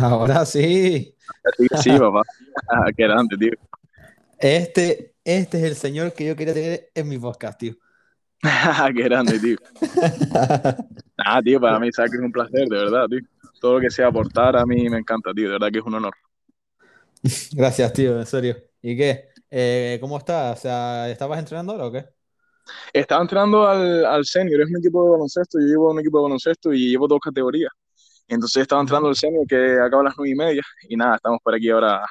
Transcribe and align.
Ahora 0.00 0.44
sí. 0.44 1.14
Sí, 1.56 1.66
sí, 1.82 1.90
papá. 1.98 2.22
Ah, 2.68 2.86
qué 2.96 3.04
grande, 3.04 3.36
tío. 3.36 3.52
Este, 4.38 5.14
este 5.24 5.58
es 5.58 5.64
el 5.64 5.74
señor 5.74 6.12
que 6.12 6.26
yo 6.26 6.36
quería 6.36 6.54
tener 6.54 6.90
en 6.94 7.08
mi 7.08 7.18
podcast, 7.18 7.58
tío. 7.58 7.74
qué 8.94 9.02
grande, 9.02 9.38
tío. 9.38 9.56
Ah, 11.16 11.40
tío, 11.40 11.60
para 11.60 11.78
mí, 11.78 11.90
sabes 11.92 12.10
que 12.10 12.16
es 12.16 12.22
un 12.22 12.32
placer, 12.32 12.66
de 12.68 12.76
verdad, 12.76 13.06
tío. 13.06 13.20
Todo 13.60 13.74
lo 13.74 13.80
que 13.80 13.88
sea 13.88 14.08
aportar 14.08 14.56
a 14.56 14.66
mí 14.66 14.90
me 14.90 14.98
encanta, 14.98 15.32
tío. 15.32 15.46
De 15.46 15.52
verdad 15.52 15.70
que 15.72 15.78
es 15.78 15.84
un 15.84 15.94
honor. 15.94 16.12
Gracias, 17.52 17.92
tío, 17.92 18.18
en 18.18 18.26
serio. 18.26 18.56
¿Y 18.82 18.96
qué? 18.96 19.28
Eh, 19.48 19.96
¿cómo 20.00 20.18
estás? 20.18 20.58
O 20.58 20.60
sea, 20.60 21.08
¿estabas 21.08 21.38
entrenando 21.38 21.72
ahora 21.72 21.86
o 21.86 21.92
qué? 21.92 22.04
Estaba 22.92 23.22
entrenando 23.22 23.66
al, 23.66 24.04
al 24.04 24.24
senior, 24.24 24.60
es 24.60 24.68
un 24.68 24.78
equipo 24.78 25.04
de 25.04 25.10
baloncesto. 25.12 25.60
Yo 25.60 25.66
llevo 25.66 25.92
un 25.92 26.00
equipo 26.00 26.18
de 26.18 26.22
baloncesto 26.24 26.72
y 26.72 26.90
llevo 26.90 27.06
dos 27.06 27.20
categorías. 27.20 27.70
Entonces 28.28 28.62
estaba 28.62 28.80
entrando 28.80 29.08
el 29.08 29.16
senior 29.16 29.46
que 29.46 29.78
acaba 29.80 30.02
a 30.02 30.04
las 30.04 30.14
nueve 30.16 30.30
y 30.30 30.34
media. 30.34 30.62
Y 30.88 30.96
nada, 30.96 31.16
estamos 31.16 31.40
por 31.42 31.54
aquí 31.54 31.70
ahora 31.70 32.04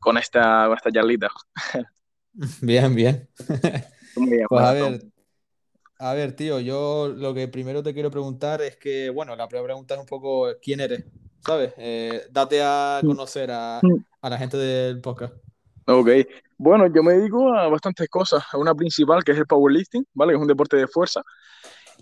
con 0.00 0.18
esta, 0.18 0.66
con 0.66 0.76
esta 0.76 0.92
charlita. 0.92 1.28
Bien, 2.60 2.92
bien. 2.94 3.28
Muy 4.16 4.30
bien, 4.30 4.46
Pues 4.48 4.64
a 4.64 4.72
ver, 4.72 5.04
a 5.98 6.14
ver, 6.14 6.34
tío, 6.34 6.58
yo 6.58 7.14
lo 7.16 7.32
que 7.32 7.46
primero 7.46 7.82
te 7.82 7.94
quiero 7.94 8.10
preguntar 8.10 8.60
es 8.60 8.76
que, 8.76 9.08
bueno, 9.10 9.36
la 9.36 9.46
primera 9.46 9.66
pregunta 9.66 9.94
es 9.94 10.00
un 10.00 10.06
poco 10.06 10.48
quién 10.60 10.80
eres, 10.80 11.04
¿sabes? 11.46 11.72
Eh, 11.76 12.26
date 12.30 12.60
a 12.60 13.00
conocer 13.04 13.50
a, 13.52 13.80
a 14.20 14.30
la 14.30 14.36
gente 14.36 14.56
del 14.56 15.00
podcast. 15.00 15.34
Ok, 15.86 16.08
bueno, 16.56 16.86
yo 16.92 17.02
me 17.02 17.12
dedico 17.12 17.54
a 17.54 17.68
bastantes 17.68 18.08
cosas. 18.08 18.42
A 18.52 18.58
una 18.58 18.74
principal 18.74 19.22
que 19.22 19.32
es 19.32 19.38
el 19.38 19.46
powerlifting, 19.46 20.06
¿vale? 20.14 20.32
Que 20.32 20.36
es 20.36 20.42
un 20.42 20.48
deporte 20.48 20.76
de 20.76 20.88
fuerza. 20.88 21.22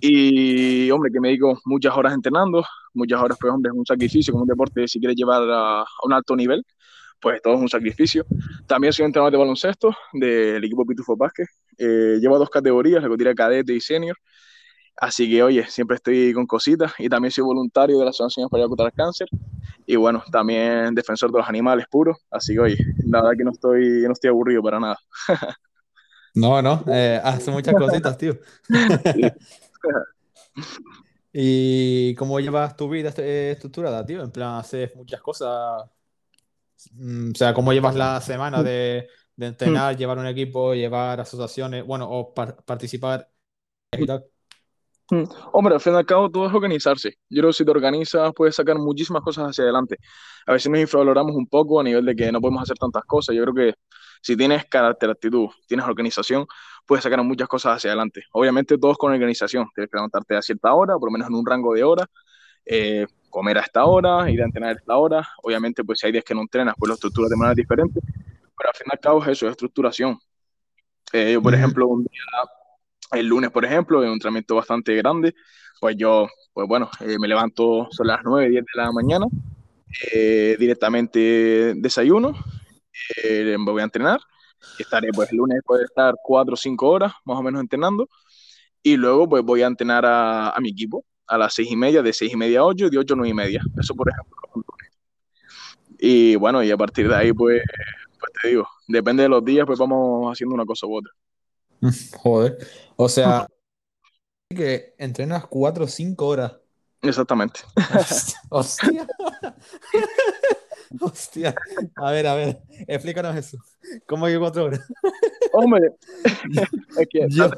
Y, 0.04 0.90
hombre, 0.90 1.12
que 1.12 1.20
me 1.20 1.28
dedico 1.28 1.60
muchas 1.64 1.96
horas 1.96 2.12
entrenando, 2.12 2.64
muchas 2.92 3.20
horas, 3.22 3.38
pues, 3.40 3.52
hombre, 3.52 3.70
es 3.72 3.78
un 3.78 3.86
sacrificio, 3.86 4.32
como 4.32 4.42
un 4.42 4.48
deporte, 4.48 4.88
si 4.88 4.98
quieres 4.98 5.16
llevar 5.16 5.42
a, 5.48 5.82
a 5.82 5.86
un 6.04 6.12
alto 6.12 6.34
nivel, 6.34 6.64
pues 7.20 7.40
todo 7.40 7.54
es 7.54 7.60
un 7.60 7.68
sacrificio. 7.68 8.26
También 8.66 8.92
soy 8.92 9.06
entrenador 9.06 9.30
de 9.30 9.38
baloncesto 9.38 9.94
del 10.12 10.64
equipo 10.64 10.84
Pitufo 10.84 11.16
Basket. 11.16 11.46
Eh, 11.78 12.18
llevo 12.20 12.36
dos 12.36 12.50
categorías, 12.50 13.00
la 13.00 13.08
categoría 13.08 13.32
cadete 13.32 13.72
y 13.74 13.80
senior. 13.80 14.16
Así 14.96 15.30
que, 15.30 15.40
oye, 15.40 15.64
siempre 15.68 15.94
estoy 15.94 16.32
con 16.32 16.46
cositas. 16.46 16.92
Y 16.98 17.08
también 17.08 17.30
soy 17.30 17.44
voluntario 17.44 17.96
de 18.00 18.04
la 18.04 18.10
Asociación 18.10 18.48
para 18.48 18.66
contra 18.66 18.86
el 18.86 18.92
Cáncer. 18.92 19.28
Y 19.86 19.94
bueno, 19.94 20.24
también 20.32 20.96
defensor 20.96 21.30
de 21.30 21.38
los 21.38 21.48
animales 21.48 21.86
puros. 21.88 22.18
Así 22.28 22.54
que, 22.54 22.60
oye, 22.60 22.76
la 23.06 23.22
verdad 23.22 23.36
que 23.38 23.44
no 23.44 23.52
estoy, 23.52 24.02
no 24.02 24.12
estoy 24.14 24.30
aburrido 24.30 24.62
para 24.62 24.80
nada. 24.80 24.98
No, 26.34 26.62
no, 26.62 26.82
eh, 26.86 27.20
hace 27.22 27.50
muchas 27.50 27.74
cositas, 27.74 28.16
tío. 28.16 28.38
¿Y 31.32 32.14
cómo 32.16 32.40
llevas 32.40 32.76
tu 32.76 32.88
vida 32.88 33.12
eh, 33.18 33.52
estructurada, 33.52 34.04
tío? 34.04 34.22
En 34.22 34.30
plan, 34.30 34.56
haces 34.58 34.94
muchas 34.96 35.20
cosas. 35.22 35.84
Mm, 36.92 37.30
O 37.32 37.34
sea, 37.34 37.54
¿cómo 37.54 37.72
llevas 37.72 37.94
la 37.94 38.20
semana 38.20 38.62
de, 38.62 39.08
de 39.36 39.46
entrenar, 39.46 39.96
llevar 39.96 40.18
un 40.18 40.26
equipo, 40.26 40.74
llevar 40.74 41.20
asociaciones, 41.20 41.84
bueno, 41.86 42.08
o 42.10 42.34
par- 42.34 42.56
participar 42.64 43.30
y 43.92 44.06
tal? 44.06 44.26
Mm, 45.10 45.24
Hombre, 45.52 45.74
al 45.74 45.80
fin 45.80 45.92
y 45.94 45.96
al 45.96 46.06
cabo 46.06 46.30
todo 46.30 46.46
es 46.46 46.54
organizarse. 46.54 47.10
Yo 47.28 47.40
creo 47.42 47.50
que 47.50 47.54
si 47.54 47.64
te 47.64 47.70
organizas 47.70 48.32
puedes 48.34 48.54
sacar 48.56 48.78
muchísimas 48.78 49.22
cosas 49.22 49.50
hacia 49.50 49.64
adelante. 49.64 49.98
A 50.46 50.52
veces 50.52 50.70
nos 50.70 50.80
infravaloramos 50.80 51.36
un 51.36 51.46
poco 51.46 51.80
a 51.80 51.84
nivel 51.84 52.04
de 52.06 52.16
que 52.16 52.32
no 52.32 52.40
podemos 52.40 52.62
hacer 52.62 52.76
tantas 52.78 53.04
cosas. 53.04 53.34
Yo 53.36 53.42
creo 53.42 53.54
que 53.54 53.74
si 54.22 54.36
tienes 54.36 54.64
carácter, 54.66 55.10
actitud, 55.10 55.48
tienes 55.66 55.86
organización, 55.86 56.46
puedes 56.92 57.04
sacar 57.04 57.24
muchas 57.24 57.48
cosas 57.48 57.76
hacia 57.76 57.88
adelante. 57.88 58.22
Obviamente 58.32 58.76
todos 58.76 58.98
con 58.98 59.14
organización. 59.14 59.66
Tienes 59.74 59.90
que 59.90 59.96
levantarte 59.96 60.36
a 60.36 60.42
cierta 60.42 60.74
hora, 60.74 60.98
por 60.98 61.08
lo 61.08 61.12
menos 61.12 61.26
en 61.26 61.36
un 61.36 61.46
rango 61.46 61.72
de 61.72 61.82
horas, 61.82 62.06
eh, 62.66 63.06
comer 63.30 63.56
a 63.56 63.62
esta 63.62 63.86
hora, 63.86 64.30
ir 64.30 64.42
a 64.42 64.44
entrenar 64.44 64.74
a 64.74 64.78
esta 64.78 64.94
hora. 64.98 65.26
Obviamente, 65.42 65.82
pues 65.84 66.00
si 66.00 66.06
hay 66.06 66.12
días 66.12 66.22
que 66.22 66.34
no 66.34 66.42
entrenas, 66.42 66.74
pues 66.78 66.88
lo 66.88 66.94
estructuras 66.94 67.30
de 67.30 67.36
manera 67.36 67.54
diferente. 67.54 67.98
Pero 68.02 68.68
al 68.68 68.74
fin 68.74 68.86
y 68.90 68.92
al 68.92 69.00
cabo 69.00 69.22
es 69.22 69.28
eso, 69.30 69.46
es 69.46 69.52
estructuración. 69.52 70.18
Eh, 71.14 71.32
yo, 71.32 71.40
por 71.40 71.54
ejemplo, 71.54 71.86
un 71.86 72.02
día 72.04 72.20
el 73.12 73.26
lunes, 73.26 73.50
por 73.50 73.64
ejemplo, 73.64 74.02
en 74.02 74.08
un 74.08 74.14
entrenamiento 74.16 74.54
bastante 74.54 74.94
grande, 74.94 75.34
pues 75.80 75.96
yo, 75.96 76.28
pues 76.52 76.68
bueno, 76.68 76.90
eh, 77.00 77.16
me 77.18 77.26
levanto, 77.26 77.88
son 77.90 78.06
las 78.06 78.20
9, 78.22 78.50
10 78.50 78.64
de 78.64 78.82
la 78.82 78.92
mañana, 78.92 79.26
eh, 80.12 80.56
directamente 80.58 81.72
desayuno, 81.74 82.34
eh, 83.24 83.56
me 83.58 83.72
voy 83.72 83.80
a 83.80 83.84
entrenar, 83.84 84.20
estaré 84.78 85.10
pues 85.12 85.30
el 85.30 85.38
lunes 85.38 85.60
puede 85.64 85.84
estar 85.84 86.14
4 86.22 86.54
o 86.54 86.56
5 86.56 86.88
horas 86.88 87.12
más 87.24 87.38
o 87.38 87.42
menos 87.42 87.60
entrenando, 87.60 88.08
y 88.82 88.96
luego 88.96 89.28
pues 89.28 89.42
voy 89.42 89.62
a 89.62 89.66
entrenar 89.66 90.04
a, 90.04 90.50
a 90.50 90.60
mi 90.60 90.70
equipo 90.70 91.04
a 91.26 91.38
las 91.38 91.54
6 91.54 91.70
y 91.70 91.76
media, 91.76 92.02
de 92.02 92.12
6 92.12 92.32
y 92.32 92.36
media 92.36 92.60
a 92.60 92.64
8 92.64 92.86
y 92.86 92.90
de 92.90 92.98
8 92.98 93.14
a 93.14 93.16
9 93.16 93.30
y 93.30 93.34
media, 93.34 93.62
eso 93.78 93.94
por 93.94 94.08
ejemplo. 94.08 94.36
Y 95.98 96.34
bueno, 96.34 96.62
y 96.64 96.70
a 96.70 96.76
partir 96.76 97.08
de 97.08 97.14
ahí 97.14 97.32
pues, 97.32 97.62
pues 98.18 98.32
te 98.42 98.48
digo, 98.48 98.68
depende 98.88 99.22
de 99.22 99.28
los 99.28 99.44
días, 99.44 99.64
pues 99.66 99.78
vamos 99.78 100.32
haciendo 100.32 100.54
una 100.54 100.66
cosa 100.66 100.86
u 100.86 100.96
otra. 100.96 101.12
Joder. 102.18 102.58
O 102.96 103.08
sea, 103.08 103.46
que 104.48 104.94
entrenas 104.98 105.46
cuatro 105.46 105.84
o 105.84 105.88
cinco 105.88 106.26
horas. 106.26 106.52
Exactamente. 107.00 107.60
Hostia. 108.50 109.06
Hostia. 111.00 111.54
A 111.96 112.10
ver, 112.12 112.26
a 112.26 112.34
ver, 112.34 112.58
explícanos 112.86 113.36
eso. 113.36 113.58
¿Cómo 114.06 114.26
que 114.26 114.38
cuatro 114.38 114.64
horas? 114.64 114.80
Hombre, 115.52 115.90
es 116.96 117.08
que, 117.10 117.28
Yo- 117.28 117.50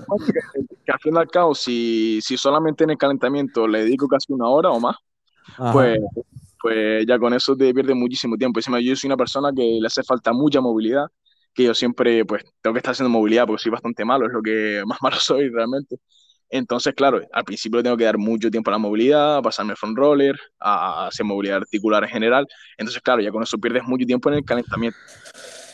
que 0.85 0.93
al 0.93 0.99
fin 1.01 1.15
y 1.15 1.19
al 1.19 1.29
cabo, 1.31 1.55
si, 1.55 2.21
si 2.23 2.37
solamente 2.37 2.85
en 2.85 2.91
el 2.91 2.99
calentamiento 2.99 3.67
le 3.69 3.81
dedico 3.85 4.09
casi 4.09 4.33
una 4.33 4.49
hora 4.49 4.71
o 4.71 4.81
más, 4.81 4.97
Ajá. 5.59 5.73
pues, 5.73 5.99
pues 6.61 7.07
ya 7.07 7.19
con 7.19 7.35
eso 7.35 7.57
te 7.57 7.75
pierdes 7.75 7.97
muchísimo 7.97 8.37
tiempo. 8.37 8.61
Encima, 8.61 8.81
yo 8.81 8.97
soy 8.97 9.09
una 9.09 9.17
persona 9.17 9.53
que 9.55 9.79
le 9.81 9.87
hace 9.87 10.03
falta 10.05 10.33
mucha 10.33 10.61
movilidad, 10.61 11.07
que 11.55 11.65
yo 11.65 11.75
siempre 11.75 12.25
pues 12.27 12.45
tengo 12.63 12.75
que 12.75 12.79
estar 12.79 12.93
haciendo 12.93 13.11
movilidad 13.11 13.47
porque 13.47 13.63
soy 13.63 13.73
bastante 13.73 14.05
malo, 14.05 14.27
es 14.27 14.33
lo 14.33 14.43
que 14.43 14.83
más 14.87 14.99
malo 15.03 15.17
soy 15.19 15.51
realmente. 15.51 15.97
Entonces, 16.51 16.95
claro, 16.95 17.21
al 17.33 17.45
principio 17.45 17.83
tengo 17.83 17.97
que 17.97 18.05
dar 18.05 18.19
mucho 18.19 18.51
tiempo 18.51 18.71
a 18.71 18.73
la 18.73 18.79
movilidad, 18.79 19.39
a 19.39 19.43
pasarme 19.43 19.75
front 19.77 19.97
roller, 19.97 20.39
a 20.61 21.09
hacer 21.09 21.27
movilidad 21.27 21.59
articular 21.59 22.05
en 22.05 22.11
general. 22.11 22.47
Entonces, 22.79 23.03
claro, 23.03 23.23
ya 23.23 23.31
con 23.31 23.43
eso 23.43 23.59
pierdes 23.59 23.83
mucho 23.85 24.07
tiempo 24.07 24.29
en 24.31 24.37
el 24.37 24.45
calentamiento. 24.45 24.99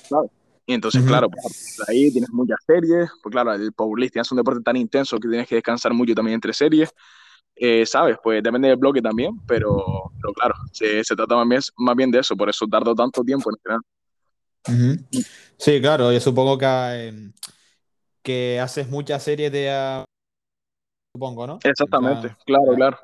¿sabes? 0.09 0.31
Y 0.67 0.75
entonces, 0.75 1.03
claro, 1.03 1.29
pues, 1.29 1.83
ahí 1.89 2.13
tienes 2.13 2.31
muchas 2.31 2.59
series, 2.65 3.11
pues 3.23 3.33
claro, 3.33 3.53
el 3.55 3.73
powerlifting 3.73 4.23
es 4.23 4.31
un 4.31 4.37
deporte 4.37 4.63
tan 4.63 4.77
intenso 4.77 5.19
que 5.19 5.29
tienes 5.29 5.49
que 5.49 5.57
descansar 5.57 5.93
mucho 5.93 6.15
también 6.15 6.37
entre 6.37 6.53
series, 6.53 6.91
eh, 7.57 7.85
¿sabes? 7.85 8.19
Pues 8.23 8.41
depende 8.41 8.69
del 8.69 8.77
bloque 8.77 9.03
también, 9.03 9.33
pero, 9.49 10.13
pero 10.21 10.33
claro, 10.33 10.55
se, 10.71 11.03
se 11.03 11.17
trata 11.17 11.35
más 11.35 11.49
bien, 11.49 11.61
más 11.77 11.97
bien 11.97 12.11
de 12.13 12.21
eso, 12.21 12.37
por 12.37 12.49
eso 12.49 12.69
tardo 12.69 12.95
tanto 12.95 13.25
tiempo 13.25 13.51
en 13.51 13.57
entrenar. 13.57 13.81
Sí, 15.57 15.81
claro, 15.81 16.13
yo 16.13 16.21
supongo 16.21 16.57
que, 16.57 16.67
eh, 16.69 17.33
que 18.23 18.61
haces 18.61 18.89
muchas 18.89 19.25
series 19.25 19.51
de... 19.51 20.05
supongo, 21.13 21.47
¿no? 21.47 21.59
En 21.65 21.71
Exactamente, 21.71 22.35
claro, 22.45 22.75
claro. 22.77 22.99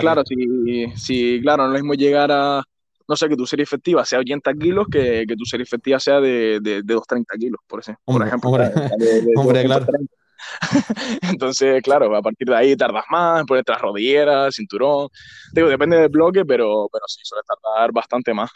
Claro, 0.00 0.22
si, 0.24 0.86
si, 0.96 1.40
claro, 1.42 1.64
no 1.64 1.74
es 1.74 1.80
lo 1.80 1.84
mismo 1.84 1.94
llegar 1.94 2.30
a, 2.30 2.62
no 3.08 3.16
sé, 3.16 3.28
que 3.28 3.36
tu 3.36 3.46
serie 3.46 3.64
efectiva 3.64 4.04
sea 4.04 4.20
80 4.20 4.54
kilos 4.54 4.86
que, 4.90 5.24
que 5.26 5.34
tu 5.36 5.44
serie 5.44 5.64
efectiva 5.64 5.98
sea 5.98 6.20
de, 6.20 6.60
de, 6.60 6.82
de 6.82 6.94
230 6.94 7.34
kilos, 7.36 7.60
por, 7.66 7.80
ese- 7.80 7.96
por 8.04 8.14
Hombre, 8.14 8.28
ejemplo. 8.28 8.50
hombre, 8.50 8.66
¿sabes? 8.72 8.90
De- 8.98 9.06
de- 9.06 9.20
de 9.22 9.32
hombre, 9.36 9.64
claro. 9.64 9.86
230. 9.86 10.14
Entonces, 11.32 11.82
claro, 11.82 12.14
a 12.14 12.22
partir 12.22 12.46
de 12.46 12.54
ahí 12.56 12.76
tardas 12.76 13.04
más, 13.10 13.44
poner 13.44 13.64
las 13.66 13.80
rodilleras, 13.80 14.54
cinturón. 14.54 15.08
Digo, 15.52 15.68
depende 15.68 15.96
del 15.96 16.08
bloque, 16.10 16.44
pero, 16.44 16.88
pero 16.92 17.04
sí, 17.08 17.20
suele 17.24 17.42
tardar 17.46 17.90
bastante 17.92 18.32
más. 18.34 18.50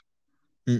Mm. 0.66 0.78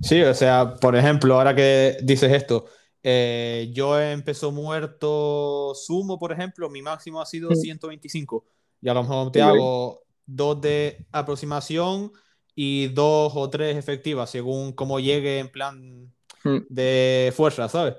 Sí, 0.00 0.22
o 0.22 0.34
sea, 0.34 0.74
por 0.80 0.94
ejemplo, 0.94 1.34
ahora 1.34 1.54
que 1.56 1.96
dices 2.02 2.30
esto, 2.32 2.66
eh, 3.02 3.70
yo 3.72 3.98
empezó 4.00 4.52
muerto 4.52 5.74
sumo, 5.74 6.18
por 6.18 6.32
ejemplo, 6.32 6.70
mi 6.70 6.82
máximo 6.82 7.20
ha 7.20 7.26
sido 7.26 7.50
Mm. 7.50 7.54
125 7.54 8.44
y 8.80 8.88
a 8.88 8.94
lo 8.94 9.02
mejor 9.02 9.32
te 9.32 9.42
hago 9.42 10.02
dos 10.26 10.60
de 10.60 11.06
aproximación 11.12 12.12
y 12.54 12.88
dos 12.88 13.32
o 13.36 13.48
tres 13.50 13.76
efectivas 13.76 14.30
según 14.30 14.72
cómo 14.72 15.00
llegue 15.00 15.38
en 15.38 15.48
plan 15.50 16.12
Mm, 16.44 16.58
de 16.68 17.32
fuerza, 17.36 17.68
¿sabes? 17.68 17.94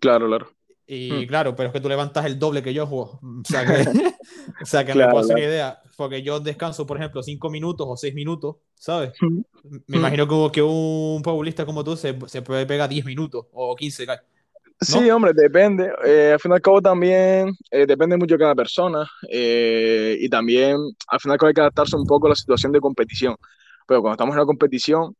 Claro, 0.00 0.26
claro. 0.28 0.48
Y 0.86 1.10
Mm. 1.24 1.28
claro, 1.28 1.54
pero 1.54 1.68
es 1.68 1.72
que 1.72 1.80
tú 1.80 1.88
levantas 1.88 2.24
el 2.24 2.38
doble 2.38 2.62
que 2.62 2.72
yo 2.74 2.86
juego. 2.86 3.20
O 3.42 3.44
sea 3.44 3.64
que, 3.66 3.72
o 4.62 4.64
sea 4.66 4.84
que 4.84 4.92
me 4.94 4.94
Claro, 4.94 5.10
puedo 5.10 5.20
hacer 5.24 5.36
claro. 5.36 5.52
idea. 5.52 5.82
Porque 5.96 6.22
yo 6.22 6.40
descanso, 6.40 6.86
por 6.86 6.96
ejemplo, 6.98 7.22
cinco 7.22 7.50
minutos 7.50 7.86
o 7.90 7.96
seis 7.96 8.14
minutos, 8.14 8.56
¿sabes? 8.74 9.12
Mm, 9.20 9.40
Me 9.86 9.96
imagino 9.98 10.26
que, 10.28 10.52
que 10.52 10.62
un 10.62 11.20
futbolista 11.24 11.66
como 11.66 11.84
tú 11.84 11.96
se, 11.96 12.16
se 12.26 12.42
puede 12.42 12.64
pegar 12.66 12.88
10 12.88 13.04
minutos 13.04 13.46
o 13.52 13.74
15, 13.76 14.06
¿no? 14.06 14.14
Sí, 14.80 15.10
hombre, 15.10 15.32
depende. 15.34 15.90
Eh, 16.04 16.32
al 16.34 16.40
fin 16.40 16.52
y 16.52 16.54
al 16.54 16.60
cabo 16.60 16.80
también 16.80 17.52
eh, 17.70 17.84
depende 17.86 18.16
mucho 18.16 18.34
de 18.36 18.38
cada 18.38 18.54
persona 18.54 19.04
eh, 19.28 20.16
y 20.20 20.28
también 20.28 20.76
al 21.08 21.20
fin 21.20 21.30
y 21.30 21.32
al 21.32 21.38
cabo 21.38 21.48
hay 21.48 21.54
que 21.54 21.60
adaptarse 21.60 21.96
un 21.96 22.06
poco 22.06 22.26
a 22.26 22.30
la 22.30 22.36
situación 22.36 22.70
de 22.72 22.80
competición. 22.80 23.36
Pero 23.86 24.00
cuando 24.02 24.14
estamos 24.14 24.34
en 24.34 24.38
una 24.38 24.46
competición, 24.46 25.16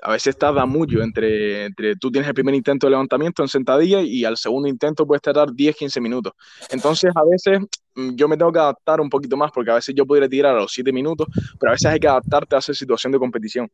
a 0.00 0.12
veces 0.12 0.36
tarda 0.36 0.64
mucho 0.64 1.02
entre, 1.02 1.66
entre 1.66 1.96
tú 1.96 2.10
tienes 2.10 2.28
el 2.28 2.34
primer 2.34 2.54
intento 2.54 2.86
de 2.86 2.92
levantamiento 2.92 3.42
en 3.42 3.48
sentadilla 3.48 4.00
y 4.00 4.24
al 4.24 4.36
segundo 4.36 4.68
intento 4.68 5.06
puedes 5.06 5.22
tardar 5.22 5.52
10, 5.52 5.76
15 5.76 6.00
minutos. 6.00 6.32
Entonces, 6.70 7.10
a 7.14 7.24
veces 7.28 7.60
mm, 7.94 8.14
yo 8.14 8.28
me 8.28 8.36
tengo 8.36 8.52
que 8.52 8.60
adaptar 8.60 9.00
un 9.00 9.10
poquito 9.10 9.36
más 9.36 9.50
porque 9.50 9.70
a 9.70 9.74
veces 9.74 9.94
yo 9.96 10.06
podría 10.06 10.28
tirar 10.28 10.54
a 10.54 10.60
los 10.60 10.72
7 10.72 10.92
minutos, 10.92 11.26
pero 11.58 11.70
a 11.70 11.72
veces 11.72 11.90
hay 11.90 11.98
que 11.98 12.08
adaptarte 12.08 12.54
a 12.54 12.58
esa 12.60 12.74
situación 12.74 13.12
de 13.12 13.18
competición. 13.18 13.68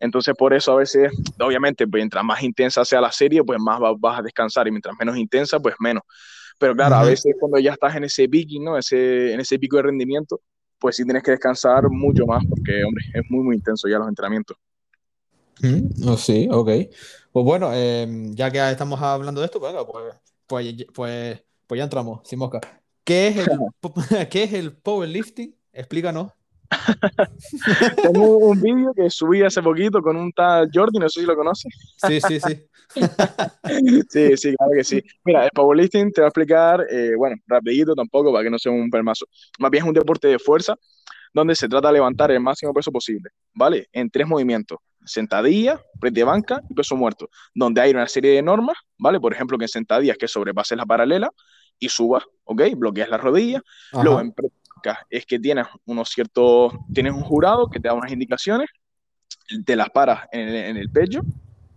Entonces, 0.00 0.34
por 0.36 0.52
eso 0.52 0.72
a 0.72 0.76
veces, 0.76 1.12
obviamente, 1.40 1.86
pues, 1.86 2.00
mientras 2.00 2.24
más 2.24 2.42
intensa 2.42 2.84
sea 2.84 3.00
la 3.00 3.12
serie, 3.12 3.42
pues 3.44 3.58
más 3.60 3.78
vas 3.98 4.18
a 4.18 4.22
descansar 4.22 4.66
y 4.66 4.72
mientras 4.72 4.96
menos 4.98 5.16
intensa, 5.16 5.60
pues 5.60 5.76
menos. 5.78 6.02
Pero 6.58 6.74
claro, 6.74 6.96
a 6.96 7.04
veces 7.04 7.36
cuando 7.38 7.58
ya 7.60 7.72
estás 7.72 7.94
en 7.94 8.04
ese 8.04 8.28
pico, 8.28 8.60
¿no? 8.60 8.76
Ese, 8.76 9.32
en 9.32 9.38
ese 9.38 9.60
pico 9.60 9.76
de 9.76 9.84
rendimiento, 9.84 10.40
pues 10.78 10.96
sí 10.96 11.04
tienes 11.04 11.22
que 11.22 11.30
descansar 11.32 11.84
mucho 11.88 12.26
más 12.26 12.44
porque, 12.48 12.82
hombre, 12.84 13.04
es 13.14 13.22
muy, 13.30 13.44
muy 13.44 13.56
intenso 13.56 13.88
ya 13.88 13.98
los 13.98 14.08
entrenamientos. 14.08 14.56
Mm, 15.60 16.08
oh, 16.08 16.16
sí, 16.16 16.48
ok. 16.50 16.70
Pues 17.32 17.44
bueno, 17.44 17.72
em, 17.72 18.34
ya 18.34 18.50
que 18.50 18.70
estamos 18.70 19.00
hablando 19.00 19.40
de 19.40 19.46
esto, 19.46 19.60
pues, 19.60 19.74
pues, 20.46 20.86
pues, 20.94 21.42
pues, 21.66 21.78
ya 21.78 21.84
entramos, 21.84 22.20
sin 22.24 22.38
mosca. 22.38 22.60
¿Qué 23.04 23.28
es 23.28 23.36
el, 23.38 23.48
¿qué 24.30 24.42
es 24.44 24.52
el 24.52 24.72
powerlifting? 24.76 25.54
Explícanos. 25.72 26.32
Tengo 28.02 28.36
un 28.38 28.60
vídeo 28.60 28.92
que 28.94 29.08
subí 29.08 29.42
hace 29.42 29.62
poquito 29.62 30.02
con 30.02 30.16
un 30.16 30.30
tal 30.32 30.68
Jordi, 30.72 30.98
no 30.98 31.08
sé 31.08 31.20
si 31.20 31.26
lo 31.26 31.34
conoces. 31.34 31.72
Sí, 32.06 32.20
sí, 32.20 32.40
sí. 32.40 32.66
sí, 34.10 34.36
sí, 34.36 34.54
claro 34.54 34.72
que 34.76 34.84
sí. 34.84 35.02
Mira, 35.24 35.44
el 35.44 35.50
powerlifting 35.50 36.12
te 36.12 36.20
va 36.20 36.26
a 36.26 36.28
explicar, 36.28 36.86
eh, 36.90 37.12
bueno, 37.16 37.36
rapidito 37.46 37.94
tampoco 37.94 38.32
para 38.32 38.44
que 38.44 38.50
no 38.50 38.58
sea 38.58 38.72
un 38.72 38.90
permazo. 38.90 39.26
Más 39.58 39.70
bien 39.70 39.84
es 39.84 39.88
un 39.88 39.94
deporte 39.94 40.28
de 40.28 40.38
fuerza 40.38 40.74
donde 41.32 41.54
se 41.54 41.68
trata 41.68 41.88
de 41.88 41.94
levantar 41.94 42.30
el 42.30 42.40
máximo 42.40 42.74
peso 42.74 42.90
posible, 42.90 43.30
¿vale? 43.54 43.88
En 43.92 44.10
tres 44.10 44.26
movimientos 44.26 44.78
sentadilla, 45.08 45.80
press 46.00 46.12
de 46.12 46.24
banca 46.24 46.62
y 46.68 46.74
peso 46.74 46.96
muerto, 46.96 47.28
donde 47.54 47.80
hay 47.80 47.90
una 47.90 48.06
serie 48.06 48.32
de 48.32 48.42
normas, 48.42 48.76
¿vale? 48.98 49.20
Por 49.20 49.32
ejemplo, 49.32 49.58
que 49.58 49.64
en 49.64 49.68
sentadillas 49.68 50.16
que 50.16 50.28
sobrepases 50.28 50.76
la 50.78 50.86
paralela 50.86 51.30
y 51.78 51.88
subas, 51.88 52.24
¿ok? 52.44 52.62
Bloqueas 52.76 53.08
la 53.08 53.18
rodilla. 53.18 53.62
Luego 53.92 54.20
en 54.20 54.32
press 54.32 54.52
es 55.10 55.26
que 55.26 55.38
tienes 55.38 55.66
unos 55.86 56.10
ciertos, 56.10 56.72
tienes 56.92 57.12
un 57.12 57.22
jurado 57.22 57.68
que 57.68 57.80
te 57.80 57.88
da 57.88 57.94
unas 57.94 58.12
indicaciones, 58.12 58.68
te 59.64 59.76
las 59.76 59.90
paras 59.90 60.26
en 60.32 60.76
el, 60.76 60.90
pecho, 60.90 61.20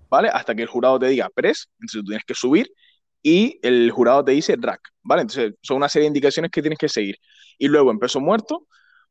¿vale? 0.10 0.30
Hasta 0.30 0.54
que 0.54 0.62
el 0.64 0.68
jurado 0.68 1.00
te 1.00 1.08
diga 1.08 1.30
press, 1.34 1.70
entonces 1.80 2.02
tú 2.02 2.06
tienes 2.06 2.26
que 2.26 2.36
subir 2.36 2.72
y 3.24 3.60
el 3.62 3.92
jurado 3.92 4.24
te 4.24 4.32
dice 4.34 4.56
rack, 4.60 4.82
¿vale? 5.04 5.24
Entonces 5.24 5.54
son 5.62 5.78
una 5.78 5.90
serie 5.90 6.04
de 6.04 6.08
indicaciones 6.08 6.52
que 6.52 6.62
tienes 6.62 6.78
que 6.78 6.90
seguir. 6.90 7.18
Y 7.58 7.68
luego 7.68 7.92
en 7.92 8.00
peso 8.00 8.20
muerto, 8.20 8.68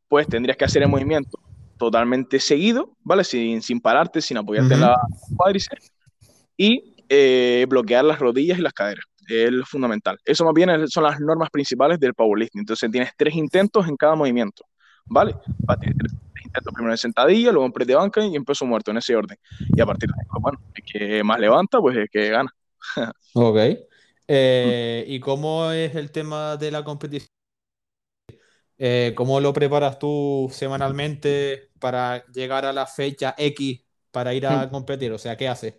pues 0.08 0.26
tendrías 0.26 0.56
que 0.56 0.64
hacer 0.64 0.82
el 0.82 0.88
movimiento 0.88 1.38
totalmente 1.80 2.38
seguido, 2.38 2.94
¿vale? 3.02 3.24
Sin, 3.24 3.62
sin 3.62 3.80
pararte, 3.80 4.20
sin 4.20 4.36
apoyarte 4.36 4.74
en 4.74 4.82
la 4.82 5.00
cuádriceps 5.34 5.90
y 6.54 6.94
eh, 7.08 7.64
bloquear 7.66 8.04
las 8.04 8.18
rodillas 8.18 8.58
y 8.58 8.62
las 8.62 8.74
caderas. 8.74 9.06
Es 9.26 9.50
fundamental. 9.66 10.18
Eso 10.24 10.44
más 10.44 10.52
bien 10.52 10.68
son 10.88 11.04
las 11.04 11.18
normas 11.20 11.48
principales 11.48 11.98
del 11.98 12.12
powerlifting. 12.12 12.60
Entonces 12.60 12.90
tienes 12.90 13.12
tres 13.16 13.34
intentos 13.34 13.88
en 13.88 13.96
cada 13.96 14.14
movimiento, 14.14 14.62
¿vale? 15.06 15.34
Tienes 15.80 15.96
tres 15.96 16.44
intentos, 16.44 16.74
primero 16.74 16.92
en 16.92 16.98
sentadilla, 16.98 17.50
luego 17.50 17.64
en 17.64 17.72
press 17.72 17.88
de 17.88 17.94
banca 17.94 18.22
y 18.22 18.36
en 18.36 18.44
peso 18.44 18.66
muerto, 18.66 18.90
en 18.90 18.98
ese 18.98 19.16
orden. 19.16 19.38
Y 19.74 19.80
a 19.80 19.86
partir 19.86 20.10
de 20.10 20.14
ahí, 20.20 20.26
pues, 20.30 20.42
bueno, 20.42 20.60
el 20.74 20.84
que 20.84 21.24
más 21.24 21.40
levanta, 21.40 21.80
pues 21.80 21.96
es 21.96 22.10
que 22.10 22.28
gana. 22.28 22.54
ok. 23.34 23.58
Eh, 24.28 25.04
¿Y 25.08 25.18
cómo 25.18 25.70
es 25.70 25.94
el 25.94 26.10
tema 26.10 26.58
de 26.58 26.70
la 26.70 26.84
competición? 26.84 27.39
Eh, 28.82 29.12
¿Cómo 29.14 29.38
lo 29.40 29.52
preparas 29.52 29.98
tú 29.98 30.48
semanalmente 30.50 31.68
para 31.78 32.24
llegar 32.32 32.64
a 32.64 32.72
la 32.72 32.86
fecha 32.86 33.34
X 33.36 33.84
para 34.10 34.32
ir 34.32 34.46
a 34.46 34.64
hmm. 34.64 34.70
competir? 34.70 35.12
O 35.12 35.18
sea, 35.18 35.36
¿qué 35.36 35.48
haces? 35.48 35.74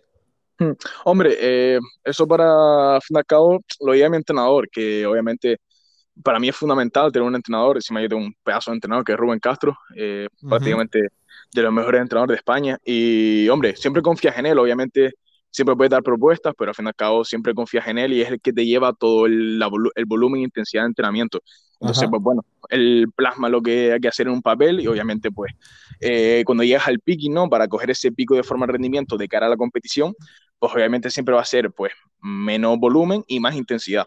Hmm. 0.56 0.70
Hombre, 1.04 1.36
eh, 1.40 1.80
eso 2.04 2.28
para 2.28 3.00
fin 3.00 3.16
de 3.16 3.24
cabo 3.24 3.60
lo 3.80 3.92
lleva 3.92 4.08
mi 4.08 4.18
entrenador, 4.18 4.70
que 4.70 5.04
obviamente 5.04 5.56
para 6.22 6.38
mí 6.38 6.48
es 6.48 6.54
fundamental 6.54 7.10
tener 7.10 7.26
un 7.26 7.34
entrenador. 7.34 7.76
Encima 7.76 8.00
yo 8.00 8.08
tengo 8.08 8.22
un 8.22 8.36
pedazo 8.44 8.70
de 8.70 8.76
entrenador 8.76 9.04
que 9.04 9.12
es 9.12 9.18
Rubén 9.18 9.40
Castro, 9.40 9.76
eh, 9.96 10.28
prácticamente 10.48 11.08
de 11.52 11.62
los 11.62 11.72
mejores 11.72 12.02
entrenadores 12.02 12.36
de 12.36 12.38
España. 12.38 12.78
Y 12.84 13.48
hombre, 13.48 13.74
siempre 13.74 14.00
confías 14.00 14.38
en 14.38 14.46
él, 14.46 14.60
obviamente 14.60 15.14
siempre 15.52 15.76
puedes 15.76 15.90
dar 15.90 16.02
propuestas, 16.02 16.54
pero 16.58 16.70
al 16.70 16.74
fin 16.74 16.86
y 16.86 16.88
al 16.88 16.94
cabo 16.94 17.24
siempre 17.24 17.54
confías 17.54 17.86
en 17.86 17.98
él 17.98 18.12
y 18.14 18.22
es 18.22 18.30
el 18.30 18.40
que 18.40 18.52
te 18.52 18.64
lleva 18.66 18.92
todo 18.92 19.26
el, 19.26 19.62
el 19.94 20.04
volumen 20.06 20.40
e 20.40 20.44
intensidad 20.44 20.82
de 20.82 20.88
entrenamiento. 20.88 21.40
Entonces, 21.80 22.08
pues 22.08 22.22
bueno, 22.22 22.44
él 22.70 23.06
plasma 23.14 23.48
lo 23.48 23.60
que 23.60 23.92
hay 23.92 24.00
que 24.00 24.08
hacer 24.08 24.28
en 24.28 24.34
un 24.34 24.42
papel 24.42 24.80
y 24.80 24.86
obviamente 24.86 25.30
pues 25.30 25.52
eh, 26.00 26.42
cuando 26.46 26.64
llegas 26.64 26.86
al 26.86 27.00
picking, 27.00 27.34
¿no? 27.34 27.48
Para 27.48 27.68
coger 27.68 27.90
ese 27.90 28.12
pico 28.12 28.34
de 28.34 28.42
forma 28.42 28.66
de 28.66 28.72
rendimiento 28.72 29.16
de 29.16 29.28
cara 29.28 29.46
a 29.46 29.50
la 29.50 29.56
competición, 29.56 30.14
pues 30.58 30.72
obviamente 30.72 31.10
siempre 31.10 31.34
va 31.34 31.42
a 31.42 31.44
ser 31.44 31.72
pues 31.72 31.92
menos 32.20 32.78
volumen 32.78 33.24
y 33.26 33.40
más 33.40 33.56
intensidad. 33.56 34.06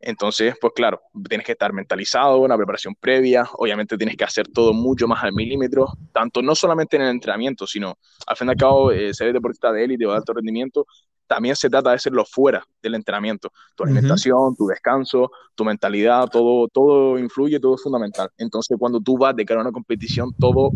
Entonces, 0.00 0.54
pues 0.60 0.72
claro, 0.74 1.00
tienes 1.28 1.46
que 1.46 1.52
estar 1.52 1.72
mentalizado, 1.72 2.38
una 2.38 2.56
preparación 2.56 2.94
previa, 2.94 3.46
obviamente 3.58 3.98
tienes 3.98 4.16
que 4.16 4.24
hacer 4.24 4.48
todo 4.48 4.72
mucho 4.72 5.06
más 5.06 5.22
al 5.22 5.32
milímetro, 5.34 5.88
tanto 6.12 6.40
no 6.40 6.54
solamente 6.54 6.96
en 6.96 7.02
el 7.02 7.10
entrenamiento, 7.10 7.66
sino 7.66 7.98
al 8.26 8.36
fin 8.36 8.48
y 8.48 8.50
al 8.50 8.56
cabo, 8.56 8.92
eh, 8.92 9.12
ser 9.12 9.32
deportista 9.32 9.70
de 9.72 9.84
élite 9.84 10.06
o 10.06 10.10
de 10.10 10.16
alto 10.16 10.32
rendimiento, 10.32 10.86
también 11.26 11.54
se 11.54 11.70
trata 11.70 11.90
de 11.90 11.96
hacerlo 11.96 12.24
fuera 12.24 12.66
del 12.82 12.96
entrenamiento. 12.96 13.52
Tu 13.76 13.84
alimentación, 13.84 14.56
tu 14.56 14.66
descanso, 14.66 15.30
tu 15.54 15.64
mentalidad, 15.64 16.26
todo, 16.26 16.66
todo 16.66 17.18
influye, 17.18 17.60
todo 17.60 17.76
es 17.76 17.82
fundamental. 17.82 18.30
Entonces, 18.36 18.76
cuando 18.76 19.00
tú 19.00 19.16
vas 19.16 19.36
de 19.36 19.44
cara 19.44 19.60
a 19.60 19.62
una 19.62 19.70
competición, 19.70 20.32
todo 20.40 20.72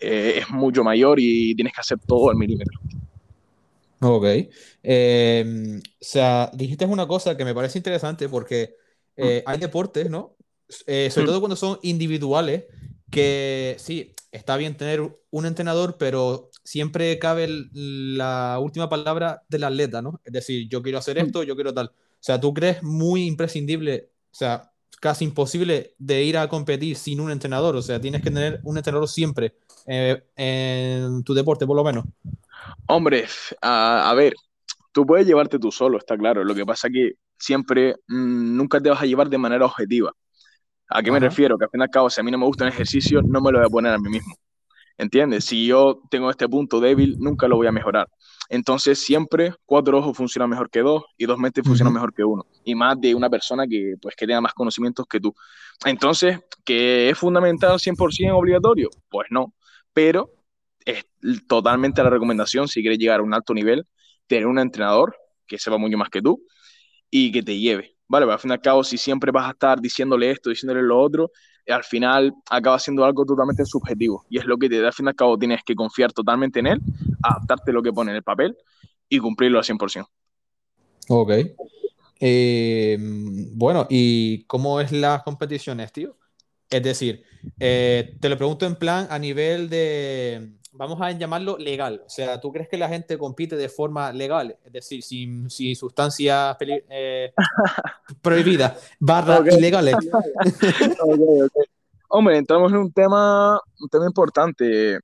eh, 0.00 0.38
es 0.38 0.50
mucho 0.50 0.82
mayor 0.82 1.18
y 1.20 1.54
tienes 1.54 1.74
que 1.74 1.80
hacer 1.80 1.98
todo 2.06 2.30
al 2.30 2.36
milímetro. 2.36 2.80
Ok. 4.02 4.26
Em, 4.82 5.78
o 5.78 5.82
sea, 6.00 6.50
dijiste 6.52 6.84
una 6.86 7.06
cosa 7.06 7.36
que 7.36 7.44
me 7.44 7.54
parece 7.54 7.78
interesante 7.78 8.28
porque 8.28 8.74
eh, 9.16 9.42
hay 9.46 9.58
deportes, 9.58 10.10
¿no? 10.10 10.36
Eh, 10.86 11.08
sobre 11.10 11.26
todo 11.26 11.40
cuando 11.40 11.56
son 11.56 11.78
individuales, 11.82 12.64
que 13.10 13.76
sí, 13.78 14.14
está 14.32 14.56
bien 14.56 14.76
tener 14.76 15.02
un 15.30 15.46
entrenador, 15.46 15.96
pero 15.98 16.50
siempre 16.64 17.18
cabe 17.18 17.48
la 17.72 18.58
última 18.60 18.88
palabra 18.88 19.42
del 19.48 19.64
atleta, 19.64 20.02
¿no? 20.02 20.20
Es 20.24 20.32
decir, 20.32 20.68
yo 20.68 20.82
quiero 20.82 20.98
hacer 20.98 21.18
esto, 21.18 21.44
yo 21.44 21.54
quiero 21.54 21.72
tal. 21.72 21.86
O 21.88 22.24
sea, 22.24 22.40
¿tú 22.40 22.52
crees 22.54 22.82
muy 22.82 23.26
imprescindible, 23.26 24.10
o 24.32 24.34
sea, 24.34 24.72
casi 25.00 25.24
imposible 25.24 25.94
de 25.98 26.24
ir 26.24 26.38
a 26.38 26.48
competir 26.48 26.96
sin 26.96 27.20
un 27.20 27.30
entrenador? 27.30 27.76
O 27.76 27.82
sea, 27.82 28.00
tienes 28.00 28.22
que 28.22 28.30
tener 28.30 28.60
un 28.64 28.78
entrenador 28.78 29.08
siempre 29.08 29.54
eh, 29.86 30.24
en 30.36 31.22
tu 31.22 31.34
deporte, 31.34 31.66
por 31.66 31.76
lo 31.76 31.84
menos. 31.84 32.04
Hombre, 32.86 33.26
a, 33.60 34.12
ver, 34.16 34.34
tú 34.92 35.06
puedes 35.06 35.26
llevarte 35.26 35.58
tú 35.58 35.70
solo, 35.72 35.98
está 35.98 36.16
claro. 36.16 36.44
Lo 36.44 36.54
que 36.54 36.66
pasa 36.66 36.88
es 36.88 36.92
que 36.92 37.12
siempre, 37.38 37.96
mm, 38.08 38.56
nunca 38.56 38.80
te 38.80 38.90
vas 38.90 39.02
a 39.02 39.06
llevar 39.06 39.28
de 39.28 39.38
manera 39.38 39.66
objetiva. 39.66 40.12
¿A 40.88 41.02
qué 41.02 41.10
me 41.10 41.20
refiero? 41.20 41.56
Que 41.58 41.64
al 41.64 41.70
fin 41.70 41.80
y 41.80 41.84
al 41.84 41.90
cabo, 41.90 42.10
si 42.10 42.20
a 42.20 42.24
mí 42.24 42.30
no 42.30 42.38
me 42.38 42.46
gusta 42.46 42.64
el 42.64 42.72
ejercicio, 42.72 43.22
no 43.22 43.40
me 43.40 43.50
lo 43.50 43.58
voy 43.58 43.66
a 43.66 43.70
poner 43.70 43.92
a 43.94 43.98
mí 43.98 44.10
mismo. 44.10 44.34
¿Entiendes? 44.98 45.46
Si 45.46 45.66
yo 45.66 46.02
tengo 46.10 46.30
este 46.30 46.48
punto 46.48 46.80
débil, 46.80 47.16
nunca 47.18 47.48
lo 47.48 47.56
voy 47.56 47.66
a 47.66 47.72
mejorar. 47.72 48.08
Entonces, 48.48 49.00
siempre 49.00 49.54
cuatro 49.64 49.98
ojos 49.98 50.16
funcionan 50.16 50.50
mejor 50.50 50.68
que 50.70 50.80
dos 50.80 51.04
y 51.16 51.24
dos 51.24 51.38
mentes 51.38 51.64
funcionan 51.66 51.94
mejor 51.94 52.12
que 52.12 52.22
uno. 52.22 52.44
Y 52.64 52.74
más 52.74 53.00
de 53.00 53.14
una 53.14 53.30
persona 53.30 53.66
que, 53.66 53.94
pues, 54.00 54.14
que 54.14 54.26
tenga 54.26 54.42
más 54.42 54.52
conocimientos 54.52 55.06
que 55.06 55.18
tú. 55.18 55.34
Entonces, 55.86 56.40
¿que 56.64 57.08
es 57.08 57.18
fundamental 57.18 57.78
100% 57.78 58.36
obligatorio? 58.36 58.90
Pues 59.08 59.28
no. 59.30 59.54
Pero 59.94 60.30
es 60.84 61.04
totalmente 61.46 62.02
la 62.02 62.10
recomendación, 62.10 62.68
si 62.68 62.80
quieres 62.80 62.98
llegar 62.98 63.20
a 63.20 63.22
un 63.22 63.34
alto 63.34 63.54
nivel, 63.54 63.86
tener 64.26 64.46
un 64.46 64.58
entrenador 64.58 65.16
que 65.46 65.58
sepa 65.58 65.76
mucho 65.76 65.98
más 65.98 66.08
que 66.08 66.22
tú 66.22 66.42
y 67.10 67.30
que 67.32 67.42
te 67.42 67.58
lleve. 67.58 67.96
Vale, 68.08 68.26
pero 68.26 68.32
al 68.32 68.38
fin 68.38 68.50
y 68.50 68.54
al 68.54 68.60
cabo, 68.60 68.84
si 68.84 68.98
siempre 68.98 69.30
vas 69.32 69.48
a 69.48 69.52
estar 69.52 69.80
diciéndole 69.80 70.30
esto, 70.30 70.50
diciéndole 70.50 70.82
lo 70.82 71.00
otro, 71.00 71.30
al 71.68 71.84
final 71.84 72.32
acaba 72.50 72.78
siendo 72.78 73.04
algo 73.04 73.24
totalmente 73.24 73.64
subjetivo. 73.64 74.24
Y 74.28 74.38
es 74.38 74.44
lo 74.44 74.58
que 74.58 74.68
te 74.68 74.80
da, 74.80 74.88
al 74.88 74.92
fin 74.92 75.06
y 75.06 75.08
al 75.08 75.14
cabo, 75.14 75.38
tienes 75.38 75.62
que 75.64 75.74
confiar 75.74 76.12
totalmente 76.12 76.60
en 76.60 76.66
él, 76.66 76.80
adaptarte 77.22 77.70
a 77.70 77.74
lo 77.74 77.82
que 77.82 77.92
pone 77.92 78.10
en 78.10 78.16
el 78.16 78.22
papel 78.22 78.56
y 79.08 79.18
cumplirlo 79.18 79.58
al 79.58 79.64
100%. 79.64 80.06
Ok. 81.08 81.30
Eh, 82.20 82.96
bueno, 83.00 83.86
¿y 83.90 84.44
cómo 84.44 84.80
es 84.80 84.92
las 84.92 85.22
competiciones, 85.22 85.92
tío? 85.92 86.16
Es 86.70 86.82
decir, 86.82 87.22
eh, 87.58 88.16
te 88.20 88.28
lo 88.28 88.36
pregunto 88.38 88.64
en 88.64 88.76
plan 88.76 89.06
a 89.10 89.18
nivel 89.18 89.68
de, 89.68 90.52
vamos 90.72 91.00
a 91.00 91.12
llamarlo 91.12 91.56
legal. 91.58 92.02
O 92.04 92.08
sea, 92.08 92.40
¿tú 92.40 92.50
crees 92.50 92.68
que 92.68 92.78
la 92.78 92.88
gente 92.88 93.18
compite 93.18 93.56
de 93.56 93.68
forma 93.68 94.12
legal? 94.12 94.56
Es 94.64 94.72
decir, 94.72 95.02
sin, 95.02 95.48
sin 95.50 95.76
sustancias 95.76 96.56
eh, 96.60 97.32
prohibidas, 98.22 98.92
barras 98.98 99.46
ilegales. 99.46 99.94
Hombre, 102.08 102.36
entramos 102.36 102.72
en 102.72 102.78
un 102.78 102.92
tema, 102.92 103.60
un 103.80 103.88
tema 103.88 104.06
importante. 104.06 104.98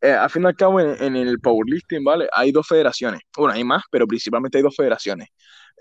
Eh, 0.00 0.12
al 0.12 0.30
fin 0.30 0.42
y 0.44 0.46
al 0.46 0.54
cabo, 0.54 0.80
en, 0.80 1.16
el 1.16 1.40
powerlifting, 1.40 2.04
¿vale? 2.04 2.28
Hay 2.32 2.52
dos 2.52 2.66
federaciones. 2.66 3.20
Bueno, 3.36 3.54
hay 3.54 3.64
más, 3.64 3.82
pero 3.90 4.06
principalmente 4.06 4.58
hay 4.58 4.62
dos 4.62 4.76
federaciones. 4.76 5.28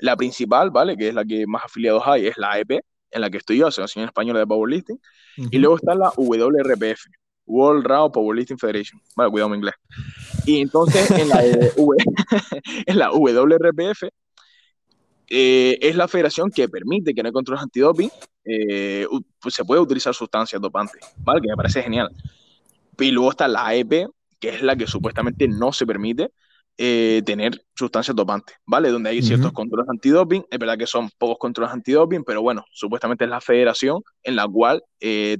La 0.01 0.15
principal, 0.15 0.71
¿vale? 0.71 0.97
Que 0.97 1.09
es 1.09 1.13
la 1.13 1.23
que 1.23 1.45
más 1.45 1.63
afiliados 1.65 2.03
hay, 2.05 2.27
es 2.27 2.37
la 2.37 2.53
AEP, 2.53 2.71
en 3.11 3.21
la 3.21 3.29
que 3.29 3.37
estoy 3.37 3.59
yo, 3.59 3.67
Asociación 3.67 4.05
Española 4.05 4.39
de 4.39 4.47
Powerlifting. 4.47 4.99
Y 5.51 5.59
luego 5.59 5.75
está 5.77 5.93
la 5.93 6.11
WRPF, 6.17 7.05
World 7.47 7.85
Raw 7.85 8.11
Powerlifting 8.11 8.59
Federation. 8.59 9.01
Vale, 9.15 9.31
cuidado 9.31 9.49
mi 9.49 9.57
inglés. 9.57 9.73
Y 10.45 10.61
entonces 10.61 11.09
en 11.11 11.29
la, 11.29 11.43
en 12.85 12.99
la 12.99 13.11
WRPF 13.11 14.03
eh, 15.29 15.77
es 15.81 15.95
la 15.95 16.07
federación 16.07 16.51
que 16.51 16.69
permite 16.69 17.13
que 17.13 17.23
no 17.23 17.27
hay 17.27 17.33
controles 17.33 17.63
antidoping, 17.63 18.09
eh, 18.45 19.05
pues 19.39 19.55
se 19.55 19.65
puede 19.65 19.81
utilizar 19.81 20.13
sustancias 20.13 20.61
dopantes, 20.61 21.01
¿vale? 21.17 21.41
Que 21.41 21.49
me 21.49 21.55
parece 21.55 21.81
genial. 21.81 22.09
Y 22.99 23.11
luego 23.11 23.31
está 23.31 23.47
la 23.47 23.65
AEP, 23.67 24.07
que 24.39 24.49
es 24.49 24.61
la 24.61 24.75
que 24.75 24.87
supuestamente 24.87 25.47
no 25.47 25.73
se 25.73 25.85
permite 25.85 26.31
eh, 26.77 27.21
tener 27.25 27.63
sustancias 27.75 28.15
dopantes, 28.15 28.55
¿vale? 28.65 28.89
Donde 28.89 29.09
hay 29.09 29.21
ciertos 29.21 29.51
controles 29.51 29.89
antidoping, 29.89 30.45
es 30.49 30.59
verdad 30.59 30.77
que 30.77 30.87
son 30.87 31.09
pocos 31.17 31.37
controles 31.39 31.73
antidoping, 31.73 32.23
pero 32.23 32.41
bueno, 32.41 32.65
supuestamente 32.71 33.23
es 33.23 33.29
la 33.29 33.41
federación 33.41 34.01
en 34.23 34.35
la 34.35 34.47
cual 34.47 34.83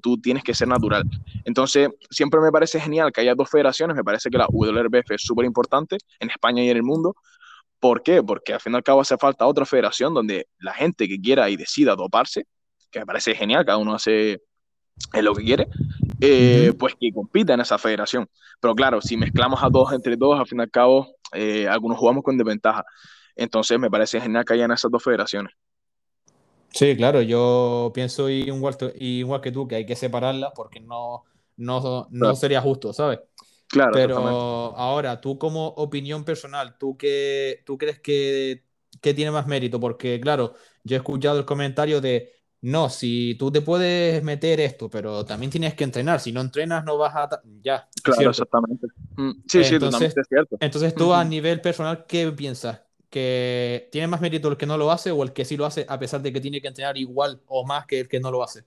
tú 0.02 0.18
tienes 0.20 0.44
que 0.44 0.54
ser 0.54 0.68
natural. 0.68 1.04
Entonces, 1.46 1.90
siempre 2.10 2.40
me 2.40 2.52
parece 2.52 2.80
genial 2.80 3.12
que 3.12 3.22
haya 3.22 3.36
dos 3.36 3.50
federaciones, 3.50 3.96
me 3.96 4.04
parece 4.04 4.30
que 4.30 4.38
la 4.38 4.48
WRBF 4.52 5.12
es 5.12 5.22
súper 5.22 5.46
importante 5.46 5.98
en 6.20 6.30
España 6.30 6.64
y 6.64 6.70
en 6.70 6.78
el 6.78 6.84
mundo, 6.84 7.16
¿Por 7.80 8.02
qué? 8.02 8.24
Porque 8.24 8.54
al 8.54 8.60
fin 8.60 8.74
y 8.74 8.76
al 8.76 8.84
cabo 8.84 9.02
hace 9.02 9.18
falta 9.18 9.46
otra 9.46 9.66
federación 9.66 10.14
donde 10.14 10.48
la 10.60 10.74
gente 10.74 11.08
que 11.08 11.20
quiera 11.20 11.50
y 11.50 11.58
decida 11.58 11.96
doparse, 11.96 12.46
que 12.90 13.00
me 13.00 13.06
parece 13.06 13.36
genial, 13.36 13.66
cada 13.66 13.78
uno 13.78 13.94
hace 13.94 14.42
lo 15.14 15.36
que 15.36 15.44
quiere, 15.44 15.68
eh, 16.22 16.74
pues 16.78 16.96
que 17.00 17.12
compita 17.12 17.54
en 17.54 17.62
esa 17.62 17.78
federación. 17.78 18.28
Pero 18.60 18.76
claro, 18.76 19.02
si 19.02 19.18
mezclamos 19.18 19.64
a 19.64 19.70
todos 19.70 19.94
entre 19.94 20.18
todos, 20.18 20.40
al 20.40 20.48
fin 20.48 20.60
y 20.60 20.64
al 20.64 20.72
cabo, 20.72 21.16
eh, 21.34 21.68
algunos 21.68 21.98
jugamos 21.98 22.24
con 22.24 22.38
desventaja. 22.38 22.84
Entonces 23.36 23.80
me 23.80 23.90
parece 23.90 24.20
genial 24.20 24.46
que 24.46 24.54
hayan 24.54 24.72
esas 24.72 24.92
dos 24.92 25.04
federaciones. 25.04 25.54
Sí, 26.70 26.96
claro, 26.96 27.22
yo 27.22 27.92
pienso 27.94 28.30
igual, 28.30 28.76
igual 28.96 29.42
que 29.42 29.52
tú, 29.52 29.68
que 29.68 29.76
hay 29.76 29.86
que 29.86 29.96
separarlas 29.96 30.52
porque 30.56 30.80
no, 30.80 31.24
no, 31.56 32.08
no 32.12 32.36
sería 32.36 32.62
justo, 32.62 32.94
¿sabes? 32.94 33.20
Claro. 33.68 33.92
Pero 33.94 34.18
ahora, 34.78 35.20
tú 35.20 35.38
como 35.38 35.68
opinión 35.68 36.24
personal, 36.24 36.78
¿tú, 36.78 36.98
qué, 36.98 37.64
tú 37.66 37.78
crees 37.78 38.00
que, 38.00 38.64
que, 39.02 39.14
tiene 39.14 39.32
más 39.32 39.48
mérito? 39.48 39.80
Porque, 39.80 40.20
claro, 40.22 40.54
yo 40.84 40.96
he 40.96 41.00
escuchado 41.00 41.40
el 41.40 41.46
comentario 41.46 42.00
de, 42.00 42.37
no, 42.62 42.90
si 42.90 43.36
tú 43.38 43.52
te 43.52 43.62
puedes 43.62 44.24
meter 44.24 44.60
esto, 44.60 44.90
pero 44.90 45.24
también 45.24 45.52
tienes 45.52 45.76
que 45.76 45.84
entrenar, 45.84 46.20
si 46.20 46.32
no 46.32 46.42
entrenas 46.42 46.84
no 46.84 46.98
vas 46.98 47.16
a... 47.16 47.42
Ya. 47.62 47.88
Claro, 48.04 48.32
exactamente. 48.32 48.88
Mm, 49.16 49.32
sí, 49.48 49.64
sí, 49.64 49.76
entonces, 49.76 50.18
es 50.18 50.28
cierto. 50.28 50.58
Entonces 50.60 50.96
tú 50.96 51.14
a 51.14 51.24
nivel 51.24 51.62
personal, 51.62 52.06
¿qué 52.08 52.32
piensas? 52.32 52.82
¿Que 53.10 53.90
tiene 53.92 54.08
más 54.08 54.22
mérito 54.22 54.48
el 54.50 54.58
que 54.58 54.66
no 54.66 54.78
lo 54.78 54.92
hace 54.92 55.12
o 55.12 55.22
el 55.24 55.34
que 55.34 55.46
sí 55.46 55.56
lo 55.56 55.66
hace 55.66 55.86
a 55.88 56.00
pesar 56.00 56.22
de 56.22 56.34
que 56.34 56.42
tiene 56.42 56.60
que 56.60 56.68
entrenar 56.68 56.98
igual 56.98 57.42
o 57.46 57.66
más 57.66 57.86
que 57.86 58.02
el 58.02 58.08
que 58.08 58.20
no 58.20 58.32
lo 58.32 58.44
hace? 58.44 58.64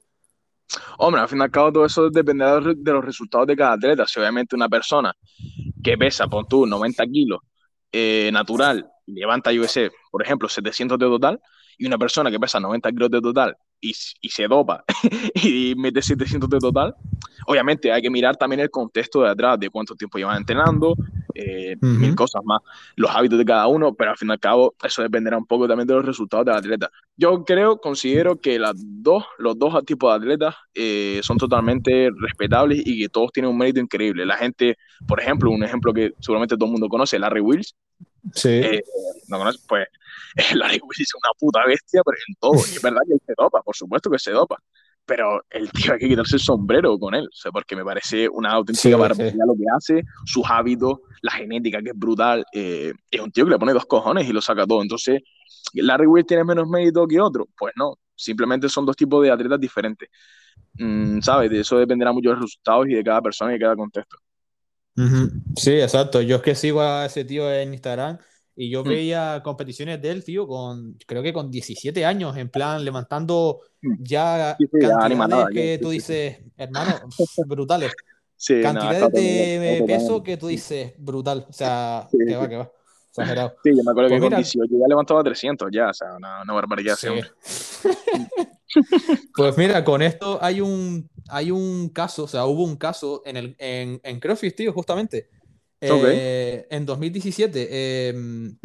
Hombre, 0.99 1.21
al 1.21 1.29
fin 1.29 1.39
y 1.39 1.43
al 1.43 1.51
cabo 1.51 1.73
todo 1.73 1.85
eso 1.85 2.09
depende 2.11 2.45
de 2.45 2.93
los 2.93 3.05
resultados 3.05 3.47
de 3.49 3.57
cada 3.57 3.73
atleta. 3.73 4.07
Si 4.07 4.21
obviamente 4.21 4.55
una 4.55 4.69
persona 4.69 5.13
que 5.83 5.99
pesa, 5.99 6.29
pon 6.29 6.47
tú, 6.47 6.65
90 6.65 7.05
kilos, 7.09 7.41
eh, 7.91 8.31
natural, 8.33 8.89
levanta, 9.07 9.51
yo 9.51 9.65
por 10.13 10.23
ejemplo, 10.23 10.49
700 10.49 10.97
de 10.97 11.07
total, 11.07 11.41
y 11.77 11.87
una 11.87 11.99
persona 11.99 12.31
que 12.31 12.39
pesa 12.39 12.61
90 12.61 12.89
kilos 12.93 13.11
de 13.11 13.21
total 13.21 13.57
y, 13.81 13.93
y 14.21 14.29
se 14.29 14.47
dopa 14.47 14.85
y 15.35 15.75
mete 15.77 16.03
700 16.03 16.49
de 16.49 16.59
total, 16.59 16.95
obviamente 17.47 17.93
hay 17.93 18.03
que 18.03 18.11
mirar 18.11 18.37
también 18.37 18.61
el 18.61 18.71
contexto 18.71 19.23
de 19.23 19.31
atrás, 19.31 19.59
de 19.59 19.71
cuánto 19.71 19.95
tiempo 19.95 20.19
llevan 20.19 20.39
entrenando, 20.39 20.95
eh, 21.35 21.77
mil 21.81 22.15
cosas 22.15 22.43
más, 22.45 22.61
los 22.97 23.11
hábitos 23.11 23.39
de 23.39 23.45
cada 23.45 23.67
uno, 23.67 23.95
pero 23.95 24.11
al 24.11 24.17
fin 24.17 24.29
y 24.29 24.33
al 24.33 24.41
cabo 24.41 24.75
eso 24.83 25.03
dependerá 25.03 25.39
un 25.39 25.47
poco 25.47 25.67
también 25.67 25.87
de 25.87 25.95
los 25.95 26.05
resultados 26.05 26.45
del 26.45 26.57
atleta. 26.57 26.91
Yo 27.17 27.45
creo, 27.45 27.79
considero 27.79 28.41
que 28.41 28.59
las 28.59 28.75
dos, 28.77 29.25
los 29.39 29.59
dos 29.59 29.85
tipos 29.85 30.11
de 30.11 30.17
atletas 30.17 30.55
eh, 30.75 31.21
son 31.23 31.39
totalmente 31.39 32.11
respetables 32.19 32.83
y 32.85 33.01
que 33.01 33.09
todos 33.09 33.33
tienen 33.33 33.51
un 33.51 33.59
mérito 33.59 33.81
increíble. 33.81 34.27
La 34.27 34.37
gente, 34.37 34.77
por 35.07 35.21
ejemplo, 35.21 35.51
un 35.51 35.63
ejemplo 35.63 35.93
que 35.93 36.13
seguramente 36.21 36.57
todo 36.57 36.67
el 36.67 36.73
mundo 36.73 36.89
conoce, 36.89 37.19
Larry 37.19 37.41
Wills. 37.41 37.75
Sí. 38.35 38.49
Eh, 38.49 38.83
¿No? 39.29 39.39
Pues 39.69 39.87
Larry 40.55 40.81
Wills 40.83 41.01
es 41.01 41.15
una 41.15 41.33
puta 41.39 41.61
bestia, 41.67 42.03
pero 42.05 42.17
en 42.29 42.35
todo. 42.37 42.67
Y 42.71 42.77
es 42.77 42.83
verdad 42.83 43.01
que 43.07 43.15
él 43.15 43.21
se 43.27 43.35
dopa, 43.37 43.63
por 43.63 43.77
supuesto 43.77 44.11
que 44.11 44.19
se 44.19 44.33
dopa 44.33 44.57
pero 45.11 45.45
el 45.51 45.69
tío 45.73 45.93
hay 45.93 45.99
que 45.99 46.09
quitarse 46.09 46.37
el 46.37 46.41
sombrero 46.41 46.97
con 46.97 47.17
él, 47.17 47.25
o 47.25 47.37
sea, 47.37 47.51
porque 47.51 47.75
me 47.75 47.85
parece 47.85 48.29
una 48.29 48.53
auténtica 48.53 48.97
barbaridad 48.97 49.45
lo 49.45 49.55
que 49.55 49.65
hace, 49.77 50.05
sus 50.25 50.45
hábitos, 50.49 51.01
la 51.23 51.33
genética 51.33 51.83
que 51.83 51.91
es 51.91 51.99
brutal. 51.99 52.45
Eh, 52.53 52.93
es 53.11 53.21
un 53.21 53.33
tío 53.33 53.45
que 53.45 53.51
le 53.51 53.59
pone 53.59 53.73
dos 53.73 53.87
cojones 53.87 54.29
y 54.29 54.33
lo 54.33 54.41
saca 54.41 54.65
todo. 54.69 54.83
Entonces, 54.83 55.21
¿Larry 55.75 56.07
Will 56.07 56.25
tiene 56.25 56.45
menos 56.45 56.69
mérito 56.69 57.09
que 57.09 57.21
otro? 57.21 57.49
Pues 57.59 57.73
no, 57.77 57.99
simplemente 58.15 58.69
son 58.69 58.87
dos 58.87 58.95
tipos 58.95 59.21
de 59.25 59.33
atletas 59.33 59.59
diferentes. 59.59 60.09
Mm, 60.75 61.21
¿Sabes? 61.21 61.51
De 61.51 61.59
eso 61.59 61.77
dependerá 61.77 62.13
mucho 62.13 62.29
de 62.29 62.37
los 62.37 62.45
resultados 62.45 62.87
y 62.89 62.95
de 62.95 63.03
cada 63.03 63.21
persona 63.21 63.51
y 63.51 63.55
de 63.55 63.61
cada 63.61 63.75
contexto. 63.75 64.17
Sí, 65.57 65.73
exacto. 65.73 66.21
Yo 66.21 66.37
es 66.37 66.43
que 66.43 66.55
sigo 66.55 66.83
a 66.83 67.07
ese 67.07 67.25
tío 67.25 67.53
en 67.53 67.73
Instagram 67.73 68.19
y 68.61 68.69
yo 68.69 68.85
mm. 68.85 68.89
veía 68.89 69.41
competiciones 69.43 70.03
de 70.03 70.11
él, 70.11 70.23
tío, 70.23 70.47
con 70.47 70.95
creo 71.07 71.23
que 71.23 71.33
con 71.33 71.51
17 71.51 72.05
años, 72.05 72.37
en 72.37 72.51
plan 72.51 72.85
levantando 72.91 73.61
mm. 73.81 73.95
ya 74.01 74.55
cantidades 74.79 75.47
que 75.51 75.79
tú 75.81 75.89
dices, 75.89 76.41
hermano, 76.59 76.93
brutales. 77.47 77.95
cantidades 78.63 79.13
de 79.13 79.83
peso 79.87 80.23
que 80.23 80.37
tú 80.37 80.49
dices, 80.49 80.93
brutal. 80.99 81.47
O 81.49 81.53
sea, 81.55 82.07
que 82.11 82.37
va, 82.37 82.49
que 82.51 82.57
va. 82.59 82.71
Exagerado. 83.09 83.55
Sí, 83.65 83.71
yo 83.71 83.83
me 83.83 83.93
acuerdo 83.93 84.11
pues 84.11 84.21
que 84.21 84.29
con 84.29 84.37
18 84.37 84.75
ya 84.79 84.87
levantaba 84.87 85.25
300 85.25 85.71
ya, 85.73 85.89
o 85.89 85.95
sea, 85.95 86.17
una, 86.17 86.43
una 86.43 86.53
barbaridad. 86.53 86.97
pues 89.35 89.57
mira, 89.57 89.83
con 89.83 90.03
esto 90.03 90.39
hay 90.41 90.61
un, 90.61 91.09
hay 91.29 91.51
un 91.51 91.89
caso, 91.89 92.25
o 92.25 92.29
sea, 92.29 92.45
hubo 92.45 92.63
un 92.63 92.77
caso 92.77 93.23
en, 93.25 93.39
el, 93.39 93.57
en, 93.59 94.03
en 94.05 94.21
CrossFit, 94.21 94.55
tío, 94.55 94.75
justamente 94.75 95.31
eh, 95.81 96.67
en 96.71 96.87
2017 96.87 98.09
em, 98.09 98.57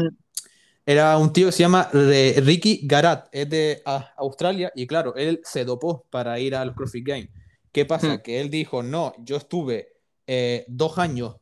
era 0.86 1.18
un 1.18 1.34
tío 1.34 1.48
que 1.48 1.52
se 1.52 1.64
llama 1.64 1.90
Ricky 1.92 2.82
Garat, 2.84 3.28
es 3.32 3.50
de 3.50 3.82
Australia 4.18 4.72
y 4.76 4.86
claro, 4.86 5.16
él 5.16 5.42
se 5.44 5.66
dopó 5.66 6.06
para 6.10 6.40
ir 6.40 6.56
al 6.56 6.76
CrossFit 6.76 7.08
Games. 7.08 7.30
¿Qué 7.76 7.86
pasa? 7.86 8.16
Mm. 8.16 8.22
Que 8.22 8.40
él 8.40 8.50
dijo, 8.50 8.84
no, 8.84 9.14
yo 9.18 9.36
estuve 9.36 9.96
eh, 10.28 10.64
dos 10.70 10.98
años, 10.98 11.36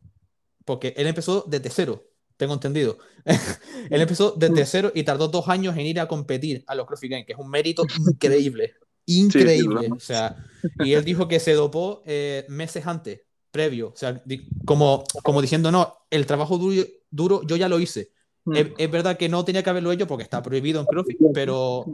porque 0.66 0.94
él 0.98 1.06
empezó 1.06 1.46
desde 1.48 1.70
cero, 1.70 2.06
tengo 2.38 2.54
entendido. 2.54 2.98
él 3.90 4.02
empezó 4.02 4.32
desde 4.32 4.64
mm. 4.64 4.66
cero 4.66 4.92
y 4.96 5.04
tardó 5.04 5.28
dos 5.28 5.48
años 5.48 5.78
en 5.78 5.86
ir 5.86 6.00
a 6.00 6.08
competir 6.08 6.64
a 6.66 6.74
los 6.74 6.88
CrossFit 6.88 7.12
Games, 7.12 7.26
que 7.28 7.34
es 7.34 7.40
un 7.40 7.52
mérito 7.52 7.84
increíble. 8.10 8.74
Increíble. 9.06 9.90
o 9.92 10.00
sea, 10.00 10.38
y 10.80 10.94
él 10.94 11.04
dijo 11.04 11.28
que 11.28 11.40
se 11.40 11.54
dopó 11.54 12.02
eh, 12.06 12.46
meses 12.48 12.88
antes 12.88 13.22
previo, 13.54 13.90
o 13.90 13.96
sea, 13.96 14.22
como, 14.66 15.04
como 15.22 15.40
diciendo, 15.40 15.72
no, 15.72 16.00
el 16.10 16.26
trabajo 16.26 16.58
duro, 16.58 16.84
duro 17.12 17.44
yo 17.44 17.56
ya 17.56 17.70
lo 17.70 17.80
hice. 17.80 18.12
Hmm. 18.46 18.56
Es, 18.78 18.92
verdad 18.92 19.16
que 19.16 19.30
no 19.30 19.46
tenía 19.46 19.64
que 19.64 19.70
haberlo 19.70 19.92
hecho 19.92 20.08
porque 20.08 20.24
está 20.24 20.42
prohibido 20.42 20.82
en 20.82 20.88
CrossFit, 20.88 21.20
pero, 21.34 21.86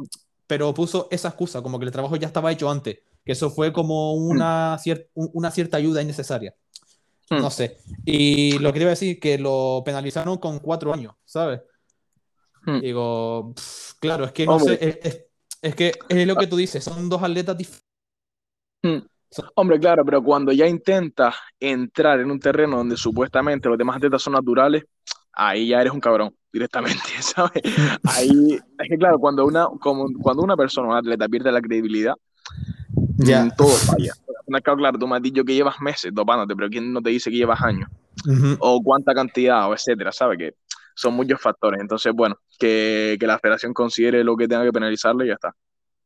pero 0.48 0.74
puso 0.74 1.10
esa 1.12 1.28
excusa, 1.28 1.62
como 1.62 1.78
que 1.78 1.86
el 1.86 1.92
trabajo 1.92 2.16
ya 2.16 2.28
estaba 2.28 2.51
hecho 2.51 2.72
antes, 2.72 3.00
que 3.25 3.34
eso 3.34 3.51
fue 3.51 3.74
como 3.74 4.13
una, 4.13 4.78
hmm. 4.84 5.28
una 5.34 5.51
cierta 5.51 5.78
ayuda 5.78 6.01
innecesaria. 6.01 6.56
Hmm. 7.30 7.42
No 7.42 7.51
sé. 7.51 7.78
Y 8.06 8.58
lo 8.60 8.72
que 8.72 8.80
iba 8.80 8.88
a 8.88 8.92
decir, 8.92 9.20
que 9.20 9.38
lo 9.38 9.84
penalizaron 9.86 10.38
con 10.38 10.60
cuatro 10.60 10.94
años, 10.94 11.13
¿sabes? 11.25 11.60
Digo, 12.82 13.54
claro, 14.00 14.25
es 14.25 14.32
que 14.32 14.46
no 14.46 14.60
sé, 14.60 14.78
es, 14.80 15.25
es, 15.62 15.75
que 15.75 15.92
es 16.08 16.28
lo 16.28 16.36
que 16.36 16.48
tú 16.48 16.56
dices, 16.56 16.84
son 16.84 17.10
dos 17.10 17.22
atletas 17.24 17.58
diferentes 17.58 19.10
Hombre, 19.56 19.80
claro, 19.80 20.04
pero 20.04 20.24
cuando 20.24 20.52
ya 20.52 20.68
intentas 20.68 21.36
entrar 21.60 22.20
en 22.20 22.32
un 22.32 22.40
terreno 22.40 22.78
donde 22.78 22.98
supuestamente 22.98 23.70
los 23.70 23.78
demás 23.78 23.98
atletas 23.98 24.22
son 24.24 24.34
naturales, 24.34 24.84
ahí 25.34 25.70
ya 25.70 25.82
eres 25.82 25.94
un 25.94 26.00
cabrón 26.00 26.36
directamente, 26.52 27.10
¿sabes? 27.22 27.62
Ahí, 28.04 28.56
es 28.56 28.90
que 28.90 28.98
claro, 28.98 29.20
cuando 29.20 29.46
una, 29.46 29.68
como, 29.80 30.08
cuando 30.22 30.44
una 30.44 30.58
persona, 30.58 30.90
un 30.90 30.96
atleta 30.96 31.28
pierde 31.28 31.52
la 31.52 31.62
credibilidad, 31.62 32.16
ya 33.18 33.46
mm, 33.46 33.52
todo 33.56 33.70
falla. 33.70 34.14
Claro, 34.62 34.98
tú 34.98 35.08
me 35.08 35.18
has 35.18 35.22
dicho 35.22 35.44
que 35.44 35.54
llevas 35.54 35.80
meses 35.80 36.12
dopándote, 36.12 36.56
pero 36.56 36.70
¿quién 36.70 36.92
no 36.92 37.02
te 37.02 37.12
dice 37.12 37.30
que 37.30 37.38
llevas 37.38 37.62
años? 37.62 37.88
O 38.60 38.82
cuánta 38.82 39.14
cantidad, 39.14 39.70
o 39.70 39.74
etcétera, 39.74 40.12
¿sabes? 40.12 40.40
Que 40.40 40.56
son 40.96 41.14
muchos 41.14 41.40
factores. 41.40 41.80
Entonces, 41.80 42.12
bueno, 42.14 42.36
que, 42.58 43.16
que 43.20 43.28
la 43.28 43.38
federación 43.38 43.74
considere 43.74 44.24
lo 44.24 44.36
que 44.36 44.48
tenga 44.48 44.64
que 44.64 44.72
penalizarle 44.72 45.26
y 45.26 45.28
ya 45.28 45.36
está. 45.36 45.56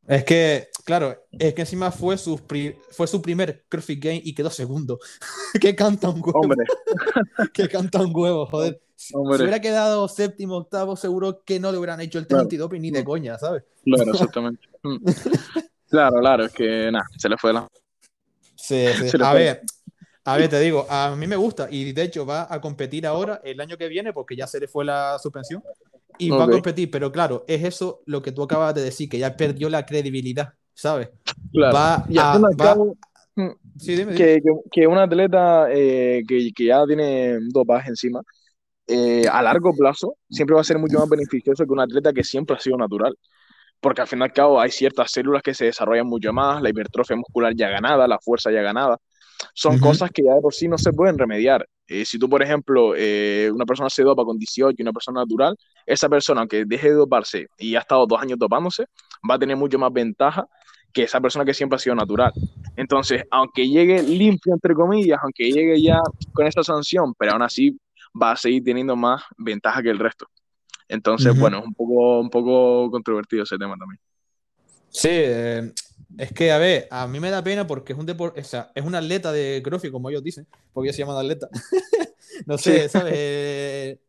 Es 0.07 0.25
que, 0.25 0.67
claro, 0.83 1.15
es 1.31 1.53
que 1.53 1.62
encima 1.62 1.91
fue 1.91 2.17
su, 2.17 2.39
fue 2.91 3.07
su 3.07 3.22
primer 3.22 3.63
CrossFit 3.69 4.03
Game 4.03 4.22
y 4.24 4.33
quedó 4.33 4.50
segundo. 4.50 5.00
que 5.62 5.75
canta 5.75 6.10
un 6.10 6.22
huevo. 6.22 6.39
Hombre. 6.39 6.65
que 7.53 7.69
canta 7.69 8.01
un 8.01 8.12
huevo, 8.13 8.45
joder. 8.45 8.81
Si, 8.95 9.15
hubiera 9.15 9.60
quedado 9.60 10.07
séptimo, 10.07 10.57
octavo, 10.57 10.95
seguro 10.95 11.43
que 11.43 11.60
no 11.60 11.72
le 11.72 11.77
hubieran 11.77 12.00
hecho 12.01 12.19
el 12.19 12.27
claro. 12.27 12.43
antidoping 12.43 12.81
ni 12.81 12.91
de 12.91 13.03
coña, 13.03 13.38
¿sabes? 13.38 13.63
Claro, 13.83 14.12
exactamente. 14.12 14.67
Mm. 14.81 14.98
claro, 15.89 16.19
claro, 16.19 16.45
es 16.45 16.53
que 16.53 16.89
nada, 16.91 17.05
se 17.17 17.27
le 17.27 17.38
fue 17.38 17.53
la. 17.53 17.67
Sí, 18.55 18.86
sí. 19.10 19.17
A 19.22 19.33
ver, 19.33 19.62
a 20.25 20.38
ver, 20.38 20.50
te 20.50 20.60
digo, 20.60 20.86
a 20.89 21.15
mí 21.17 21.27
me 21.27 21.36
gusta 21.36 21.67
y 21.69 21.91
de 21.91 22.03
hecho 22.03 22.25
va 22.25 22.48
a 22.50 22.62
competir 22.62 23.05
ahora 23.05 23.41
el 23.43 23.60
año 23.60 23.77
que 23.77 23.89
viene 23.89 24.13
porque 24.13 24.38
ya 24.38 24.48
se 24.48 24.60
le 24.60 24.69
fue 24.69 24.86
la 24.86 25.19
suspensión 25.19 25.62
y 26.17 26.29
va 26.29 26.46
a 26.46 26.50
competir, 26.50 26.89
pero 26.91 27.12
claro, 27.12 27.43
es 27.48 27.63
eso 27.63 28.01
lo 28.05 28.22
que 28.22 28.32
tú 28.32 28.43
acabas 28.43 28.75
de 28.75 28.82
decir, 28.82 29.10
que 29.10 29.20
ya 29.20 29.36
perdió 29.36 29.70
la 29.70 29.86
credibilidad, 29.86 30.53
¿sabes? 30.74 31.10
Claro. 31.51 31.75
Va, 31.75 31.96
a, 31.96 32.75
Sí, 33.79 33.96
dime, 33.96 34.13
dime. 34.13 34.15
que, 34.15 34.41
que, 34.41 34.51
que 34.72 34.88
un 34.88 34.98
atleta 34.98 35.65
eh, 35.72 36.22
que, 36.27 36.51
que 36.55 36.65
ya 36.65 36.86
tiene 36.86 37.39
dopaje 37.51 37.89
encima, 37.89 38.22
eh, 38.88 39.27
a 39.32 39.41
largo 39.41 39.74
plazo, 39.75 40.17
siempre 40.29 40.55
va 40.55 40.62
a 40.62 40.63
ser 40.63 40.77
mucho 40.77 41.00
más 41.00 41.10
beneficioso 41.10 41.65
que 41.65 41.72
un 41.72 41.79
atleta 41.79 42.13
que 42.13 42.24
siempre 42.24 42.55
ha 42.55 42.60
sido 42.60 42.77
natural. 42.77 43.17
Porque 43.79 44.01
al 44.01 44.08
fin 44.08 44.20
y 44.20 44.24
al 44.24 44.34
cabo 44.34 44.60
hay 44.62 44.72
ciertas 44.72 45.12
células 45.12 45.43
que 45.43 45.53
se 45.53 45.65
desarrollan 45.65 46.08
mucho 46.08 46.32
más, 46.34 46.62
la 46.62 46.70
hipertrofia 46.70 47.15
muscular 47.15 47.53
ya 47.55 47.70
ganada, 47.70 48.08
la 48.08 48.20
fuerza 48.20 48.51
ya 48.51 48.62
ganada. 48.62 48.98
Son 49.53 49.79
cosas 49.79 50.12
que 50.12 50.23
ya 50.23 50.35
de 50.35 50.41
por 50.41 50.53
sí 50.53 50.67
no 50.67 50.77
se 50.77 50.91
pueden 50.93 51.17
remediar. 51.17 51.67
Eh, 51.88 52.05
si 52.05 52.17
tú, 52.17 52.29
por 52.29 52.41
ejemplo, 52.41 52.93
eh, 52.95 53.51
una 53.53 53.65
persona 53.65 53.89
se 53.89 54.03
dopa 54.03 54.23
con 54.23 54.38
18 54.38 54.75
y 54.77 54.81
una 54.81 54.93
persona 54.93 55.21
natural, 55.21 55.55
esa 55.85 56.07
persona, 56.07 56.41
aunque 56.41 56.65
deje 56.65 56.89
de 56.89 56.95
doparse 56.95 57.47
y 57.57 57.75
ha 57.75 57.79
estado 57.79 58.05
dos 58.05 58.21
años 58.21 58.39
dopándose, 58.39 58.85
va 59.29 59.35
a 59.35 59.39
tener 59.39 59.57
mucho 59.57 59.77
más 59.77 59.91
ventaja 59.91 60.47
que 60.93 61.03
esa 61.03 61.19
persona 61.19 61.43
que 61.43 61.53
siempre 61.53 61.75
ha 61.75 61.79
sido 61.79 61.95
natural. 61.95 62.31
Entonces, 62.75 63.23
aunque 63.31 63.67
llegue 63.67 64.01
limpio, 64.03 64.53
entre 64.53 64.73
comillas, 64.73 65.19
aunque 65.21 65.51
llegue 65.51 65.81
ya 65.81 66.00
con 66.31 66.47
esa 66.47 66.63
sanción, 66.63 67.13
pero 67.17 67.33
aún 67.33 67.41
así 67.41 67.77
va 68.19 68.31
a 68.31 68.38
seguir 68.38 68.63
teniendo 68.63 68.95
más 68.95 69.23
ventaja 69.38 69.81
que 69.81 69.89
el 69.89 70.00
resto. 70.00 70.27
Entonces, 70.88 71.38
bueno, 71.38 71.59
es 71.59 71.65
un 71.65 71.73
poco, 71.73 72.19
un 72.19 72.29
poco 72.29 72.91
controvertido 72.91 73.43
ese 73.43 73.57
tema 73.57 73.75
también. 73.77 74.00
Sí, 74.89 75.09
eh, 75.12 75.71
es 76.17 76.32
que, 76.32 76.51
a 76.51 76.58
ver, 76.58 76.88
a 76.91 77.08
mí 77.08 77.20
me 77.20 77.29
da 77.29 77.43
pena 77.43 77.65
porque 77.67 77.93
es 77.93 78.00
un 78.00 78.05
deporte, 78.05 78.41
o 78.41 78.43
sea, 78.43 78.72
es 78.75 78.84
un 78.86 78.96
atleta 78.96 79.32
de 79.32 79.62
CrossFit, 79.63 79.91
como 79.91 80.10
ellos 80.10 80.24
dicen, 80.24 80.46
porque 80.74 80.88
ellos 80.88 80.96
se 80.96 81.01
llaman 81.01 81.17
atleta. 81.17 81.50
no 82.46 82.58
sé, 82.58 82.84
Sí. 82.84 82.89
¿sabes? 82.89 83.13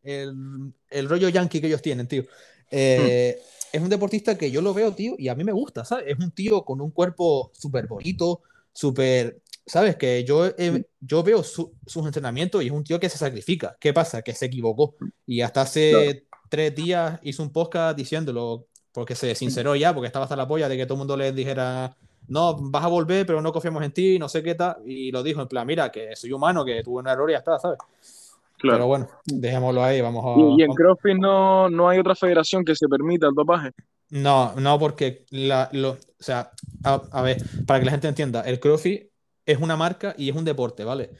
El, 0.03 0.73
el 0.89 1.09
rollo 1.09 1.29
yankee 1.29 1.61
que 1.61 1.67
ellos 1.67 1.81
tienen, 1.81 2.07
tío. 2.07 2.25
Eh, 2.71 3.39
Es 3.71 3.81
un 3.81 3.89
deportista 3.89 4.37
que 4.37 4.49
yo 4.51 4.61
lo 4.61 4.73
veo, 4.73 4.93
tío, 4.93 5.15
y 5.17 5.27
a 5.27 5.35
mí 5.35 5.43
me 5.43 5.51
gusta, 5.51 5.83
¿sabes? 5.83 6.05
Es 6.07 6.17
un 6.19 6.31
tío 6.31 6.63
con 6.63 6.79
un 6.79 6.91
cuerpo 6.91 7.51
súper 7.53 7.87
bonito, 7.87 8.41
súper, 8.71 9.41
¿sabes? 9.65 9.97
Que 9.97 10.23
yo, 10.23 10.45
eh, 10.57 10.85
yo 11.01 11.23
veo 11.23 11.43
su- 11.43 11.73
sus 11.85 12.05
entrenamientos 12.05 12.63
y 12.63 12.67
es 12.67 12.71
un 12.71 12.85
tío 12.85 12.99
que 13.01 13.09
se 13.09 13.17
sacrifica. 13.17 13.75
¿Qué 13.79 13.91
pasa? 13.91 14.21
Que 14.21 14.33
se 14.33 14.45
equivocó. 14.45 14.95
Y 15.27 15.41
hasta 15.41 15.61
hace 15.63 16.23
tres 16.49 16.73
días 16.73 17.19
hizo 17.23 17.43
un 17.43 17.51
podcast 17.51 17.97
diciéndolo, 17.97 18.65
porque 18.95 19.15
se 19.15 19.35
sinceró 19.35 19.75
ya, 19.77 19.93
porque 19.93 20.07
estaba 20.07 20.25
hasta 20.25 20.37
la 20.37 20.47
polla 20.47 20.69
de 20.69 20.77
que 20.77 20.85
todo 20.87 20.95
el 20.95 20.99
mundo 20.99 21.17
le 21.17 21.33
dijera, 21.33 21.97
no, 22.27 22.57
vas 22.71 22.85
a 22.85 22.87
volver, 22.87 23.25
pero 23.27 23.41
no 23.43 23.53
confiamos 23.53 23.83
en 23.83 23.93
ti, 23.93 24.19
no 24.19 24.29
sé 24.29 24.43
qué 24.43 24.55
tal. 24.55 24.77
Y 24.87 25.11
lo 25.11 25.23
dijo 25.23 25.41
en 25.43 25.49
plan, 25.49 25.67
mira, 25.67 25.91
que 25.91 26.15
soy 26.15 26.31
humano, 26.33 26.65
que 26.65 26.83
tuve 26.83 27.01
un 27.01 27.07
error 27.07 27.29
y 27.29 27.33
ya 27.33 27.39
está, 27.39 27.59
¿sabes? 27.59 27.79
Pero 28.67 28.85
Claro. 28.85 28.87
bueno, 28.87 29.09
dejémoslo 29.25 29.83
ahí, 29.83 30.01
vamos 30.01 30.23
a... 30.25 30.29
Y, 30.33 30.61
y 30.61 30.63
en 30.63 30.73
CrossFit 30.73 31.15
no, 31.17 31.69
no 31.69 31.89
hay 31.89 31.99
otra 31.99 32.15
federación 32.15 32.63
que 32.65 32.75
se 32.75 32.87
permita 32.87 33.27
el 33.27 33.33
dopaje. 33.35 33.71
No, 34.09 34.53
no, 34.55 34.79
porque 34.79 35.25
la, 35.31 35.69
lo, 35.73 35.91
o 35.93 35.97
sea, 36.19 36.51
a, 36.83 36.93
a 37.11 37.21
ver, 37.23 37.43
para 37.65 37.79
que 37.79 37.85
la 37.85 37.91
gente 37.91 38.07
entienda, 38.07 38.41
el 38.41 38.59
CrossFit 38.59 39.09
es 39.45 39.59
una 39.59 39.75
marca 39.75 40.13
y 40.17 40.29
es 40.29 40.35
un 40.35 40.45
deporte, 40.45 40.83
¿vale? 40.83 41.11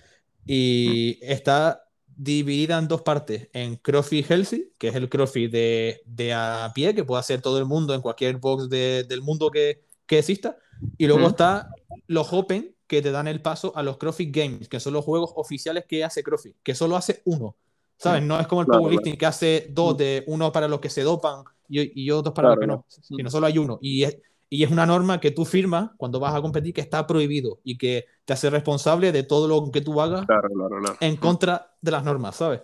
Y 0.46 1.20
está 1.24 1.85
dividida 2.16 2.78
en 2.80 2.88
dos 2.88 3.02
partes, 3.02 3.50
en 3.54 3.76
CrossFit 3.78 4.30
Healthy, 4.30 4.72
que 4.78 4.88
es 4.90 4.96
el 4.96 5.10
CrossFit 5.10 5.52
de, 5.52 6.02
de 6.06 6.34
a 6.34 6.72
pie, 6.74 6.96
que 6.96 7.04
puede 7.04 7.20
hacer 7.20 7.42
todo 7.42 7.58
el 7.60 7.66
mundo 7.66 7.94
en 7.94 8.02
cualquier 8.02 8.38
box 8.38 8.70
de- 8.70 9.04
del 9.04 9.22
mundo 9.22 9.52
que, 9.52 9.82
que 10.06 10.20
exista, 10.20 10.58
y 10.98 11.08
luego 11.08 11.28
está 11.28 11.70
los 12.08 12.32
Open, 12.34 12.76
que 12.88 13.02
te 13.02 13.12
dan 13.12 13.28
el 13.28 13.42
paso 13.42 13.74
a 13.76 13.82
los 13.84 13.98
CrossFit 13.98 14.36
Games, 14.36 14.70
que 14.70 14.80
son 14.80 14.94
los 14.94 15.04
juegos 15.04 15.32
oficiales 15.36 15.86
que 15.88 16.04
hace 16.04 16.24
CrossFit, 16.24 16.56
que 16.64 16.76
solo 16.76 16.96
hace 16.96 17.22
uno, 17.26 17.56
¿sabes? 17.98 18.22
No 18.24 18.40
es 18.40 18.48
como 18.48 18.62
el 18.62 18.68
Claro, 18.68 18.82
powerlifting 18.82 19.18
que 19.18 19.26
hace 19.26 19.68
dos, 19.72 19.98
de 19.98 20.24
uno 20.28 20.52
para 20.52 20.68
los 20.68 20.80
que 20.80 20.90
se 20.90 21.02
dopan 21.02 21.44
y, 21.68 22.04
y 22.06 22.12
otros 22.12 22.34
para 22.36 22.50
Claro, 22.50 22.62
los 22.62 22.62
que 22.62 22.68
no, 22.68 22.86
sino 22.90 23.30
solo 23.32 23.48
hay 23.48 23.58
uno. 23.58 23.80
Y 23.82 24.04
es, 24.04 24.18
y 24.50 24.64
es 24.64 24.72
una 24.72 24.86
norma 24.86 25.20
que 25.20 25.32
tú 25.32 25.46
firmas 25.46 25.92
cuando 25.98 26.20
vas 26.20 26.34
a 26.36 26.42
competir 26.42 26.74
que 26.74 26.82
está 26.82 27.06
prohibido 27.08 27.60
y 27.64 27.78
que 27.78 28.06
te 28.26 28.34
hace 28.34 28.50
responsable 28.50 29.12
de 29.12 29.24
todo 29.24 29.48
lo 29.48 29.72
que 29.72 29.82
tú 29.82 30.00
hagas 30.02 30.26
Claro, 30.26 30.50
claro, 30.50 30.80
claro. 30.82 30.98
en 31.00 31.18
contra 31.18 31.76
de 31.82 31.92
las 31.92 32.04
normas, 32.04 32.36
¿sabes? 32.36 32.62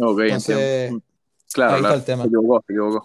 Ok, 0.00 0.20
Entonces, 0.20 0.56
entiendo. 0.90 1.04
Claro, 1.52 1.74
ahí 1.74 1.82
está 1.82 1.94
el 1.94 2.04
tema. 2.04 2.22
Se 2.24 2.28
equivocó, 2.28 2.64
se 2.66 2.72
equivocó. 2.72 3.04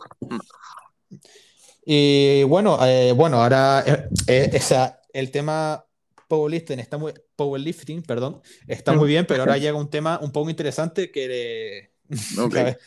Y 1.85 2.43
bueno, 2.43 2.77
eh, 2.85 3.13
bueno, 3.13 3.41
ahora 3.41 3.83
eh, 3.85 4.09
eh, 4.27 4.49
esa- 4.53 5.01
el 5.13 5.31
tema 5.31 5.83
powerlifting 6.27 6.79
está 6.79 6.97
muy, 6.97 7.13
powerlifting, 7.35 8.03
perdón, 8.03 8.41
está 8.67 8.93
muy 8.93 9.07
bien, 9.07 9.25
pero 9.25 9.43
ahora 9.43 9.57
llega 9.57 9.77
un 9.77 9.89
tema 9.89 10.19
un 10.21 10.31
poco 10.31 10.49
interesante 10.49 11.11
que, 11.11 11.91
Ok. 12.39 12.53
¿sabes? 12.53 12.75
o 12.75 12.79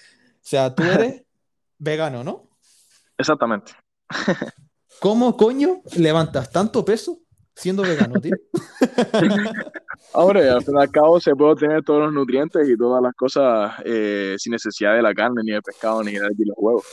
sea, 0.43 0.75
tú 0.75 0.83
eres 0.83 1.23
vegano, 1.79 2.23
¿no? 2.25 2.51
Exactamente. 3.17 3.73
¿Cómo 5.01 5.35
coño 5.35 5.81
levantas 5.97 6.53
tanto 6.53 6.85
peso 6.85 7.21
siendo 7.55 7.83
vegano, 7.83 8.21
tío? 8.21 8.37
Ahora, 10.13 10.57
al 10.57 10.63
fin 10.63 10.75
y 10.79 10.83
al 10.83 10.91
cabo, 10.91 11.19
se 11.21 11.35
puede 11.35 11.53
obtener 11.53 11.83
todos 11.83 12.03
los 12.03 12.13
nutrientes 12.13 12.69
y 12.69 12.77
todas 12.77 13.03
las 13.03 13.15
cosas 13.15 13.73
eh, 13.85 14.35
sin 14.37 14.53
necesidad 14.53 14.95
de 14.95 15.01
la 15.03 15.15
carne, 15.15 15.41
ni 15.43 15.53
del 15.53 15.63
pescado, 15.63 16.03
ni 16.03 16.13
de 16.13 16.21
los 16.21 16.57
huevos. 16.57 16.85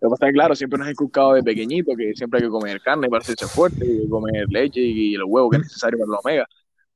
Lo 0.00 0.08
que 0.08 0.10
pasa 0.10 0.26
es 0.28 0.32
claro, 0.34 0.54
siempre 0.54 0.78
nos 0.78 0.86
han 0.86 0.92
inculcado 0.92 1.32
de 1.34 1.42
pequeñito 1.42 1.92
que 1.96 2.12
siempre 2.14 2.38
hay 2.38 2.44
que 2.44 2.50
comer 2.50 2.80
carne 2.82 3.08
para 3.08 3.22
hacerse 3.22 3.46
fuerte, 3.46 3.86
y 3.86 4.08
comer 4.10 4.46
leche 4.50 4.80
y 4.80 5.14
los 5.14 5.26
huevos 5.28 5.50
que 5.52 5.56
es 5.56 5.62
necesario 5.62 5.98
para 6.00 6.10
la 6.10 6.18
omega. 6.18 6.46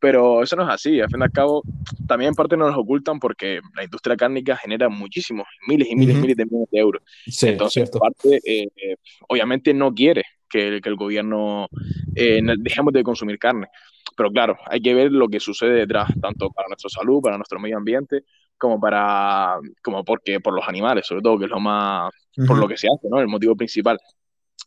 Pero 0.01 0.43
eso 0.43 0.55
no 0.55 0.65
es 0.65 0.69
así. 0.69 1.01
Al 1.01 1.09
fin 1.09 1.21
y 1.21 1.25
al 1.25 1.33
cabo, 1.33 1.63
también 2.07 2.29
en 2.29 2.35
parte 2.35 2.59
nos 2.59 2.69
los 2.69 2.79
ocultan 2.79 3.19
porque 3.19 3.61
la 3.75 3.85
industria 3.85 4.17
cárnica 4.17 4.55
genera 4.57 4.89
muchísimos, 4.91 5.47
miles 5.67 5.89
y 5.91 5.97
miles 5.97 6.15
y 6.15 6.19
Ujú. 6.19 6.23
miles 6.23 6.37
de 6.37 6.45
millones 6.45 6.69
de 6.71 6.79
euros. 6.79 7.03
Sí, 7.27 7.49
Entonces, 7.49 7.73
cierto. 7.73 7.99
parte, 7.99 8.41
eh, 8.45 8.69
eh, 8.77 8.97
obviamente 9.29 9.73
no 9.73 9.95
quiere 9.95 10.25
que, 10.49 10.81
que 10.81 10.89
el 10.89 10.97
gobierno 10.97 11.69
eh, 12.15 12.41
dejemos 12.59 12.93
de 12.93 13.03
consumir 13.03 13.39
carne. 13.39 13.69
Pero 14.17 14.31
claro, 14.31 14.57
hay 14.67 14.81
que 14.81 14.95
ver 14.95 15.13
lo 15.13 15.29
que 15.29 15.39
sucede 15.39 15.75
detrás, 15.75 16.09
tanto 16.21 16.51
para 16.51 16.69
nuestra 16.69 16.91
salud, 16.91 17.21
para 17.23 17.37
nuestro 17.37 17.61
medio 17.61 17.77
ambiente, 17.77 18.25
como 18.57 18.81
para, 18.81 19.59
como 19.83 20.05
porque, 20.05 20.41
por 20.41 20.55
los 20.55 20.67
animales, 20.69 21.07
sobre 21.07 21.23
todo, 21.23 21.39
que 21.39 21.45
es 21.45 21.51
lo 21.51 21.61
más, 21.61 22.13
por 22.35 22.51
Ujú. 22.51 22.57
lo 22.57 22.69
que 22.69 22.77
se 22.77 22.89
hace, 22.89 23.09
¿no? 23.09 23.21
El 23.21 23.29
motivo 23.29 23.55
principal. 23.55 23.99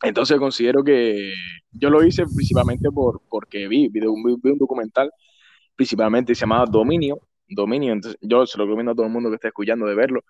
Entonces 0.02 0.38
considero 0.38 0.82
que 0.82 1.34
yo 1.70 1.90
lo 1.90 2.02
hice 2.04 2.24
principalmente 2.24 2.90
por, 2.90 3.20
porque 3.28 3.68
vi, 3.68 3.88
vi, 3.88 4.00
un, 4.00 4.22
vi 4.42 4.50
un 4.50 4.58
documental, 4.58 5.10
principalmente 5.76 6.34
se 6.34 6.40
llamaba 6.40 6.66
Dominio, 6.66 7.20
Dominio, 7.46 7.92
entonces 7.92 8.18
yo 8.20 8.46
se 8.46 8.58
lo 8.58 8.64
recomiendo 8.64 8.92
a 8.92 8.94
todo 8.94 9.06
el 9.06 9.12
mundo 9.12 9.28
que 9.28 9.36
esté 9.36 9.48
escuchando 9.48 9.86
de 9.86 9.94
verlo. 9.94 10.24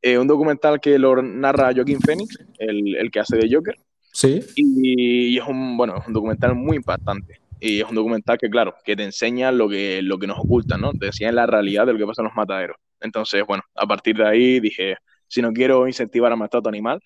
Eh, 0.00 0.16
un 0.16 0.28
documental 0.28 0.80
que 0.80 0.98
lo 0.98 1.20
narra 1.20 1.72
Joaquín 1.74 2.00
Phoenix, 2.00 2.38
el, 2.58 2.96
el 2.96 3.10
que 3.10 3.20
hace 3.20 3.36
de 3.36 3.48
Joker, 3.52 3.74
Sí. 4.12 4.40
y, 4.56 5.38
es 5.38 5.44
un, 5.46 5.76
bueno, 5.76 6.02
un 6.06 6.12
documental 6.12 6.54
muy 6.54 6.76
impactante. 6.76 7.40
Y 7.60 7.80
es 7.80 7.88
un 7.88 7.94
documental 7.94 8.38
que, 8.38 8.48
claro, 8.48 8.74
que 8.84 8.94
te 8.94 9.02
enseña 9.02 9.50
lo 9.50 9.68
que, 9.68 10.00
lo 10.02 10.18
que 10.18 10.26
nos 10.26 10.38
ocultan, 10.38 10.80
¿no? 10.80 10.92
Te 10.92 11.06
enseña 11.06 11.32
la 11.32 11.46
realidad 11.46 11.86
de 11.86 11.92
lo 11.92 11.98
que 11.98 12.06
pasa 12.06 12.22
en 12.22 12.26
los 12.26 12.36
mataderos. 12.36 12.76
Entonces, 13.00 13.44
bueno, 13.46 13.62
a 13.74 13.86
partir 13.86 14.16
de 14.16 14.26
ahí 14.26 14.60
dije, 14.60 14.96
si 15.26 15.42
no 15.42 15.52
quiero 15.52 15.86
incentivar 15.86 16.30
al 16.32 16.38
maltrato 16.38 16.68
animal, 16.68 17.00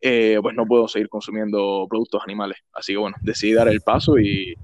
eh, 0.00 0.38
pues 0.40 0.54
no 0.54 0.66
puedo 0.66 0.86
seguir 0.88 1.08
consumiendo 1.08 1.86
productos 1.88 2.22
animales. 2.24 2.58
Así 2.72 2.92
que, 2.92 2.98
bueno, 2.98 3.16
decidí 3.22 3.52
dar 3.52 3.68
el 3.68 3.80
paso 3.80 4.18
y, 4.18 4.54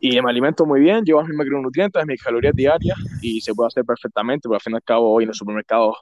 y 0.00 0.20
me 0.20 0.30
alimento 0.30 0.66
muy 0.66 0.80
bien, 0.80 1.04
llevo 1.04 1.24
mis 1.24 1.36
macronutrientes, 1.36 2.06
mis 2.06 2.22
calorías 2.22 2.54
diarias 2.54 2.98
y 3.22 3.40
se 3.40 3.54
puede 3.54 3.68
hacer 3.68 3.84
perfectamente, 3.84 4.42
porque 4.48 4.56
al 4.56 4.60
fin 4.60 4.72
y 4.74 4.76
al 4.76 4.82
cabo 4.82 5.12
hoy 5.12 5.24
en 5.24 5.28
los 5.28 5.38
supermercados 5.38 5.96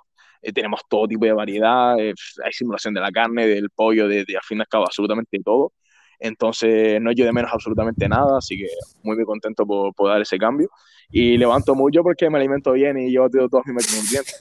eh, 0.44 0.52
tenemos 0.52 0.80
todo 0.88 1.08
tipo 1.08 1.24
de 1.24 1.32
variedad, 1.32 1.98
eh, 1.98 2.14
hay 2.44 2.52
simulación 2.52 2.94
de 2.94 3.00
la 3.00 3.10
carne, 3.10 3.46
del 3.46 3.70
pollo, 3.70 4.06
de, 4.06 4.24
de 4.24 4.36
al 4.36 4.42
fin 4.42 4.58
y 4.58 4.60
al 4.60 4.68
cabo 4.68 4.84
absolutamente 4.84 5.38
todo. 5.44 5.72
Entonces 6.18 7.00
no 7.00 7.10
echo 7.10 7.24
de 7.24 7.32
menos 7.32 7.50
absolutamente 7.52 8.08
nada, 8.08 8.38
así 8.38 8.56
que 8.56 8.68
muy, 9.02 9.16
muy 9.16 9.24
contento 9.24 9.66
por, 9.66 9.94
por 9.94 10.08
dar 10.08 10.20
ese 10.20 10.38
cambio. 10.38 10.68
Y 11.10 11.36
levanto 11.36 11.74
mucho 11.74 12.02
porque 12.02 12.30
me 12.30 12.38
alimento 12.38 12.72
bien 12.72 12.96
y 12.96 13.10
llevo 13.10 13.28
todos 13.28 13.64
mis 13.66 13.74
macronutrientes. 13.74 14.40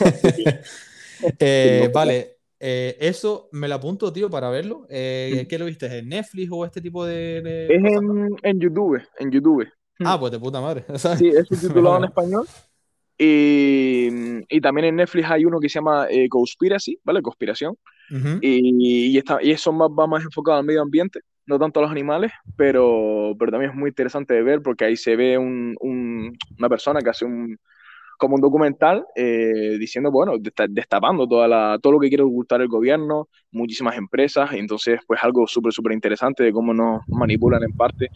Eh, 1.40 1.90
vale, 1.92 2.38
eh, 2.60 2.96
eso 3.00 3.48
me 3.52 3.68
lo 3.68 3.74
apunto, 3.74 4.12
tío, 4.12 4.30
para 4.30 4.50
verlo. 4.50 4.86
Eh, 4.88 5.46
¿Qué 5.48 5.58
lo 5.58 5.64
viste? 5.64 5.98
¿En 5.98 6.08
Netflix 6.08 6.48
o 6.52 6.64
este 6.64 6.80
tipo 6.80 7.04
de, 7.04 7.40
de 7.42 7.66
Es 7.66 7.84
en, 7.84 8.36
en 8.42 8.60
YouTube, 8.60 9.02
en 9.18 9.30
YouTube. 9.30 9.68
Ah, 10.00 10.18
pues 10.18 10.32
de 10.32 10.38
puta 10.38 10.60
madre. 10.60 10.84
¿sabes? 10.96 11.18
Sí, 11.18 11.28
es 11.28 11.46
subtitulado 11.48 11.98
en 11.98 12.04
español. 12.04 12.46
Y, 13.18 14.08
y 14.48 14.60
también 14.60 14.86
en 14.86 14.96
Netflix 14.96 15.28
hay 15.30 15.44
uno 15.44 15.58
que 15.58 15.68
se 15.68 15.74
llama 15.80 16.06
eh, 16.08 16.28
Conspiracy, 16.28 16.98
¿vale? 17.04 17.20
Conspiración. 17.20 17.74
Y, 18.40 19.12
y, 19.12 19.18
está, 19.18 19.38
y 19.42 19.50
eso 19.50 19.72
más, 19.72 19.88
va 19.90 20.06
más 20.06 20.24
enfocado 20.24 20.58
al 20.58 20.64
medio 20.64 20.80
ambiente, 20.80 21.20
no 21.46 21.58
tanto 21.58 21.80
a 21.80 21.82
los 21.82 21.90
animales, 21.92 22.32
pero, 22.56 23.34
pero 23.38 23.50
también 23.50 23.72
es 23.72 23.76
muy 23.76 23.90
interesante 23.90 24.32
de 24.34 24.42
ver 24.42 24.62
porque 24.62 24.84
ahí 24.86 24.96
se 24.96 25.14
ve 25.16 25.36
un, 25.36 25.74
un, 25.80 26.36
una 26.58 26.68
persona 26.68 27.00
que 27.00 27.10
hace 27.10 27.24
un, 27.26 27.58
como 28.16 28.36
un 28.36 28.40
documental 28.40 29.04
eh, 29.14 29.76
diciendo, 29.78 30.10
bueno, 30.10 30.38
desta- 30.38 30.66
destapando 30.68 31.26
toda 31.28 31.46
la, 31.48 31.78
todo 31.82 31.92
lo 31.94 32.00
que 32.00 32.08
quiere 32.08 32.22
ocultar 32.22 32.60
el 32.62 32.68
gobierno, 32.68 33.28
muchísimas 33.52 33.96
empresas, 33.96 34.52
y 34.54 34.58
entonces 34.58 35.00
pues 35.06 35.22
algo 35.22 35.46
súper, 35.46 35.72
súper 35.72 35.92
interesante 35.92 36.42
de 36.44 36.52
cómo 36.52 36.72
nos 36.72 37.02
manipulan 37.08 37.62
en 37.62 37.72
parte 37.72 38.10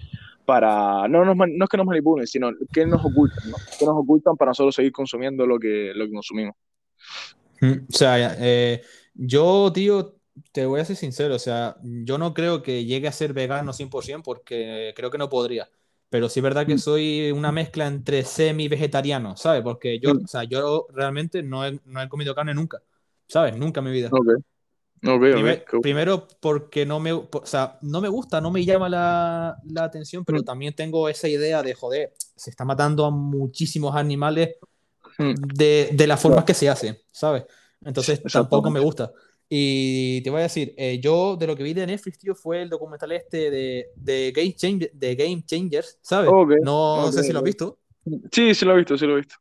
para, 0.44 1.07
no, 1.09 1.35
man- 1.35 1.57
no 1.57 1.64
es 1.64 1.68
que 1.70 1.76
nos 1.76 1.87
manipulen, 1.87 2.26
sino 2.26 2.50
que 2.72 2.87
nos 2.87 3.05
ocultan, 3.05 3.50
¿no? 3.50 3.59
Que 3.78 3.85
nos 3.87 3.94
ocultan 3.96 4.37
para 4.37 4.50
nosotros 4.50 4.74
seguir 4.74 4.92
consumiendo 4.92 5.46
lo 5.46 5.59
que, 5.59 5.92
lo 5.94 6.05
que 6.07 6.12
consumimos. 6.12 6.55
Mm, 7.61 7.72
O 7.88 7.92
sea, 7.92 8.37
eh, 8.38 8.83
yo, 9.14 9.70
tío, 9.72 10.16
te 10.52 10.66
voy 10.66 10.81
a 10.81 10.85
ser 10.85 10.96
sincero, 10.96 11.35
o 11.37 11.38
sea, 11.38 11.76
yo 11.83 12.18
no 12.18 12.35
creo 12.35 12.62
que 12.62 12.85
llegue 12.85 13.09
a 13.09 13.12
ser 13.12 13.33
vegano 13.33 13.72
100% 13.72 14.22
porque 14.24 14.92
creo 14.96 15.11
que 15.11 15.18
no 15.18 15.28
podría. 15.28 15.68
pero 16.09 16.28
sí 16.28 16.40
es 16.40 16.44
verdad 16.44 16.66
que 16.66 16.76
mm. 16.76 16.78
soy 16.78 17.33
una 17.33 17.52
mezcla 17.52 17.87
entre 17.87 18.24
semi-vegetariano, 18.24 19.37
¿sabes? 19.37 19.62
Porque 19.62 19.98
yo, 20.00 20.12
o 20.22 20.26
sea, 20.26 20.44
yo 20.44 20.87
realmente 20.92 21.42
no 21.42 21.64
he, 21.66 21.81
no 21.85 22.02
he 22.02 22.09
comido 22.09 22.35
carne 22.35 22.55
nunca, 22.55 22.83
¿sabes? 23.28 23.57
Nunca 23.57 23.81
en 23.81 23.85
mi 23.87 23.92
vida. 23.92 24.14
Primero 25.80 26.28
porque 26.40 26.86
no 26.86 27.00
me, 27.00 27.12
o 27.12 27.28
sea, 27.44 27.78
no 27.82 28.00
me 28.00 28.08
gusta, 28.08 28.40
no 28.40 28.50
me 28.50 28.64
llama 28.64 28.88
la, 28.88 29.56
la 29.64 29.84
atención, 29.84 30.24
pero 30.24 30.40
mm. 30.40 30.44
también 30.44 30.74
tengo 30.74 31.08
esa 31.08 31.28
idea 31.28 31.62
de, 31.62 31.74
joder, 31.74 32.12
se 32.36 32.50
está 32.50 32.64
matando 32.64 33.04
a 33.04 33.10
muchísimos 33.10 33.96
animales 33.96 34.56
mm. 35.18 35.34
de, 35.54 35.90
de 35.92 36.06
las 36.06 36.20
formas 36.20 36.44
que 36.44 36.54
se 36.54 36.68
hacen, 36.68 36.96
¿sabes? 37.10 37.44
Entonces 37.84 38.22
tampoco 38.32 38.70
me 38.70 38.80
gusta. 38.80 39.12
Y 39.48 40.22
te 40.22 40.30
voy 40.30 40.40
a 40.40 40.44
decir, 40.44 40.72
eh, 40.78 40.98
yo 40.98 41.36
de 41.36 41.46
lo 41.46 41.54
que 41.54 41.62
vi 41.62 41.74
de 41.74 41.86
Netflix, 41.86 42.18
tío, 42.18 42.34
fue 42.34 42.62
el 42.62 42.70
documental 42.70 43.12
este 43.12 43.50
de, 43.50 43.86
de, 43.96 44.32
Game, 44.32 44.90
de 44.94 45.14
Game 45.14 45.42
Changers, 45.44 45.98
¿sabes? 46.00 46.30
no 46.62 47.12
sé 47.12 47.22
si 47.22 47.32
lo 47.32 47.40
has 47.40 47.44
visto. 47.44 47.78
Sí, 48.30 48.54
sí 48.54 48.64
lo 48.64 48.72
he 48.72 48.76
visto, 48.78 48.96
sí 48.96 49.04
lo 49.04 49.12
he 49.12 49.16
visto. 49.16 49.34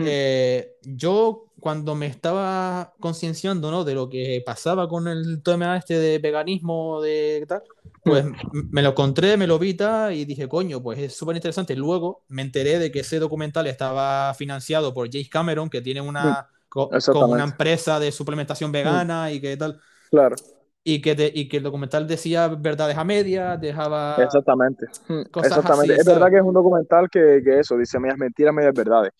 Eh, 0.00 0.76
yo 0.82 1.46
cuando 1.60 1.94
me 1.94 2.06
estaba 2.06 2.94
concienciando 3.00 3.70
¿no? 3.70 3.84
de 3.84 3.94
lo 3.94 4.08
que 4.08 4.42
pasaba 4.44 4.88
con 4.88 5.08
el 5.08 5.42
tema 5.42 5.76
este 5.76 5.98
de 5.98 6.18
veganismo, 6.18 7.02
de 7.02 7.44
tal, 7.46 7.62
pues 8.02 8.24
hmm. 8.24 8.70
me 8.70 8.82
lo 8.82 8.90
encontré, 8.90 9.36
me 9.36 9.46
lo 9.46 9.58
vi 9.58 9.76
y 10.12 10.24
dije, 10.24 10.48
coño, 10.48 10.82
pues 10.82 10.98
es 10.98 11.14
súper 11.14 11.36
interesante. 11.36 11.76
Luego 11.76 12.24
me 12.28 12.42
enteré 12.42 12.78
de 12.78 12.90
que 12.90 13.00
ese 13.00 13.18
documental 13.18 13.66
estaba 13.66 14.32
financiado 14.34 14.94
por 14.94 15.10
James 15.10 15.28
Cameron, 15.28 15.68
que 15.68 15.80
tiene 15.80 16.00
una... 16.00 16.42
Hmm 16.42 16.60
con, 16.70 17.30
una 17.30 17.44
empresa 17.44 17.98
de 17.98 18.12
suplementación 18.12 18.72
vegana 18.72 19.30
y 19.30 19.40
que 19.40 19.56
tal. 19.56 19.78
Claro. 20.10 20.36
Y 20.82 21.02
que, 21.02 21.30
y 21.34 21.48
que 21.48 21.58
el 21.58 21.62
documental 21.62 22.06
decía 22.06 22.48
verdades 22.48 22.96
a 22.96 23.04
medias, 23.04 23.60
dejaba. 23.60 24.16
Exactamente. 24.18 24.86
Hmm, 25.08 25.22
exactamente. 25.36 25.94
es 25.94 26.06
verdad 26.06 26.30
que 26.30 26.36
es 26.36 26.42
un 26.42 26.54
documental 26.54 27.10
que, 27.10 27.42
que 27.44 27.58
eso, 27.58 27.76
dice 27.76 27.98
medias 27.98 28.16
mentiras, 28.16 28.54
medias 28.54 28.72
verdades. 28.72 29.12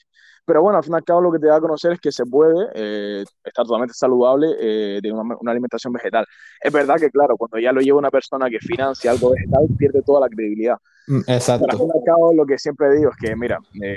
Pero 0.45 0.63
bueno, 0.63 0.79
al 0.79 0.85
fin 0.85 0.95
y 0.95 0.97
al 0.97 1.05
cabo 1.05 1.21
lo 1.21 1.33
que 1.33 1.39
te 1.39 1.47
da 1.47 1.57
a 1.57 1.61
conocer 1.61 1.93
es 1.93 2.01
que 2.01 2.13
se 2.13 2.25
puede 2.27 2.67
eh, 2.75 3.25
estar 3.45 3.65
totalmente 3.65 3.95
saludable 3.95 4.49
eh, 4.59 5.01
de 5.03 5.13
una, 5.13 5.37
una, 5.41 5.53
alimentación 5.53 5.93
vegetal. 5.93 6.27
Es 6.61 6.73
verdad 6.73 6.97
que, 6.97 7.11
claro, 7.11 7.37
cuando 7.37 7.59
ya 7.59 7.73
lo 7.73 7.81
lleva 7.81 7.99
una 7.99 8.11
persona 8.11 8.49
que 8.49 8.59
financia 8.59 9.11
algo 9.11 9.31
vegetal, 9.31 9.67
pierde 9.79 10.03
toda 10.03 10.21
la 10.21 10.29
credibilidad. 10.29 10.77
Mm, 11.07 11.21
exacto. 11.27 11.67
Pero 11.67 11.73
al 11.73 11.79
fin 11.79 11.91
y 11.95 11.99
al 11.99 12.05
cabo 12.05 12.35
lo 12.35 12.47
que 12.47 12.59
siempre 12.59 12.97
digo 12.97 13.11
es 13.11 13.17
que, 13.17 13.35
mira, 13.37 13.59
eh, 13.83 13.97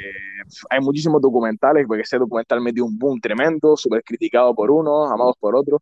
hay 0.70 0.80
muchísimos 0.80 1.22
documentales, 1.22 1.86
porque 1.88 2.02
ese 2.02 2.18
documental 2.18 2.62
metió 2.62 2.86
un 2.86 2.98
boom 2.98 3.20
tremendo, 3.20 3.78
súper 3.78 4.04
criticado 4.04 4.54
por 4.56 4.72
unos, 4.72 5.12
amados 5.12 5.36
por 5.40 5.56
otros. 5.56 5.82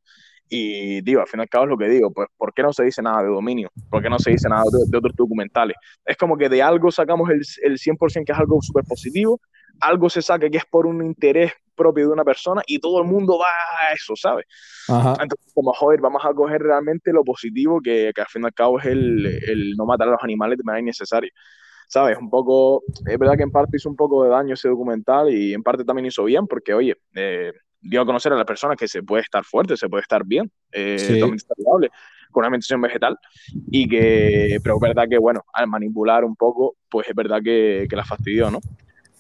Y 0.50 1.02
digo, 1.02 1.22
al 1.22 1.28
fin 1.28 1.40
y 1.40 1.44
al 1.44 1.50
cabo 1.50 1.64
es 1.64 1.70
lo 1.70 1.78
que 1.78 1.88
digo, 1.88 2.12
pues 2.12 2.28
¿por 2.38 2.54
qué 2.54 2.62
no 2.62 2.74
se 2.74 2.84
dice 2.84 3.02
nada 3.02 3.24
de 3.24 3.30
dominio? 3.30 3.70
¿Por 3.90 4.04
qué 4.04 4.10
no 4.10 4.20
se 4.20 4.32
dice 4.32 4.50
nada 4.50 4.64
de, 4.70 4.98
otros 4.98 5.16
documentales? 5.16 5.78
Es 6.04 6.18
como 6.18 6.36
que 6.36 6.50
de 6.50 6.62
algo 6.62 6.92
sacamos 6.92 7.30
el, 7.30 7.42
el 7.64 7.78
100% 7.78 8.26
que 8.26 8.34
es 8.34 8.38
algo 8.38 8.62
súper 8.62 8.84
positivo 8.84 9.40
algo 9.82 10.10
se 10.10 10.22
saque 10.22 10.50
que 10.50 10.58
es 10.58 10.66
por 10.66 10.86
un 10.86 11.04
interés 11.04 11.52
propio 11.76 12.08
de 12.08 12.14
una 12.14 12.24
persona 12.24 12.62
y 12.68 12.80
todo 12.80 13.02
el 13.02 13.08
mundo 13.08 13.40
va 13.40 13.48
a 13.48 13.94
eso, 13.94 14.16
¿sabes? 14.16 14.46
Entonces, 14.88 15.52
como 15.54 15.74
joder, 15.74 16.00
vamos 16.00 16.24
a 16.24 16.34
coger 16.34 16.62
realmente 16.62 17.12
lo 17.12 17.24
positivo 17.24 17.82
que, 17.82 18.12
que 18.14 18.22
al 18.22 18.28
fin 18.28 18.44
y 18.44 18.46
al 18.46 18.54
cabo 18.54 18.80
es 18.80 18.86
el, 18.86 19.26
el, 19.26 19.74
no 19.76 19.86
matar 19.86 20.08
a 20.08 20.12
los 20.12 20.24
animales 20.24 20.58
de 20.58 20.64
manera 20.64 20.82
innecesaria. 20.82 21.32
¿Sabes? 21.88 22.18
Un 22.18 22.30
poco, 22.30 22.84
es 23.06 23.20
verdad 23.20 23.36
que 23.36 23.44
en 23.44 23.52
parte 23.52 23.76
hizo 23.76 23.90
un 23.90 23.98
poco 23.98 24.24
de 24.24 24.30
daño 24.30 24.54
ese 24.54 24.70
documental 24.70 25.30
y 25.30 25.54
en 25.54 25.62
parte 25.62 25.84
también 25.84 26.06
hizo 26.06 26.24
bien 26.24 26.48
porque, 26.48 26.74
oye, 26.74 26.96
eh, 27.16 27.52
dio 27.82 28.02
a 28.02 28.06
conocer 28.06 28.32
a 28.32 28.38
las 28.38 28.46
personas 28.46 28.78
que 28.78 28.88
se 28.88 29.04
puede 29.04 29.24
estar 29.24 29.44
fuerte, 29.44 29.76
se 29.76 29.90
puede 29.90 30.02
estar 30.02 30.24
bien, 30.24 30.50
eh, 30.72 30.96
totalmente 30.98 31.44
saludable, 31.46 31.90
con 32.32 32.42
una 32.42 32.48
alimentación 32.48 32.80
vegetal 32.80 33.18
y 33.70 33.90
que, 33.90 34.60
pero 34.64 34.76
es 34.76 34.82
verdad 34.82 35.06
que, 35.10 35.18
bueno, 35.18 35.44
al 35.52 35.68
manipular 35.68 36.24
un 36.24 36.38
poco, 36.38 36.78
pues 36.90 37.10
es 37.10 37.16
verdad 37.16 37.40
que, 37.44 37.88
que 37.90 37.96
la 37.98 38.06
fastidió, 38.06 38.50
¿no? 38.50 38.62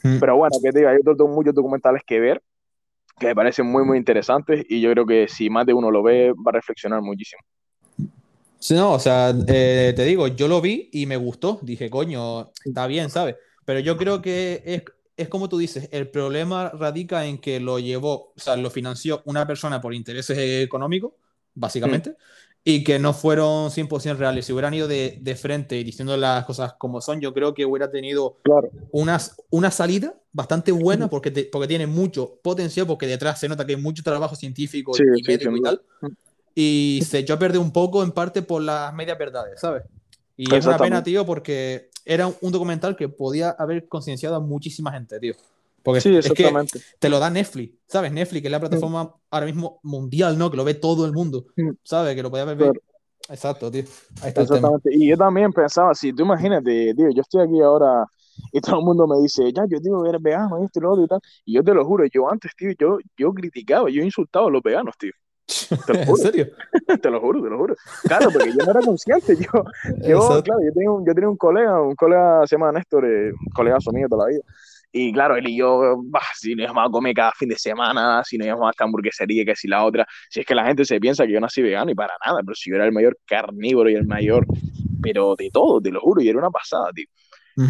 Mm. 0.03 0.19
Pero 0.19 0.37
bueno, 0.37 0.55
que 0.61 0.71
te 0.71 0.79
diga, 0.79 0.93
yo 0.93 1.15
tengo 1.15 1.27
muchos 1.27 1.53
documentales 1.53 2.01
que 2.05 2.19
ver 2.19 2.41
que 3.19 3.27
me 3.27 3.35
parecen 3.35 3.67
muy, 3.67 3.83
muy 3.83 3.97
interesantes 3.97 4.65
y 4.67 4.81
yo 4.81 4.91
creo 4.91 5.05
que 5.05 5.27
si 5.27 5.49
más 5.49 5.65
de 5.65 5.73
uno 5.73 5.91
lo 5.91 6.01
ve, 6.01 6.31
va 6.31 6.49
a 6.49 6.53
reflexionar 6.53 7.01
muchísimo. 7.01 7.41
Sí, 8.57 8.73
no, 8.73 8.93
o 8.93 8.99
sea, 8.99 9.33
eh, 9.47 9.93
te 9.95 10.03
digo, 10.03 10.27
yo 10.27 10.47
lo 10.47 10.61
vi 10.61 10.89
y 10.91 11.05
me 11.05 11.17
gustó. 11.17 11.59
Dije, 11.61 11.89
coño, 11.89 12.51
está 12.65 12.87
bien, 12.87 13.09
¿sabes? 13.09 13.35
Pero 13.65 13.79
yo 13.79 13.97
creo 13.97 14.21
que 14.21 14.63
es, 14.65 14.83
es 15.17 15.29
como 15.29 15.49
tú 15.49 15.57
dices, 15.57 15.87
el 15.91 16.09
problema 16.09 16.69
radica 16.69 17.25
en 17.25 17.37
que 17.37 17.59
lo 17.59 17.79
llevó, 17.79 18.33
o 18.35 18.39
sea, 18.39 18.55
lo 18.55 18.69
financió 18.69 19.21
una 19.25 19.45
persona 19.45 19.81
por 19.81 19.93
intereses 19.93 20.37
económicos, 20.37 21.13
básicamente, 21.53 22.11
mm 22.11 22.15
y 22.63 22.83
que 22.83 22.99
no 22.99 23.13
fueron 23.13 23.69
100% 23.69 24.17
reales. 24.17 24.45
Si 24.45 24.53
hubieran 24.53 24.73
ido 24.73 24.87
de, 24.87 25.17
de, 25.19 25.35
frente 25.35 25.77
y 25.77 25.83
diciendo 25.83 26.15
las 26.15 26.45
cosas 26.45 26.73
como 26.73 27.01
son, 27.01 27.19
yo 27.19 27.33
creo 27.33 27.53
que 27.53 27.65
hubiera 27.65 27.89
tenido 27.89 28.37
claro. 28.43 28.69
unas, 28.91 29.41
una 29.49 29.71
salida 29.71 30.15
bastante 30.31 30.71
buena 30.71 31.09
porque, 31.09 31.49
porque 31.51 31.67
tiene 31.67 31.87
mucho 31.87 32.39
potencial, 32.41 32.85
porque 32.85 33.07
detrás 33.07 33.39
se 33.39 33.49
nota 33.49 33.65
que 33.65 33.75
hay 33.75 33.81
mucho 33.81 34.03
trabajo 34.03 34.35
científico 34.35 34.93
y 34.97 35.27
médico 35.27 35.55
y 35.55 35.61
tal. 35.61 35.81
Y 36.53 37.01
se 37.05 37.19
echó 37.19 37.33
a 37.33 37.39
perder 37.39 37.59
un 37.59 37.71
poco 37.71 38.03
en 38.03 38.11
parte 38.11 38.41
por 38.41 38.61
las 38.61 38.93
medias 38.93 39.17
verdades, 39.17 39.59
¿sabes? 39.59 39.83
Y 40.37 40.53
es 40.53 40.65
una 40.65 40.77
pena, 40.77 41.03
tío, 41.03 41.25
porque 41.25 41.89
era 42.05 42.27
un 42.27 42.51
documental 42.51 42.95
que 42.95 43.09
podía 43.09 43.51
haber 43.51 43.87
concienciado 43.87 44.35
a 44.35 44.39
muchísima 44.39 44.91
gente, 44.91 45.19
tío. 45.19 45.33
Porque 45.83 46.01
sí, 46.01 46.15
es 46.15 46.31
que 46.31 46.51
te 46.99 47.09
lo 47.09 47.19
da 47.19 47.29
Netflix, 47.29 47.79
¿sabes? 47.87 48.11
Netflix, 48.11 48.41
que 48.41 48.47
es 48.47 48.51
la 48.51 48.59
plataforma 48.59 49.13
ahora 49.29 49.45
mismo 49.45 49.79
mundial, 49.83 50.37
¿no? 50.37 50.51
Que 50.51 50.57
lo 50.57 50.63
ve 50.63 50.75
todo 50.75 51.05
el 51.05 51.13
mundo, 51.13 51.45
¿sabes? 51.83 52.15
Que 52.15 52.23
lo 52.23 52.29
podía 52.29 52.45
ver. 52.45 52.71
Exacto, 53.29 53.71
tío. 53.71 53.83
Ahí 54.21 54.29
está 54.29 54.41
Exactamente. 54.41 54.89
Y 54.93 55.09
yo 55.09 55.17
también 55.17 55.51
pensaba, 55.53 55.93
si 55.93 56.13
tú 56.13 56.23
imagínate, 56.23 56.93
tío, 56.93 57.09
yo 57.13 57.21
estoy 57.21 57.41
aquí 57.41 57.61
ahora 57.61 58.05
y 58.51 58.59
todo 58.61 58.79
el 58.79 58.85
mundo 58.85 59.07
me 59.07 59.21
dice, 59.21 59.51
ya, 59.53 59.63
yo 59.69 59.79
digo 59.79 60.03
que 60.03 60.09
eres 60.09 60.21
vegano, 60.21 60.63
esto 60.63 60.79
y 60.79 60.81
lo 60.81 60.91
otro 60.91 61.03
y 61.03 61.07
tal. 61.07 61.19
Y 61.45 61.53
yo 61.55 61.63
te 61.63 61.73
lo 61.73 61.85
juro, 61.85 62.05
yo 62.11 62.29
antes, 62.29 62.51
tío, 62.55 62.71
yo, 62.79 62.97
yo 63.17 63.33
criticaba, 63.33 63.89
yo 63.89 64.03
insultaba 64.03 64.47
a 64.47 64.49
los 64.49 64.61
veganos, 64.61 64.97
tío. 64.97 65.11
Te 65.85 65.93
lo 65.93 66.05
juro. 66.05 66.17
¿En 66.17 66.23
serio? 66.23 66.47
te 67.01 67.09
lo 67.09 67.19
juro, 67.19 67.41
te 67.41 67.49
lo 67.49 67.57
juro. 67.57 67.75
Claro, 68.03 68.29
porque 68.31 68.51
yo 68.51 68.63
no 68.63 68.71
era 68.71 68.79
consciente. 68.81 69.35
Yo, 69.35 69.63
yo 70.07 70.43
claro, 70.43 70.61
yo 70.63 70.71
tenía, 70.73 70.91
un, 70.91 71.05
yo 71.05 71.13
tenía 71.13 71.29
un 71.29 71.35
colega, 71.35 71.81
un 71.81 71.95
colega 71.95 72.47
se 72.47 72.55
llama 72.55 72.71
Néstor, 72.71 73.05
eh, 73.05 73.31
un 73.31 73.51
colega 73.53 73.77
mío 73.91 74.07
toda 74.09 74.25
la 74.25 74.31
vida. 74.31 74.43
Y 74.91 75.13
claro, 75.13 75.35
él 75.37 75.47
y 75.47 75.57
yo, 75.57 76.01
bah, 76.05 76.21
si 76.35 76.53
nos 76.53 76.65
íbamos 76.65 76.87
a 76.87 76.91
comer 76.91 77.13
cada 77.13 77.31
fin 77.31 77.47
de 77.49 77.57
semana, 77.57 78.23
si 78.25 78.37
nos 78.37 78.47
íbamos 78.47 78.67
a 78.67 78.71
esta 78.71 78.83
hamburguesería, 78.83 79.45
que 79.45 79.55
si 79.55 79.67
la 79.67 79.85
otra, 79.85 80.05
si 80.29 80.41
es 80.41 80.45
que 80.45 80.53
la 80.53 80.65
gente 80.65 80.83
se 80.83 80.99
piensa 80.99 81.25
que 81.25 81.31
yo 81.31 81.39
nací 81.39 81.61
vegano 81.61 81.91
y 81.91 81.95
para 81.95 82.13
nada, 82.25 82.41
pero 82.45 82.55
si 82.55 82.69
yo 82.69 82.75
era 82.75 82.85
el 82.85 82.91
mayor 82.91 83.17
carnívoro 83.25 83.89
y 83.89 83.95
el 83.95 84.05
mayor, 84.05 84.45
pero 85.01 85.35
de 85.37 85.49
todo, 85.49 85.81
te 85.81 85.91
lo 85.91 86.01
juro, 86.01 86.21
y 86.21 86.27
era 86.27 86.39
una 86.39 86.49
pasada, 86.49 86.91
tío. 86.93 87.05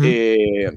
eh, 0.03 0.71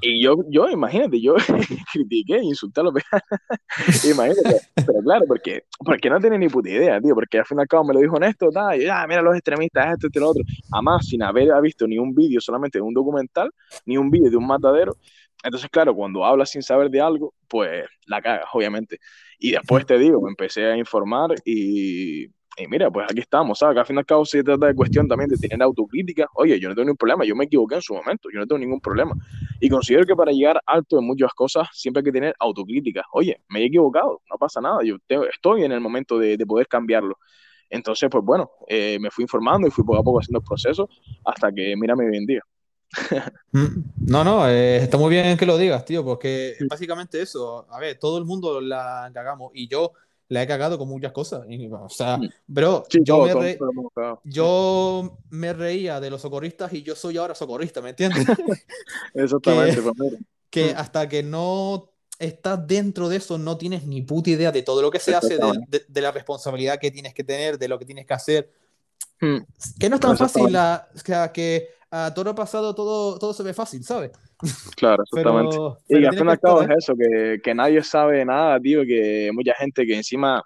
y 0.00 0.22
yo, 0.22 0.36
yo, 0.48 0.68
imagínate, 0.70 1.20
yo 1.20 1.34
critiqué, 1.92 2.38
insulté 2.42 2.80
a 2.80 2.84
los 2.84 2.94
veganos. 2.94 3.28
imagínate, 4.04 4.60
pero 4.74 5.00
claro, 5.02 5.24
porque, 5.26 5.64
porque 5.84 6.08
no 6.08 6.20
tenía 6.20 6.38
ni 6.38 6.48
puta 6.48 6.70
idea, 6.70 7.00
tío, 7.00 7.14
porque 7.14 7.38
al 7.38 7.44
fin 7.44 7.58
y 7.58 7.60
al 7.62 7.68
cabo 7.68 7.84
me 7.84 7.94
lo 7.94 8.00
dijo 8.00 8.18
Néstor, 8.18 8.52
y 8.78 8.86
ah, 8.86 9.04
mira 9.06 9.20
los 9.22 9.34
extremistas, 9.34 9.92
esto, 9.94 10.06
esto 10.06 10.18
y 10.18 10.22
lo 10.22 10.30
otro. 10.30 10.42
Además, 10.72 11.06
sin 11.06 11.22
haber 11.22 11.48
visto 11.60 11.86
ni 11.86 11.98
un 11.98 12.14
vídeo 12.14 12.40
solamente 12.40 12.78
de 12.78 12.82
un 12.82 12.94
documental, 12.94 13.50
ni 13.84 13.96
un 13.96 14.10
vídeo 14.10 14.30
de 14.30 14.36
un 14.36 14.46
matadero, 14.46 14.96
entonces, 15.44 15.70
claro, 15.70 15.94
cuando 15.94 16.24
hablas 16.24 16.50
sin 16.50 16.62
saber 16.62 16.90
de 16.90 17.00
algo, 17.00 17.34
pues 17.48 17.84
la 18.06 18.20
cagas, 18.22 18.46
obviamente. 18.52 18.98
Y 19.38 19.52
después 19.52 19.86
te 19.86 19.98
digo, 19.98 20.20
me 20.22 20.30
empecé 20.30 20.66
a 20.66 20.76
informar 20.76 21.34
y, 21.44 22.24
y 22.24 22.66
mira, 22.68 22.90
pues 22.90 23.06
aquí 23.10 23.20
estamos, 23.20 23.58
¿sabes? 23.58 23.74
Que 23.74 23.80
al 23.80 23.86
fin 23.86 23.96
y 23.96 23.98
al 23.98 24.06
cabo 24.06 24.24
se 24.24 24.42
trata 24.42 24.66
de 24.66 24.74
cuestión 24.74 25.06
también 25.08 25.28
de 25.28 25.36
tener 25.36 25.62
autocrítica. 25.62 26.26
Oye, 26.34 26.58
yo 26.58 26.68
no 26.68 26.74
tengo 26.74 26.86
ningún 26.86 26.96
problema, 26.96 27.24
yo 27.24 27.36
me 27.36 27.44
equivoqué 27.44 27.74
en 27.76 27.82
su 27.82 27.94
momento, 27.94 28.28
yo 28.32 28.40
no 28.40 28.46
tengo 28.46 28.58
ningún 28.58 28.80
problema. 28.80 29.14
Y 29.60 29.68
considero 29.68 30.06
que 30.06 30.16
para 30.16 30.32
llegar 30.32 30.60
alto 30.66 30.98
en 30.98 31.06
muchas 31.06 31.32
cosas 31.34 31.68
siempre 31.72 32.00
hay 32.00 32.04
que 32.04 32.12
tener 32.12 32.34
autocrítica. 32.38 33.04
Oye, 33.12 33.40
me 33.48 33.60
he 33.60 33.66
equivocado, 33.66 34.22
no 34.30 34.38
pasa 34.38 34.60
nada, 34.60 34.78
yo 34.84 34.96
estoy 35.30 35.64
en 35.64 35.72
el 35.72 35.80
momento 35.80 36.18
de, 36.18 36.36
de 36.36 36.46
poder 36.46 36.68
cambiarlo. 36.68 37.18
Entonces, 37.70 38.08
pues 38.10 38.24
bueno, 38.24 38.50
eh, 38.68 38.98
me 39.00 39.10
fui 39.10 39.22
informando 39.22 39.66
y 39.66 39.70
fui 39.70 39.84
poco 39.84 39.98
a 39.98 40.02
poco 40.02 40.20
haciendo 40.20 40.38
el 40.38 40.44
proceso 40.44 40.88
hasta 41.24 41.52
que, 41.52 41.74
mírame 41.76 42.06
hoy 42.06 42.16
en 42.16 42.26
día. 42.26 42.40
Mm, 42.40 42.53
no, 43.96 44.24
no, 44.24 44.48
eh, 44.48 44.76
está 44.76 44.96
muy 44.98 45.10
bien 45.10 45.36
que 45.36 45.46
lo 45.46 45.56
digas, 45.56 45.84
tío, 45.84 46.04
porque 46.04 46.56
básicamente 46.68 47.20
eso. 47.20 47.66
A 47.70 47.78
ver, 47.78 47.98
todo 47.98 48.18
el 48.18 48.24
mundo 48.24 48.60
la 48.60 49.10
cagamos 49.12 49.52
y 49.54 49.68
yo 49.68 49.92
la 50.28 50.42
he 50.42 50.46
cagado 50.46 50.78
con 50.78 50.88
muchas 50.88 51.12
cosas. 51.12 51.46
o 51.46 51.88
sea, 51.88 52.16
mm. 52.18 52.30
bro, 52.46 52.84
yo, 52.88 53.26
me 53.38 53.58
yo, 54.24 55.18
me 55.30 55.52
reía 55.52 56.00
de 56.00 56.10
los 56.10 56.22
socorristas 56.22 56.72
y 56.72 56.82
yo 56.82 56.94
soy 56.94 57.16
ahora 57.16 57.34
socorrista, 57.34 57.80
¿me 57.80 57.90
entiendes? 57.90 58.26
Exactamente, 59.14 59.80
que, 59.80 60.18
que 60.50 60.74
mm. 60.74 60.78
hasta 60.78 61.08
que 61.08 61.22
no 61.22 61.90
estás 62.18 62.66
dentro 62.66 63.08
de 63.08 63.16
eso 63.16 63.38
no 63.38 63.58
tienes 63.58 63.84
ni 63.84 64.02
puta 64.02 64.30
idea 64.30 64.52
de 64.52 64.62
todo 64.62 64.80
lo 64.82 64.90
que 64.90 65.00
se 65.00 65.14
hace, 65.14 65.36
de, 65.36 65.84
de, 65.86 66.00
la 66.00 66.12
responsabilidad 66.12 66.78
que 66.78 66.90
tienes 66.90 67.12
que 67.12 67.24
tener, 67.24 67.58
de 67.58 67.68
lo 67.68 67.78
que 67.78 67.84
tienes 67.84 68.06
que 68.06 68.14
hacer. 68.14 68.50
Que 69.78 69.88
no 69.88 69.96
es 69.96 70.00
tan 70.00 70.16
fácil 70.16 70.52
la, 70.52 70.88
que 71.32 71.68
a 71.94 72.12
toro 72.12 72.34
pasado 72.34 72.74
todo, 72.74 73.18
todo 73.20 73.32
se 73.32 73.44
ve 73.44 73.54
fácil, 73.54 73.84
¿sabes? 73.84 74.10
Claro, 74.76 75.04
exactamente. 75.12 75.56
y 75.88 76.04
al 76.04 76.16
fin 76.16 76.26
y 76.26 76.30
al 76.30 76.40
cabo 76.40 76.62
es 76.62 76.70
eso, 76.76 76.94
que, 76.96 77.38
que, 77.42 77.54
nadie 77.54 77.82
sabe 77.84 78.24
nada, 78.24 78.58
tío, 78.58 78.82
que 78.82 79.30
mucha 79.32 79.54
gente 79.54 79.86
que 79.86 79.94
encima 79.94 80.42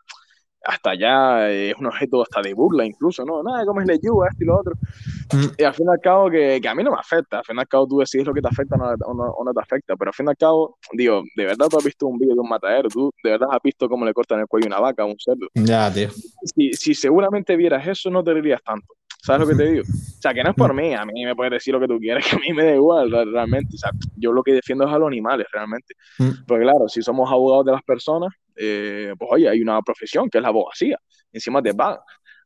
hasta 0.62 0.94
ya 0.94 1.48
es 1.48 1.74
un 1.76 1.86
objeto 1.86 2.20
hasta 2.20 2.42
de 2.42 2.52
burla 2.52 2.84
incluso, 2.84 3.24
¿no? 3.24 3.42
Nada, 3.42 3.64
como 3.64 3.80
es 3.80 3.86
lechuga, 3.86 4.28
esto 4.28 4.44
y 4.44 4.46
lo 4.46 4.58
otro. 4.58 4.74
Mm. 5.32 5.46
Y 5.56 5.64
al 5.64 5.72
fin 5.72 5.86
y 5.86 5.90
al 5.90 6.00
cabo, 6.00 6.30
que, 6.30 6.58
que, 6.60 6.68
a 6.68 6.74
mí 6.74 6.84
no 6.84 6.90
me 6.90 6.98
afecta, 6.98 7.38
al 7.38 7.44
fin 7.44 7.56
y 7.56 7.60
al 7.60 7.68
cabo 7.68 7.86
tú 7.86 7.98
decides 8.00 8.26
lo 8.26 8.34
que 8.34 8.42
te 8.42 8.48
afecta 8.48 8.76
o 8.76 9.14
no, 9.14 9.24
o 9.24 9.44
no, 9.44 9.54
te 9.54 9.60
afecta, 9.60 9.96
pero 9.96 10.10
al 10.10 10.14
fin 10.14 10.26
y 10.26 10.30
al 10.30 10.36
cabo, 10.36 10.76
digo, 10.92 11.22
de 11.34 11.44
verdad 11.46 11.68
tú 11.70 11.78
has 11.78 11.84
visto 11.84 12.06
un 12.06 12.18
vídeo 12.18 12.34
de 12.34 12.40
un 12.40 12.48
matadero, 12.48 12.90
tú 12.90 13.10
de 13.24 13.30
verdad 13.30 13.48
has 13.50 13.62
visto 13.62 13.88
cómo 13.88 14.04
le 14.04 14.12
cortan 14.12 14.40
el 14.40 14.46
cuello 14.46 14.66
a 14.66 14.68
una 14.68 14.80
vaca 14.80 15.04
a 15.04 15.06
un 15.06 15.18
cerdo. 15.18 15.48
Ya, 15.54 15.90
tío. 15.90 16.10
Si, 16.54 16.74
si 16.74 16.94
seguramente 16.94 17.56
vieras 17.56 17.86
eso, 17.86 18.10
no 18.10 18.22
te 18.22 18.34
dirías 18.34 18.62
tanto. 18.62 18.98
¿Sabes 19.20 19.40
lo 19.40 19.48
que 19.48 19.62
te 19.62 19.70
digo? 19.70 19.82
O 19.82 20.20
sea, 20.20 20.32
que 20.32 20.42
no 20.42 20.50
es 20.50 20.56
por 20.56 20.72
mí, 20.72 20.94
a 20.94 21.04
mí 21.04 21.24
me 21.24 21.34
puedes 21.34 21.52
decir 21.52 21.74
lo 21.74 21.80
que 21.80 21.88
tú 21.88 21.98
quieras, 21.98 22.24
que 22.30 22.36
a 22.36 22.38
mí 22.38 22.52
me 22.52 22.64
da 22.64 22.74
igual 22.74 23.10
realmente. 23.10 23.74
O 23.74 23.78
sea, 23.78 23.90
yo 24.16 24.32
lo 24.32 24.42
que 24.42 24.52
defiendo 24.52 24.86
es 24.86 24.92
a 24.92 24.98
los 24.98 25.08
animales 25.08 25.46
realmente. 25.52 25.94
Mm. 26.18 26.44
Porque 26.46 26.64
claro, 26.64 26.88
si 26.88 27.02
somos 27.02 27.30
abogados 27.30 27.66
de 27.66 27.72
las 27.72 27.82
personas, 27.82 28.32
eh, 28.56 29.12
pues 29.18 29.30
oye, 29.32 29.48
hay 29.48 29.60
una 29.60 29.80
profesión 29.82 30.28
que 30.30 30.38
es 30.38 30.42
la 30.42 30.48
abogacía, 30.48 30.98
encima 31.32 31.62
te 31.62 31.74
pagan. 31.74 32.00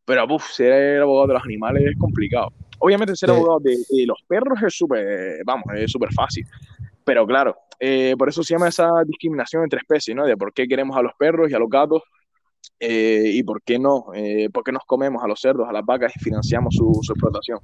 Pero 0.04 0.26
uf, 0.34 0.50
ser 0.50 1.00
abogado 1.00 1.28
de 1.28 1.34
los 1.34 1.44
animales 1.44 1.84
es 1.86 1.98
complicado. 1.98 2.48
Obviamente 2.78 3.14
ser 3.14 3.30
abogado 3.30 3.60
de, 3.60 3.76
los 4.06 4.18
perros 4.26 4.60
es 4.62 4.74
súper, 4.74 5.42
vamos, 5.44 5.64
es 5.76 5.90
súper 5.92 6.12
fácil. 6.12 6.44
Pero 7.04 7.24
claro, 7.26 7.56
eh, 7.78 8.14
por 8.18 8.28
eso 8.28 8.42
se 8.42 8.54
llama 8.54 8.68
esa 8.68 8.90
discriminación 9.06 9.62
entre 9.62 9.78
especies, 9.78 10.16
¿no? 10.16 10.26
De 10.26 10.36
por 10.36 10.52
qué 10.52 10.66
queremos 10.66 10.96
a 10.96 11.02
los 11.02 11.12
perros 11.14 11.50
y 11.50 11.54
a 11.54 11.58
los 11.58 11.68
gatos 11.68 12.02
eh, 12.78 13.30
y 13.34 13.42
por 13.42 13.62
qué 13.62 13.78
no, 13.78 14.06
eh, 14.14 14.48
por 14.52 14.64
qué 14.64 14.72
nos 14.72 14.84
comemos 14.84 15.22
a 15.22 15.28
los 15.28 15.40
cerdos, 15.40 15.68
a 15.68 15.72
las 15.72 15.84
vacas 15.84 16.12
y 16.16 16.18
financiamos 16.18 16.74
su, 16.74 16.98
su 17.02 17.12
explotación. 17.12 17.58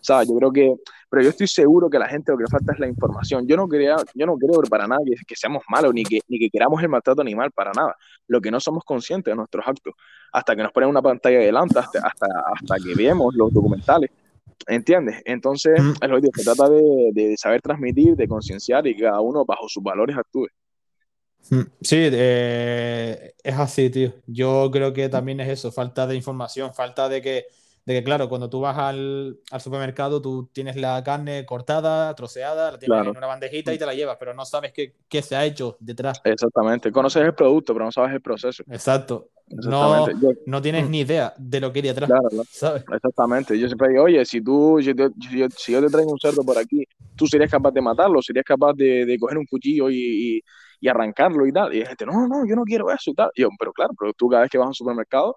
¿Sabes? 0.00 0.28
Yo 0.28 0.34
creo 0.36 0.52
que, 0.52 0.74
pero 1.08 1.22
yo 1.22 1.30
estoy 1.30 1.46
seguro 1.46 1.88
que 1.88 1.98
la 1.98 2.08
gente 2.08 2.32
lo 2.32 2.38
que 2.38 2.46
falta 2.46 2.72
es 2.72 2.78
la 2.78 2.88
información. 2.88 3.46
Yo 3.46 3.56
no 3.56 3.68
quería, 3.68 3.96
yo 4.14 4.26
no 4.26 4.36
creo 4.36 4.60
para 4.68 4.86
nada 4.86 5.00
que, 5.26 5.36
seamos 5.36 5.62
malos 5.68 5.94
ni 5.94 6.02
que, 6.02 6.20
ni 6.28 6.38
que 6.38 6.50
queramos 6.50 6.82
el 6.82 6.88
maltrato 6.88 7.22
animal 7.22 7.50
para 7.52 7.72
nada. 7.72 7.96
Lo 8.26 8.40
que 8.40 8.50
no 8.50 8.58
somos 8.58 8.84
conscientes 8.84 9.30
de 9.30 9.36
nuestros 9.36 9.66
actos, 9.66 9.94
hasta 10.32 10.56
que 10.56 10.62
nos 10.62 10.72
ponen 10.72 10.88
una 10.88 11.02
pantalla 11.02 11.38
delante, 11.38 11.78
hasta, 11.78 12.00
hasta, 12.00 12.26
hasta 12.52 12.76
que 12.84 12.94
vemos 12.94 13.34
los 13.34 13.52
documentales. 13.52 14.10
¿Entiendes? 14.66 15.20
Entonces, 15.24 15.80
mm. 15.80 15.92
es 16.00 16.10
lo 16.10 16.20
que 16.20 16.28
se 16.34 16.44
trata 16.44 16.68
de, 16.70 17.10
de 17.12 17.36
saber 17.36 17.60
transmitir, 17.60 18.16
de 18.16 18.26
concienciar 18.26 18.86
y 18.86 18.96
que 18.96 19.02
cada 19.02 19.20
uno 19.20 19.44
bajo 19.44 19.68
sus 19.68 19.82
valores 19.82 20.16
actúe. 20.16 20.48
Mm, 21.50 21.62
sí, 21.80 21.96
eh, 22.00 23.33
es 23.44 23.58
así, 23.58 23.90
tío. 23.90 24.12
Yo 24.26 24.70
creo 24.72 24.92
que 24.92 25.08
también 25.08 25.38
es 25.40 25.48
eso, 25.48 25.70
falta 25.70 26.06
de 26.06 26.16
información, 26.16 26.72
falta 26.72 27.10
de 27.10 27.20
que, 27.20 27.44
de 27.84 27.92
que 27.92 28.02
claro, 28.02 28.28
cuando 28.30 28.48
tú 28.48 28.60
vas 28.60 28.78
al, 28.78 29.38
supermercado, 29.60 30.22
tú 30.22 30.48
tienes 30.50 30.76
la 30.76 31.04
carne 31.04 31.44
cortada, 31.44 32.14
troceada, 32.14 32.72
la 32.72 32.78
tienes 32.78 33.06
en 33.06 33.16
una 33.16 33.26
bandejita 33.26 33.74
y 33.74 33.78
te 33.78 33.84
la 33.84 33.92
llevas, 33.92 34.16
pero 34.18 34.32
no 34.32 34.46
sabes 34.46 34.72
qué, 34.72 34.96
qué, 35.08 35.20
se 35.20 35.36
ha 35.36 35.44
hecho 35.44 35.76
detrás. 35.78 36.22
Exactamente, 36.24 36.90
conoces 36.90 37.22
el 37.22 37.34
producto, 37.34 37.74
pero 37.74 37.84
no 37.84 37.92
sabes 37.92 38.14
el 38.14 38.22
proceso. 38.22 38.64
Exacto. 38.70 39.28
No, 39.46 40.06
no 40.46 40.62
tienes 40.62 40.88
ni 40.88 41.00
idea 41.00 41.34
de 41.36 41.60
lo 41.60 41.70
que 41.70 41.80
hay 41.80 41.88
detrás. 41.88 42.10
¿sabes? 42.50 42.82
Exactamente. 42.90 43.58
Yo 43.58 43.66
siempre 43.66 43.90
digo, 43.90 44.04
oye, 44.04 44.24
si 44.24 44.40
tú, 44.40 44.78
si, 44.80 45.72
yo, 45.72 45.80
te 45.82 45.90
traigo 45.90 46.10
un 46.10 46.18
cerdo 46.18 46.42
por 46.42 46.56
aquí, 46.56 46.82
tú 47.14 47.26
serías 47.26 47.50
capaz 47.50 47.72
de 47.72 47.82
matarlo, 47.82 48.22
serías 48.22 48.46
capaz 48.46 48.72
de, 48.72 49.04
de 49.04 49.18
coger 49.18 49.36
un 49.36 49.44
cuchillo 49.44 49.90
y 49.90 50.34
y 50.34 50.42
arrancarlo 50.88 51.46
y 51.46 51.52
tal. 51.52 51.74
Y 51.74 51.84
gente, 51.84 52.06
no, 52.06 52.26
no, 52.28 52.46
yo 52.46 52.56
no 52.56 52.64
quiero 52.64 52.90
eso 52.90 53.10
y 53.10 53.14
tal. 53.14 53.30
pero 53.58 53.72
claro, 53.72 53.92
pero 53.98 54.12
tú 54.12 54.28
cada 54.28 54.42
vez 54.42 54.50
que 54.50 54.58
vas 54.58 54.66
a 54.66 54.68
un 54.68 54.74
supermercado 54.74 55.34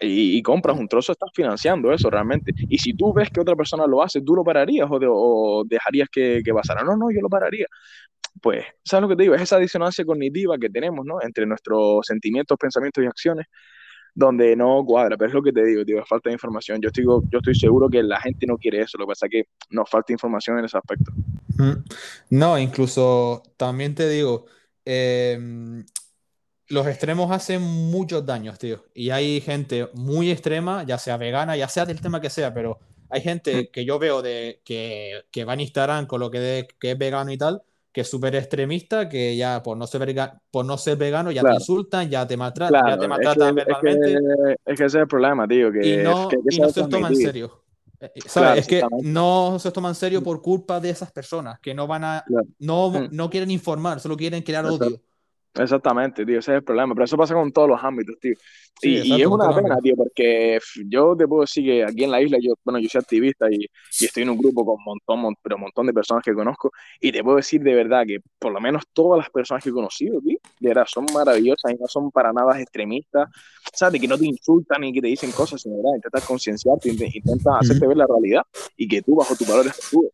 y, 0.00 0.42
compras 0.42 0.78
un 0.78 0.88
trozo, 0.88 1.12
estás 1.12 1.30
financiando 1.34 1.92
eso 1.92 2.10
realmente. 2.10 2.52
Y 2.68 2.78
si 2.78 2.94
tú 2.94 3.12
ves 3.12 3.30
que 3.30 3.40
otra 3.40 3.54
persona 3.54 3.86
lo 3.86 4.02
hace, 4.02 4.20
¿tú 4.22 4.34
lo 4.34 4.44
pararías 4.44 4.88
o, 4.90 5.64
dejarías 5.66 6.08
que, 6.10 6.40
que, 6.44 6.52
pasara? 6.52 6.82
No, 6.82 6.96
no, 6.96 7.10
yo 7.10 7.20
lo 7.20 7.28
pararía. 7.28 7.66
Pues, 8.40 8.64
¿sabes 8.84 9.02
lo 9.02 9.08
que 9.08 9.16
te 9.16 9.22
digo? 9.24 9.34
Es 9.34 9.42
esa 9.42 9.58
disonancia 9.58 10.04
cognitiva 10.04 10.56
que 10.58 10.70
tenemos, 10.70 11.04
¿no? 11.04 11.20
Entre 11.22 11.46
nuestros 11.46 12.06
sentimientos, 12.06 12.56
pensamientos 12.58 13.04
y 13.04 13.06
acciones, 13.06 13.46
donde 14.14 14.56
no 14.56 14.84
cuadra. 14.84 15.16
Pero 15.16 15.28
es 15.28 15.34
lo 15.34 15.42
que 15.42 15.52
te 15.52 15.64
digo, 15.64 15.84
tío, 15.84 16.04
falta 16.06 16.30
de 16.30 16.34
información. 16.34 16.80
Yo 16.80 16.88
estoy, 16.88 17.04
yo 17.04 17.38
estoy 17.38 17.54
seguro 17.54 17.88
que 17.88 18.02
la 18.02 18.20
gente 18.20 18.46
no 18.46 18.56
quiere 18.56 18.80
eso. 18.80 18.96
Lo 18.98 19.04
que 19.04 19.10
pasa 19.10 19.26
es 19.26 19.32
que 19.32 19.44
nos 19.70 19.88
falta 19.88 20.12
información 20.12 20.58
en 20.58 20.64
ese 20.64 20.78
aspecto. 20.78 21.12
No, 22.30 22.58
incluso 22.58 23.42
también 23.56 23.94
te 23.94 24.08
digo, 24.08 24.46
Em, 24.84 25.84
los 26.68 26.86
extremos 26.86 27.30
hacen 27.30 27.62
muchos 27.62 28.24
daños, 28.24 28.58
tío. 28.58 28.84
Y 28.94 29.10
hay 29.10 29.40
gente 29.40 29.88
muy 29.94 30.30
extrema, 30.30 30.84
ya 30.84 30.98
sea 30.98 31.16
vegana, 31.16 31.56
ya 31.56 31.68
sea 31.68 31.84
del 31.84 32.00
tema 32.00 32.20
que 32.20 32.30
sea, 32.30 32.54
pero 32.54 32.78
hay 33.10 33.20
gente 33.20 33.68
que 33.72 33.84
yo 33.84 33.98
veo 33.98 34.22
de 34.22 34.60
que, 34.64 35.24
que 35.30 35.44
va 35.44 35.54
en 35.54 35.60
Instagram 35.60 36.06
con 36.06 36.20
lo 36.20 36.30
que, 36.30 36.40
de, 36.40 36.68
que 36.78 36.92
es 36.92 36.98
vegano 36.98 37.30
y 37.30 37.38
tal, 37.38 37.62
que 37.92 38.00
es 38.00 38.08
súper 38.08 38.34
extremista, 38.34 39.08
que 39.08 39.36
ya 39.36 39.62
por 39.62 39.76
no 39.76 39.86
ser, 39.86 40.06
vegano, 40.06 40.40
por 40.50 40.64
no 40.64 40.78
ser 40.78 40.96
vegano 40.96 41.30
ya 41.30 41.42
te 41.42 41.52
insultan, 41.52 42.08
ya 42.08 42.26
te 42.26 42.38
maltratan, 42.38 42.82
ya 42.88 42.98
te 42.98 43.08
maltratan 43.08 43.54
verbalmente. 43.54 44.12
Es 44.12 44.18
que, 44.64 44.72
ese 44.72 44.84
es 44.86 44.94
el 44.94 45.06
problema, 45.06 45.46
tío. 45.46 45.70
Que, 45.70 45.86
y 45.86 45.96
no, 45.98 46.30
y 46.50 46.58
no 46.58 46.70
se 46.70 46.88
toma 46.88 47.08
en 47.08 47.16
serio. 47.16 47.61
Eh, 48.02 48.10
eh, 48.16 48.54
es 48.56 48.66
que 48.66 48.82
no 49.02 49.58
se 49.60 49.70
toma 49.70 49.88
en 49.88 49.94
serio 49.94 50.22
por 50.22 50.42
culpa 50.42 50.80
de 50.80 50.90
esas 50.90 51.12
personas 51.12 51.60
que 51.60 51.72
no 51.72 51.86
van 51.86 52.04
a. 52.04 52.24
No, 52.58 52.90
mm. 52.90 53.08
no 53.12 53.30
quieren 53.30 53.50
informar, 53.50 54.00
solo 54.00 54.16
quieren 54.16 54.42
crear 54.42 54.66
odio. 54.66 55.00
Exactamente, 55.54 56.24
tío, 56.24 56.38
ese 56.38 56.52
es 56.52 56.56
el 56.56 56.64
problema. 56.64 56.94
Pero 56.94 57.04
eso 57.04 57.16
pasa 57.16 57.34
con 57.34 57.52
todos 57.52 57.68
los 57.68 57.84
ámbitos, 57.84 58.18
tío. 58.18 58.34
y, 58.80 59.20
es 59.20 59.26
una 59.26 59.54
pena, 59.54 59.76
tío, 59.82 59.94
porque 59.96 60.58
yo 60.86 61.14
te 61.14 61.28
puedo 61.28 61.42
decir 61.42 61.64
que 61.64 61.84
aquí 61.84 62.04
en 62.04 62.10
la 62.10 62.22
isla, 62.22 62.38
yo, 62.40 62.54
bueno, 62.64 62.78
yo 62.78 62.88
soy 62.88 63.00
activista 63.00 63.50
y, 63.50 63.66
y 64.00 64.04
estoy 64.06 64.22
en 64.22 64.30
un 64.30 64.38
grupo 64.38 64.64
con 64.64 64.76
un 64.78 64.84
montón, 64.84 65.34
pero 65.42 65.56
un 65.56 65.62
montón 65.62 65.86
de 65.86 65.92
personas 65.92 66.24
que 66.24 66.32
conozco. 66.32 66.72
Y 67.00 67.12
te 67.12 67.22
puedo 67.22 67.36
decir 67.36 67.62
de 67.62 67.74
verdad 67.74 68.04
que 68.06 68.20
por 68.38 68.52
lo 68.52 68.60
menos 68.60 68.84
todas 68.94 69.18
las 69.18 69.28
personas 69.28 69.62
que 69.62 69.70
he 69.70 69.72
conocido, 69.72 70.20
tío, 70.22 70.38
de 70.60 70.68
verdad, 70.68 70.86
son 70.88 71.04
maravillosas 71.12 71.72
y 71.72 71.76
no 71.76 71.86
son 71.86 72.10
para 72.10 72.32
nada 72.32 72.58
extremistas. 72.58 73.28
¿Sabes? 73.74 74.00
Que 74.00 74.08
no 74.08 74.16
te 74.16 74.26
insultan 74.26 74.80
ni 74.80 74.92
que 74.92 75.02
te 75.02 75.08
dicen 75.08 75.32
cosas, 75.32 75.60
sino 75.60 75.76
verdad, 75.76 75.96
intentan 75.96 76.22
concienciarte, 76.26 76.88
intentan 76.88 77.54
hacerte 77.60 77.86
ver 77.86 77.96
la 77.96 78.06
realidad 78.06 78.42
y 78.76 78.88
que 78.88 79.02
tú, 79.02 79.16
bajo 79.16 79.36
tus 79.36 79.46
valores, 79.46 79.72
actúes. 79.72 80.12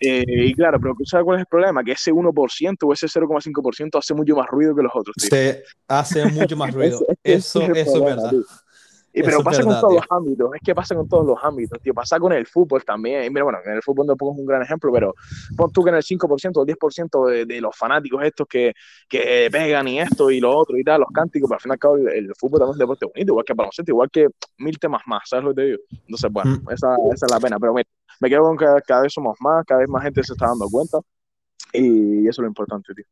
Eh, 0.00 0.24
y 0.26 0.54
claro, 0.54 0.80
pero 0.80 0.94
¿sabes 1.04 1.24
cuál 1.24 1.36
es 1.38 1.40
el 1.40 1.46
problema? 1.46 1.84
Que 1.84 1.92
ese 1.92 2.10
1% 2.10 2.76
o 2.82 2.92
ese 2.92 3.06
0,5% 3.06 3.98
hace 3.98 4.14
mucho 4.14 4.34
más 4.34 4.46
ruido 4.48 4.74
que 4.74 4.82
los 4.82 4.92
otros. 4.94 5.14
Se 5.18 5.62
hace 5.86 6.24
mucho 6.26 6.56
más 6.56 6.72
ruido. 6.74 7.04
eso, 7.22 7.60
es 7.62 7.92
verdad. 8.00 8.32
Pero 9.24 9.42
pasa 9.42 9.62
con 9.62 9.80
todos 9.80 9.94
los 9.94 10.04
ámbitos, 10.08 10.50
es 10.54 10.60
que 10.62 10.74
pasa 10.74 10.94
con 10.94 11.08
todos 11.08 11.26
los 11.26 11.38
ámbitos, 11.42 11.80
tío. 11.80 11.94
Pasa 11.94 12.18
con 12.18 12.32
el 12.32 12.46
fútbol 12.46 12.84
también. 12.84 13.32
Mira, 13.32 13.44
bueno, 13.44 13.58
en 13.64 13.72
el 13.72 13.82
fútbol 13.82 14.06
no 14.06 14.16
pongo 14.16 14.40
un 14.40 14.46
gran 14.46 14.62
ejemplo, 14.62 14.92
pero 14.92 15.14
pon 15.56 15.72
tú 15.72 15.82
que 15.82 15.90
en 15.90 15.96
el 15.96 16.02
5% 16.02 16.56
o 16.56 16.62
el 16.62 16.76
10% 16.76 17.28
de, 17.28 17.46
de, 17.46 17.60
los 17.60 17.76
fanáticos 17.76 18.22
estos 18.24 18.46
que, 18.46 18.72
que 19.08 19.48
pegan 19.50 19.88
y 19.88 20.00
esto 20.00 20.30
y 20.30 20.40
lo 20.40 20.56
otro 20.56 20.76
y 20.76 20.84
tal, 20.84 21.00
los 21.00 21.10
cánticos, 21.12 21.48
pero 21.48 21.60
al 21.62 21.68
y 21.68 21.72
al 21.72 21.78
cabo 21.78 21.96
el, 21.96 22.32
fútbol 22.38 22.60
también 22.60 22.70
es 22.70 22.76
un 22.76 22.78
deporte 22.78 23.06
bonito, 23.06 23.32
igual 23.32 23.44
que 23.44 23.52
el 23.52 23.56
baloncesto, 23.56 23.90
igual 23.90 24.10
que 24.10 24.28
mil 24.58 24.78
temas 24.78 25.02
más, 25.06 25.22
¿sabes 25.26 25.44
lo 25.44 25.50
que 25.50 25.56
te 25.56 25.66
digo? 25.66 25.78
Entonces, 25.90 26.32
bueno, 26.32 26.50
mm. 26.50 26.72
esa, 26.72 26.96
esa, 27.12 27.26
es 27.26 27.32
la 27.32 27.40
pena. 27.40 27.58
Pero 27.58 27.74
mira, 27.74 27.88
me 28.20 28.28
quedo 28.28 28.42
con 28.42 28.56
que 28.56 28.66
cada 28.86 29.02
vez 29.02 29.12
somos 29.12 29.36
más, 29.40 29.64
cada 29.66 29.80
vez 29.80 29.88
más 29.88 30.02
gente 30.02 30.22
se 30.22 30.32
está 30.32 30.46
dando 30.46 30.66
cuenta 30.70 30.98
y 31.72 32.22
eso 32.28 32.30
es 32.30 32.38
lo 32.38 32.48
importante, 32.48 32.94
tío. 32.94 33.04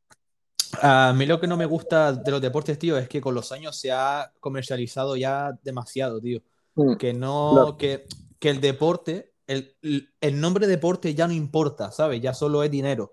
A 0.82 1.12
mí 1.16 1.26
lo 1.26 1.40
que 1.40 1.46
no 1.46 1.56
me 1.56 1.66
gusta 1.66 2.12
de 2.12 2.30
los 2.30 2.40
deportes, 2.40 2.78
tío, 2.78 2.96
es 2.98 3.08
que 3.08 3.20
con 3.20 3.34
los 3.34 3.52
años 3.52 3.78
se 3.78 3.92
ha 3.92 4.32
comercializado 4.40 5.16
ya 5.16 5.52
demasiado, 5.62 6.20
tío. 6.20 6.40
Mm, 6.74 6.96
que 6.96 7.12
no, 7.12 7.76
que, 7.78 8.06
que, 8.38 8.50
el 8.50 8.60
deporte, 8.60 9.32
el, 9.46 9.74
el, 10.20 10.40
nombre 10.40 10.66
deporte 10.66 11.14
ya 11.14 11.26
no 11.26 11.32
importa, 11.32 11.90
¿sabes? 11.90 12.20
Ya 12.20 12.34
solo 12.34 12.62
es 12.62 12.70
dinero. 12.70 13.12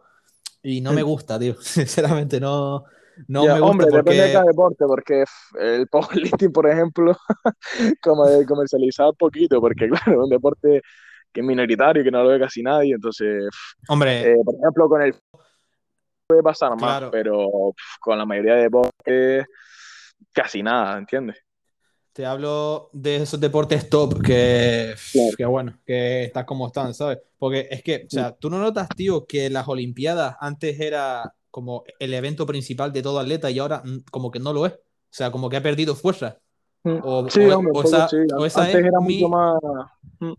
Y 0.62 0.82
no 0.82 0.93
me 0.93 1.04
gusta, 1.04 1.39
tío. 1.39 1.56
Sinceramente, 1.62 2.39
no, 2.39 2.86
no 3.28 3.43
me 3.43 3.60
gusta. 3.60 3.65
Hombre, 3.65 3.88
depende 3.91 4.23
de 4.23 4.34
cada 4.34 4.45
deporte, 4.45 4.86
porque 4.86 5.23
el 5.60 5.88
powerlifting, 5.91 6.51
por 6.51 6.69
ejemplo, 6.69 7.15
como 8.01 8.28
de 8.28 8.45
comercializado 8.45 9.13
poquito, 9.13 9.60
porque 9.60 9.89
claro, 9.89 10.12
es 10.12 10.17
un 10.17 10.30
deporte 10.30 10.82
que 11.32 11.41
es 11.41 11.45
minoritario, 11.45 12.04
que 12.04 12.12
no 12.12 12.23
lo 12.23 12.30
ve 12.30 12.39
casi 12.39 12.63
nadie, 12.63 12.93
entonces, 12.93 13.49
hombre, 13.89 14.32
eh, 14.32 14.38
por 14.45 14.56
ejemplo, 14.56 14.88
con 14.88 15.01
el 15.01 15.13
puede 16.27 16.43
pasar 16.43 16.79
más, 16.79 17.03
pero 17.11 17.73
con 17.99 18.17
la 18.17 18.25
mayoría 18.25 18.55
de 18.55 18.63
deportes 18.63 19.45
casi 20.31 20.63
nada, 20.63 20.97
¿entiendes? 20.97 21.38
Te 22.13 22.25
hablo 22.25 22.89
de 22.93 23.17
esos 23.17 23.39
deportes 23.39 23.89
top 23.89 24.21
que, 24.21 24.95
que 25.38 25.45
bueno, 25.45 25.77
que 25.85 26.25
están 26.25 26.45
como 26.45 26.67
están, 26.67 26.93
¿sabes? 26.93 27.19
Porque 27.38 27.67
es 27.69 27.83
que, 27.83 28.05
o 28.07 28.09
sea, 28.09 28.31
tú 28.31 28.49
no 28.49 28.57
notas, 28.57 28.88
tío, 28.95 29.25
que 29.25 29.49
las 29.49 29.67
Olimpiadas 29.67 30.38
antes 30.39 30.79
era 30.79 31.33
como 31.51 31.83
el 31.99 32.13
evento 32.13 32.45
principal 32.45 32.93
de 32.93 33.01
todo 33.01 33.19
atleta 33.19 33.51
y 33.51 33.59
ahora 33.59 33.81
mm, 33.83 34.05
como 34.11 34.31
que 34.31 34.39
no 34.39 34.53
lo 34.53 34.65
es. 34.65 34.73
O 34.73 35.17
sea, 35.17 35.31
como 35.31 35.49
que 35.49 35.57
ha 35.57 35.63
perdido 35.63 35.93
fuerza. 35.93 36.39
Mm. 36.83 36.99
O, 37.03 37.29
sí, 37.29 37.41
hombre, 37.49 37.71
o 37.75 37.83
esa, 37.83 38.07
esa 38.45 38.69
es 38.69 38.75
era 38.75 38.99
mucho 38.99 39.29
más. 39.29 39.59
Mm. 40.19 40.33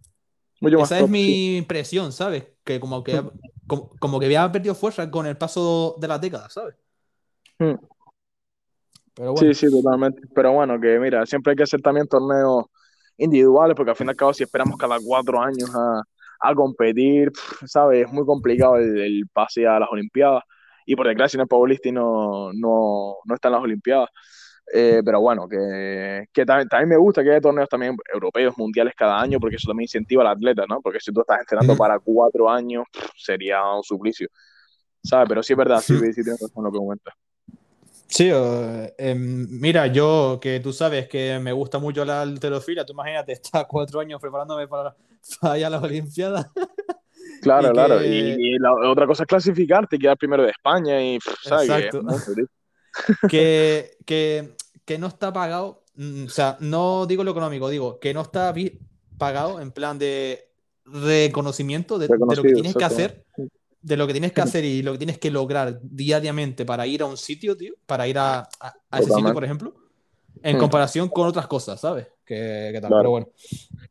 Esa 0.83 1.01
es 1.01 1.09
mi 1.11 1.59
impresión, 1.59 2.11
¿sabes? 2.12 2.44
Que 2.64 2.81
como 2.81 3.05
que, 3.05 3.22
hmm. 3.66 3.98
como, 3.98 4.20
que 4.20 4.26
había 4.26 4.50
perdido 4.50 4.74
fuerza 4.74 5.11
con 5.11 5.26
el 5.26 5.37
paso 5.37 5.96
de 6.00 6.09
las 6.09 6.20
décadas, 6.20 6.52
¿sabes? 6.52 6.74
Hmm. 7.59 7.74
Sí, 9.37 9.55
sí, 9.55 9.70
totalmente. 9.70 10.20
Pero 10.35 10.52
bueno, 10.52 10.79
que 10.79 10.98
mira, 10.98 11.24
siempre 11.24 11.52
hay 11.52 11.57
que 11.57 11.62
hacer 11.62 11.81
también 11.81 12.07
torneos 12.07 12.66
individuales, 13.16 13.74
porque 13.74 13.90
al 13.90 13.96
fin 13.96 14.09
y 14.09 14.11
al 14.11 14.16
cabo, 14.16 14.35
si 14.35 14.42
esperamos 14.42 14.76
cada 14.76 14.98
cuatro 15.02 15.40
años 15.40 15.70
a, 15.74 16.55
competir, 16.55 17.33
¿sabes? 17.64 18.07
Es 18.07 18.12
muy 18.12 18.24
complicado 18.24 18.76
el, 18.76 19.24
pase 19.33 19.66
a 19.66 19.81
las 19.81 19.88
Olimpiadas. 19.90 20.42
Y 20.85 20.94
por 20.94 21.09
desgracia, 21.09 21.38
en 21.38 21.42
el 21.42 21.48
powerlifting 21.48 21.94
no, 21.94 22.52
no, 22.52 23.16
no 23.24 23.35
están 23.35 23.52
las 23.52 23.62
Olimpiadas. 23.62 24.11
Eh, 24.72 25.00
pero 25.05 25.20
bueno, 25.20 25.48
que, 25.48 26.26
que 26.33 26.44
también, 26.44 26.68
también, 26.68 26.88
me 26.88 26.96
gusta 26.96 27.22
que 27.22 27.31
haya 27.31 27.40
torneos 27.40 27.68
también 27.68 27.96
europeos, 28.12 28.55
mundiales 28.59 28.94
cada 28.96 29.20
año, 29.20 29.38
porque 29.38 29.57
eso 29.57 29.68
también 29.68 29.85
incentiva 29.85 30.22
al 30.22 30.29
atleta, 30.29 30.64
¿no? 30.68 30.81
Porque 30.81 30.98
si 31.00 31.12
tú 31.12 31.20
estás 31.20 31.40
entrenando 31.40 31.76
para 31.76 31.98
cuatro 32.00 32.50
años, 32.50 32.85
sería 33.16 33.62
un 33.72 33.85
suplicio, 33.85 34.29
¿sabes? 35.02 35.29
Pero 35.29 35.42
sí 35.42 35.52
es 35.52 35.57
verdad, 35.57 35.81
sí, 35.81 35.96
sí 36.12 36.22
tienes 36.22 36.40
razón 36.40 36.64
lo 36.64 36.72
que 36.72 36.79
comentas. 36.79 37.14
Sí, 38.09 38.31
em, 38.33 39.46
mira, 39.61 39.88
yo 39.88 40.38
que 40.40 40.61
tú 40.61 40.72
sabes 40.72 41.09
que 41.09 41.38
me 41.40 41.52
gusta 41.52 41.79
mucho 41.79 42.05
la 42.05 42.22
alterofilia, 42.22 42.85
tú 42.85 42.92
imagínate, 42.92 43.33
estar 43.33 43.66
cuatro 43.68 44.00
años 44.00 44.20
preparándome 44.20 44.66
para, 44.66 44.94
para 45.40 45.59
ir 45.59 45.64
a 45.64 45.70
las 45.70 45.83
Olimpiadas. 45.83 46.46
Claro, 47.42 47.70
claro. 47.70 48.02
Y, 48.02 48.59
la 48.59 48.72
otra 48.72 49.07
cosa 49.07 49.24
es 49.24 49.26
clasificarte, 49.26 49.98
quedar 49.98 50.16
primero 50.16 50.42
de 50.42 50.50
España 50.50 51.00
y, 51.00 51.18
¿sabes? 51.42 51.68
Exacto. 51.68 52.02
Que, 53.29 53.97
que, 54.05 54.57
que, 54.85 54.99
no 54.99 55.07
está 55.07 55.33
pagado, 55.33 55.83
mm, 55.97 56.27
o 56.27 56.29
sea, 56.29 56.57
no 56.61 57.07
digo 57.07 57.25
lo 57.25 57.31
económico, 57.31 57.69
digo 57.69 58.01
que 58.01 58.15
no 58.15 58.23
está 58.23 58.55
pagado 59.19 59.61
en 59.61 59.71
plan 59.71 59.99
de 59.99 60.49
reconocimiento 60.85 61.99
de, 61.99 62.09
de 62.09 62.37
lo 62.37 62.43
que 62.43 62.53
tienes 62.53 62.75
que 62.75 62.85
hacer 62.85 63.25
de 63.87 63.97
lo 63.97 64.09
que 64.09 64.15
tienes 64.15 64.33
que 64.33 64.41
hacer 64.41 64.65
y 64.65 64.83
lo 64.83 64.93
que 64.93 64.99
tienes 64.99 65.19
que 65.19 65.31
lograr 65.31 65.79
diariamente 65.81 66.65
para 66.65 66.89
ir 66.89 67.03
a 67.03 67.07
un 67.07 67.17
sitio, 67.17 67.57
tío, 67.57 67.75
para 67.87 68.09
ir 68.09 68.19
a, 68.19 68.41
a, 68.41 68.99
ese 68.99 69.13
sitio, 69.13 69.33
por 69.33 69.45
ejemplo, 69.45 69.77
en 70.43 70.59
comparación 70.59 71.09
con 71.09 71.29
otras 71.29 71.47
cosas, 71.47 71.81
¿sabes? 71.81 72.09
Que, 72.25 72.77
tal, 72.81 72.91
pero 72.91 73.11
bueno. 73.11 73.29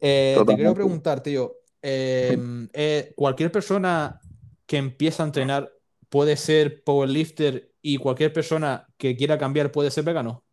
Eh, 0.01 0.37
te 0.45 0.55
quiero 0.55 0.73
preguntar, 0.73 1.23
tío, 1.23 1.59
em, 1.81 2.67
eh, 2.73 3.13
¿cualquier 3.15 3.53
persona 3.53 4.19
que 4.65 4.75
empieza 4.75 5.23
a 5.23 5.27
entrenar 5.27 5.71
puede 6.09 6.35
ser 6.35 6.83
powerlifter 6.83 7.71
y 7.87 7.97
cualquier 7.97 8.33
persona 8.33 8.87
que 8.97 9.15
quiera 9.15 9.37
cambiar 9.37 9.71
puede 9.71 9.91
ser 9.91 10.03
vegano? 10.03 10.43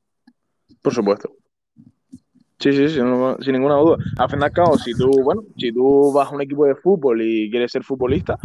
Por 0.83 0.93
supuesto. 0.93 1.31
Sí, 2.59 2.73
sí, 2.73 2.91
sin, 2.91 3.07
sin 3.41 3.53
ninguna 3.55 3.77
duda. 3.77 3.97
Al 4.19 4.29
fin 4.29 4.41
y 4.41 4.45
al 4.45 4.53
cabo, 4.53 4.77
si 4.77 4.93
tú, 4.93 5.11
bueno, 5.23 5.43
si 5.57 5.73
tú 5.73 6.13
vas 6.13 6.31
a 6.31 6.35
un 6.35 6.43
equipo 6.43 6.67
de 6.67 6.75
fútbol 6.75 7.23
y 7.23 7.51
quieres 7.51 7.73
ser 7.73 7.85
futbolista, 7.85 8.39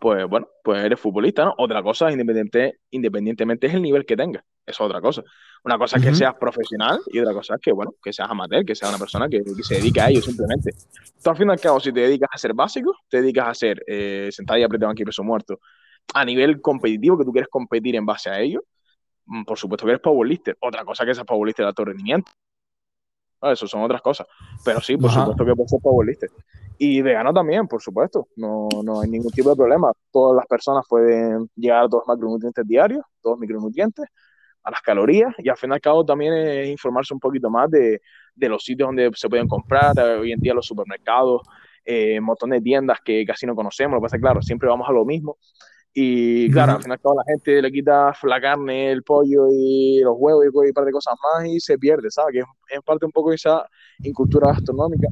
pues 0.00 0.26
bueno, 0.26 0.48
pues 0.62 0.82
eres 0.82 0.98
futbolista, 0.98 1.44
¿no? 1.44 1.54
Otra 1.58 1.82
cosa, 1.82 2.10
independiente, 2.10 2.78
independientemente 2.92 3.66
es 3.66 3.74
el 3.74 3.82
nivel 3.82 4.06
que 4.06 4.16
tengas, 4.16 4.42
eso 4.64 4.84
es 4.84 4.88
otra 4.88 5.02
cosa. 5.02 5.22
Una 5.62 5.76
cosa 5.76 5.98
es 5.98 6.04
que 6.04 6.14
seas 6.14 6.34
profesional 6.40 7.00
y 7.06 7.20
otra 7.20 7.34
cosa 7.34 7.56
es 7.56 7.60
que, 7.60 7.72
bueno, 7.72 7.92
que 8.02 8.12
seas 8.12 8.30
amateur, 8.30 8.64
que 8.64 8.74
seas 8.74 8.90
una 8.90 8.98
persona 8.98 9.28
que, 9.28 9.42
se 9.62 9.74
dedique 9.74 10.00
a 10.00 10.08
ello 10.08 10.22
simplemente. 10.22 10.70
Tú 11.22 11.30
al 11.30 11.36
fin 11.36 11.48
y 11.48 11.52
al 11.52 11.60
cabo, 11.60 11.78
si 11.78 11.92
te 11.92 12.00
dedicas 12.00 12.30
a 12.32 12.38
ser 12.38 12.54
básico, 12.54 12.96
te 13.08 13.20
dedicas 13.20 13.46
a 13.46 13.50
hacer 13.50 13.82
eh, 13.86 14.30
sentadilla, 14.32 14.64
apretado 14.64 14.92
aquí, 14.92 15.04
peso 15.04 15.22
muerto, 15.22 15.60
a 16.12 16.24
nivel 16.24 16.60
competitivo, 16.60 17.18
que 17.18 17.24
tú 17.24 17.32
quieres 17.32 17.48
competir 17.48 17.96
en 17.96 18.06
base 18.06 18.30
a 18.30 18.40
ello, 18.40 18.62
mm, 19.26 19.44
por 19.44 19.58
supuesto 19.58 19.86
que 19.86 19.92
eres 19.92 20.02
powerlifter. 20.02 20.56
Otra 20.60 20.84
cosa 20.84 21.04
que 21.04 21.14
seas 21.14 21.26
powerlifter 21.26 21.64
de 21.64 21.68
alto 21.68 21.84
rendimiento. 21.84 22.30
Ah, 23.40 23.52
eso 23.52 23.66
son 23.66 23.82
otras 23.82 24.00
cosas. 24.00 24.26
Pero 24.64 24.80
sí, 24.80 24.96
por 24.96 25.10
supuesto 25.10 25.44
que 25.44 25.54
puedes 25.54 25.70
ser 25.70 25.80
powerlifter. 25.80 26.30
Y 26.78 27.02
vegano 27.02 27.32
también, 27.32 27.68
por 27.68 27.82
supuesto, 27.82 28.28
no, 28.36 28.68
no 28.82 29.00
hay 29.00 29.08
ningún 29.08 29.30
tipo 29.30 29.50
de 29.50 29.56
problema. 29.56 29.92
Todas 30.10 30.36
las 30.36 30.46
personas 30.46 30.84
pueden 30.88 31.48
llegar 31.54 31.84
a 31.84 31.88
todos 31.88 32.04
los 32.06 32.16
macronutrientes 32.16 32.66
diarios, 32.66 33.04
todos 33.20 33.34
los 33.34 33.40
micronutrientes, 33.40 34.06
a 34.62 34.70
las 34.70 34.80
calorías, 34.80 35.34
y 35.38 35.48
al 35.50 35.56
fin 35.58 35.70
y 35.70 35.74
al 35.74 35.80
cabo 35.80 36.04
también 36.04 36.32
es 36.32 36.68
informarse 36.68 37.12
un 37.12 37.20
poquito 37.20 37.50
más 37.50 37.70
de, 37.70 38.00
de 38.34 38.48
los 38.48 38.64
sitios 38.64 38.88
donde 38.88 39.10
se 39.14 39.28
pueden 39.28 39.46
comprar, 39.46 39.98
hoy 39.98 40.32
en 40.32 40.40
día 40.40 40.54
los 40.54 40.66
supermercados, 40.66 41.42
eh, 41.84 42.18
un 42.18 42.24
montón 42.24 42.50
de 42.50 42.62
tiendas 42.62 42.98
que 43.04 43.24
casi 43.26 43.46
no 43.46 43.54
conocemos, 43.54 43.94
lo 43.94 44.00
que 44.00 44.04
pasa 44.04 44.16
es 44.16 44.20
que, 44.20 44.24
claro, 44.24 44.42
siempre 44.42 44.68
vamos 44.68 44.88
a 44.88 44.92
lo 44.92 45.04
mismo, 45.04 45.36
y 45.94 46.50
claro, 46.50 46.72
al 46.72 46.82
fin 46.82 46.90
y 46.90 46.92
al 46.92 47.00
cabo 47.00 47.16
la 47.16 47.24
gente 47.24 47.62
le 47.62 47.70
quita 47.70 48.12
la 48.24 48.40
carne, 48.40 48.90
el 48.90 49.02
pollo 49.02 49.46
y 49.50 50.00
los 50.00 50.14
huevos 50.18 50.44
y 50.44 50.68
un 50.68 50.72
par 50.72 50.84
de 50.84 50.92
cosas 50.92 51.14
más 51.22 51.46
y 51.46 51.60
se 51.60 51.78
pierde, 51.78 52.10
¿sabes? 52.10 52.32
Que 52.32 52.40
es, 52.40 52.46
es 52.68 52.82
parte 52.82 53.06
un 53.06 53.12
poco 53.12 53.32
esa 53.32 53.64
incultura 54.02 54.48
gastronómica 54.48 55.08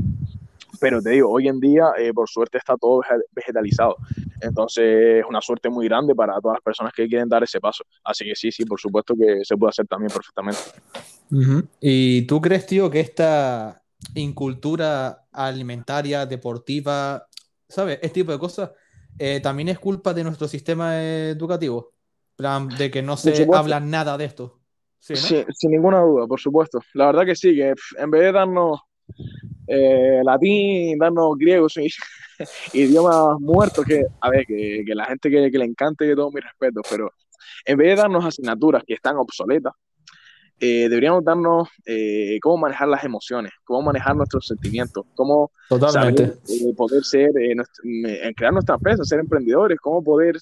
pero 0.82 1.00
te 1.00 1.10
digo, 1.10 1.30
hoy 1.30 1.46
en 1.46 1.60
día, 1.60 1.92
eh, 1.96 2.12
por 2.12 2.28
suerte, 2.28 2.58
está 2.58 2.76
todo 2.76 3.02
vegetalizado. 3.30 3.96
Entonces, 4.40 5.20
es 5.20 5.24
una 5.28 5.40
suerte 5.40 5.70
muy 5.70 5.86
grande 5.86 6.12
para 6.12 6.40
todas 6.40 6.56
las 6.56 6.62
personas 6.64 6.92
que 6.92 7.06
quieren 7.06 7.28
dar 7.28 7.44
ese 7.44 7.60
paso. 7.60 7.84
Así 8.02 8.24
que 8.24 8.34
sí, 8.34 8.50
sí, 8.50 8.64
por 8.64 8.80
supuesto 8.80 9.14
que 9.14 9.44
se 9.44 9.56
puede 9.56 9.70
hacer 9.70 9.86
también 9.86 10.10
perfectamente. 10.12 10.58
¿Y 11.80 12.22
tú 12.22 12.40
crees, 12.40 12.66
tío, 12.66 12.90
que 12.90 12.98
esta 12.98 13.80
incultura 14.16 15.26
alimentaria, 15.30 16.26
deportiva, 16.26 17.28
¿sabes? 17.68 18.00
Este 18.02 18.14
tipo 18.20 18.32
de 18.32 18.40
cosas, 18.40 18.72
eh, 19.18 19.40
también 19.40 19.68
es 19.68 19.78
culpa 19.78 20.14
de 20.14 20.24
nuestro 20.24 20.48
sistema 20.48 21.00
educativo. 21.02 21.92
de 22.78 22.90
que 22.90 23.02
no 23.02 23.16
se 23.16 23.46
habla 23.52 23.80
nada 23.80 24.16
de 24.18 24.24
esto. 24.24 24.58
¿Sí, 24.98 25.16
sin 25.16 25.72
ninguna 25.72 26.00
duda, 26.00 26.26
por 26.26 26.40
supuesto. 26.40 26.80
La 26.94 27.06
verdad 27.06 27.26
que 27.26 27.34
sí, 27.34 27.56
que 27.56 27.74
en 27.98 28.10
vez 28.10 28.22
de 28.22 28.32
darnos 28.32 28.80
eh, 29.66 30.20
latín, 30.24 30.98
darnos 30.98 31.36
griegos 31.36 31.76
y 32.72 32.80
idiomas 32.80 33.40
muertos, 33.40 33.84
que, 33.84 34.04
a 34.20 34.30
ver, 34.30 34.46
que, 34.46 34.84
que 34.86 34.94
la 34.94 35.06
gente 35.06 35.28
que, 35.30 35.50
que, 35.50 35.58
le 35.58 35.64
encante, 35.64 36.06
que 36.06 36.14
todo 36.14 36.30
mi 36.30 36.40
respeto, 36.40 36.82
pero 36.88 37.12
en 37.64 37.78
vez 37.78 37.88
de 37.88 38.02
darnos 38.02 38.24
asignaturas 38.24 38.84
que 38.86 38.94
están 38.94 39.16
obsoletas, 39.16 39.72
eh, 40.64 40.88
deberíamos 40.88 41.24
darnos 41.24 41.68
eh, 41.84 42.38
cómo 42.40 42.56
manejar 42.58 42.86
las 42.86 43.02
emociones, 43.02 43.50
cómo 43.64 43.82
manejar 43.82 44.14
nuestros 44.14 44.46
sentimientos, 44.46 45.04
cómo 45.16 45.50
Totalmente. 45.68 46.34
poder 46.76 47.02
ser, 47.02 47.32
crear 48.36 48.52
nuestra 48.52 48.76
empresa, 48.76 49.04
ser 49.04 49.18
emprendedores, 49.18 49.80
cómo 49.80 50.04
poder, 50.04 50.36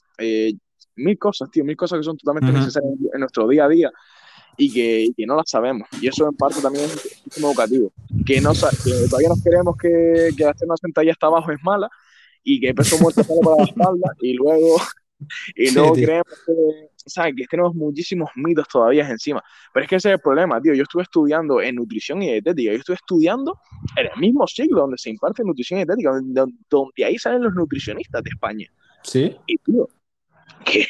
mil 0.97 1.19
cosas, 1.19 1.51
tío, 1.51 1.65
mil 1.65 1.75
cosas 1.75 2.01
que 2.01 2.05
son 2.05 2.19
totalmente 2.19 2.53
necesarias 2.53 2.93
en 3.15 3.21
nuestro 3.21 3.49
día 3.49 3.65
a 3.65 3.69
día 3.69 3.91
y 4.59 4.71
que, 4.71 5.09
que, 5.17 5.25
no 5.25 5.37
las 5.37 5.49
sabemos. 5.49 5.89
Y 6.03 6.09
eso 6.09 6.29
en 6.29 6.37
parte 6.37 6.61
también 6.61 6.85
es 6.85 7.39
un 7.39 7.45
educativo. 7.45 7.91
Que, 8.27 8.43
no, 8.43 8.53
que 8.53 9.09
todavía 9.09 9.31
nos 9.31 9.43
creemos 9.43 9.75
que, 9.81 10.31
que 10.37 10.45
hacer 10.45 10.69
una 10.69 10.77
sentadilla 10.77 11.13
hasta 11.13 11.29
abajo 11.29 11.51
es 11.51 11.59
mala 11.63 11.89
y 12.45 12.61
que 12.61 12.75
peso 12.75 12.99
muerto 12.99 13.23
sale 13.25 13.41
para 13.43 13.57
la 13.57 13.65
espalda 13.65 14.13
y 14.21 14.35
luego, 14.35 14.77
y 15.55 15.71
luego 15.73 15.95
creemos 15.95 16.27
que, 16.47 16.53
¿sabes? 17.07 17.35
que 17.37 17.47
tenemos 17.47 17.75
muchísimos 17.75 18.31
mitos 18.37 18.69
todavía 18.69 19.09
encima. 19.09 19.43
Pero 19.73 19.85
es 19.85 19.91
que 19.91 19.97
ese 19.97 20.09
es 20.09 20.15
el 20.15 20.21
problema, 20.21 20.61
tío. 20.61 20.75
Yo 20.75 20.83
estuve 20.83 21.03
estudiando 21.03 21.61
en 21.61 21.77
nutrición 21.77 22.23
y 22.23 22.31
dietética. 22.31 22.73
Yo 22.73 22.79
estuve 22.79 22.97
estudiando 22.97 23.59
en 23.97 24.07
el 24.07 24.21
mismo 24.21 24.47
siglo 24.47 24.83
donde 24.83 24.99
se 24.99 25.11
imparte 25.11 25.45
nutrición 25.45 25.81
y 25.81 25.85
dietética, 25.85 26.11
donde, 26.11 26.53
donde 26.69 27.05
ahí 27.05 27.19
salen 27.19 27.43
los 27.43 27.55
nutricionistas 27.55 28.23
de 28.23 28.31
España. 28.31 28.73
Sí. 29.03 29.37
Y, 29.47 29.59
tío, 29.59 29.89
que, 30.65 30.87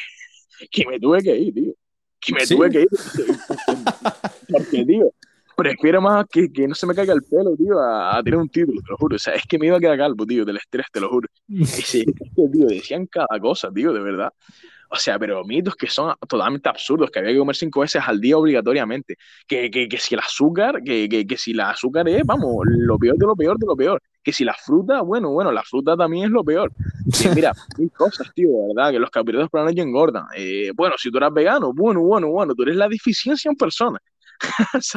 que 0.71 0.87
me 0.87 0.99
tuve 0.99 1.23
que 1.23 1.37
ir, 1.37 1.55
tío 1.55 1.75
que 2.21 2.35
me 2.35 2.47
tuve 2.47 2.71
que 2.71 2.81
ir. 2.83 2.89
Porque, 4.49 4.85
tío, 4.85 5.13
prefiero 5.63 6.01
más 6.01 6.27
que, 6.31 6.51
que, 6.53 6.67
no 6.67 6.75
se 6.75 6.87
me 6.87 6.95
caiga 6.95 7.13
el 7.13 7.23
pelo, 7.23 7.57
tío, 7.57 7.79
a, 7.79 8.17
a, 8.17 8.23
tener 8.23 8.39
un 8.39 8.49
título, 8.49 8.81
te 8.81 8.91
lo 8.91 8.97
juro. 8.97 9.17
O 9.17 9.19
sea, 9.19 9.35
es 9.35 9.45
que 9.47 9.59
me 9.59 9.67
iba 9.67 9.77
a 9.77 9.81
quedar 9.81 9.99
calvo, 9.99 10.27
tío, 10.27 10.45
del 10.45 10.57
estrés, 10.57 10.87
te 10.93 11.01
lo 11.01 11.09
juro. 11.09 11.29
Y 11.49 11.65
sí, 11.65 12.05
tío, 12.05 12.67
decían 12.67 13.07
cada 13.07 13.39
cosa, 13.41 13.71
tío, 13.73 13.93
de 13.93 14.01
verdad. 14.01 14.33
O 14.93 14.97
sea, 14.97 15.21
pero 15.21 15.45
mitos 15.45 15.77
que 15.77 15.87
son 15.87 16.15
totalmente 16.29 16.69
absurdos, 16.69 17.11
que 17.11 17.21
había 17.21 17.31
que 17.31 17.39
comer 17.39 17.55
cinco 17.55 17.81
veces 17.81 18.03
al 18.05 18.21
día 18.21 18.37
obligatoriamente. 18.37 19.17
Que, 19.47 19.71
que, 19.71 19.89
que 19.89 19.99
si 19.99 20.15
el 20.15 20.21
azúcar, 20.21 20.83
que, 20.83 21.09
que, 21.09 21.25
que, 21.25 21.37
si 21.37 21.53
el 21.53 21.61
azúcar 21.61 22.09
es, 22.09 22.25
vamos, 22.27 22.65
lo 22.67 22.99
peor 22.99 23.17
de 23.17 23.25
lo 23.25 23.37
peor 23.37 23.57
de 23.57 23.67
lo 23.67 23.77
peor. 23.77 24.03
Que 24.21 24.33
si 24.33 24.45
la 24.45 24.55
fruta, 24.55 25.03
bueno, 25.03 25.31
bueno, 25.31 25.53
la 25.53 25.63
fruta 25.63 25.97
también 25.97 26.25
es 26.25 26.31
lo 26.31 26.43
peor. 26.43 26.73
mira, 27.37 27.53
mil 27.79 27.91
cosas, 27.93 28.33
tío, 28.35 28.49
de 28.49 28.75
verdad, 28.75 28.91
que 28.91 28.99
los 28.99 29.11
carbohidratos 29.11 29.51
para 29.51 29.71
no 29.71 29.71
engordan. 29.71 30.25
Eh, 30.37 30.73
bueno, 30.75 30.97
si 30.99 31.09
tú 31.09 31.19
eres 31.19 31.33
vegano, 31.33 31.73
bueno, 31.73 32.01
bueno, 32.01 32.29
bueno, 32.29 32.53
tú 32.57 32.65
eres 32.65 32.75
la 32.75 32.89
deficiencia 32.89 33.49
en 33.49 33.57
persona. 33.57 33.99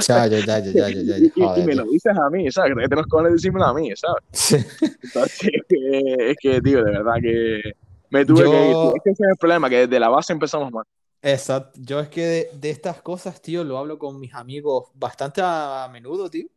Ya, 0.08 0.28
ya, 0.28 0.40
ya, 0.40 0.60
ya, 0.60 0.90
y, 0.90 1.32
y, 1.36 1.64
me 1.66 1.76
lo 1.76 1.84
dices 1.86 2.18
a 2.18 2.30
mí, 2.30 2.52
¿sabes? 2.52 2.74
Que 2.76 2.88
tenés 2.88 3.06
que 3.06 3.30
decírmelo 3.32 3.66
a 3.66 3.74
mí, 3.74 3.92
¿sabes? 3.96 4.24
Sí. 4.32 4.58
Entonces, 5.04 5.50
es 5.54 5.62
que, 5.68 6.32
es 6.32 6.38
que, 6.40 6.62
tío, 6.62 6.84
de 6.84 6.92
verdad 6.92 7.16
que 7.22 7.62
me 8.10 8.26
tuve 8.26 8.44
que 8.44 8.70
ir. 8.70 8.76
Es 8.96 9.04
que 9.04 9.10
ese 9.12 9.24
es 9.24 9.30
el 9.30 9.38
problema, 9.38 9.70
que 9.70 9.88
desde 9.88 10.00
la 10.00 10.10
base 10.10 10.34
empezamos 10.34 10.72
mal. 10.72 10.86
Exacto. 11.22 11.80
Yo 11.82 12.00
es 12.00 12.10
que 12.10 12.50
de, 12.54 12.70
estas 12.70 13.02
cosas, 13.02 13.42
tío, 13.42 13.64
lo 13.64 13.78
hablo 13.78 13.98
con 13.98 14.20
mis 14.20 14.34
amigos 14.34 14.90
bastante 14.94 15.42
a, 15.44 15.90
menudo, 15.92 16.30
tío. 16.30 16.48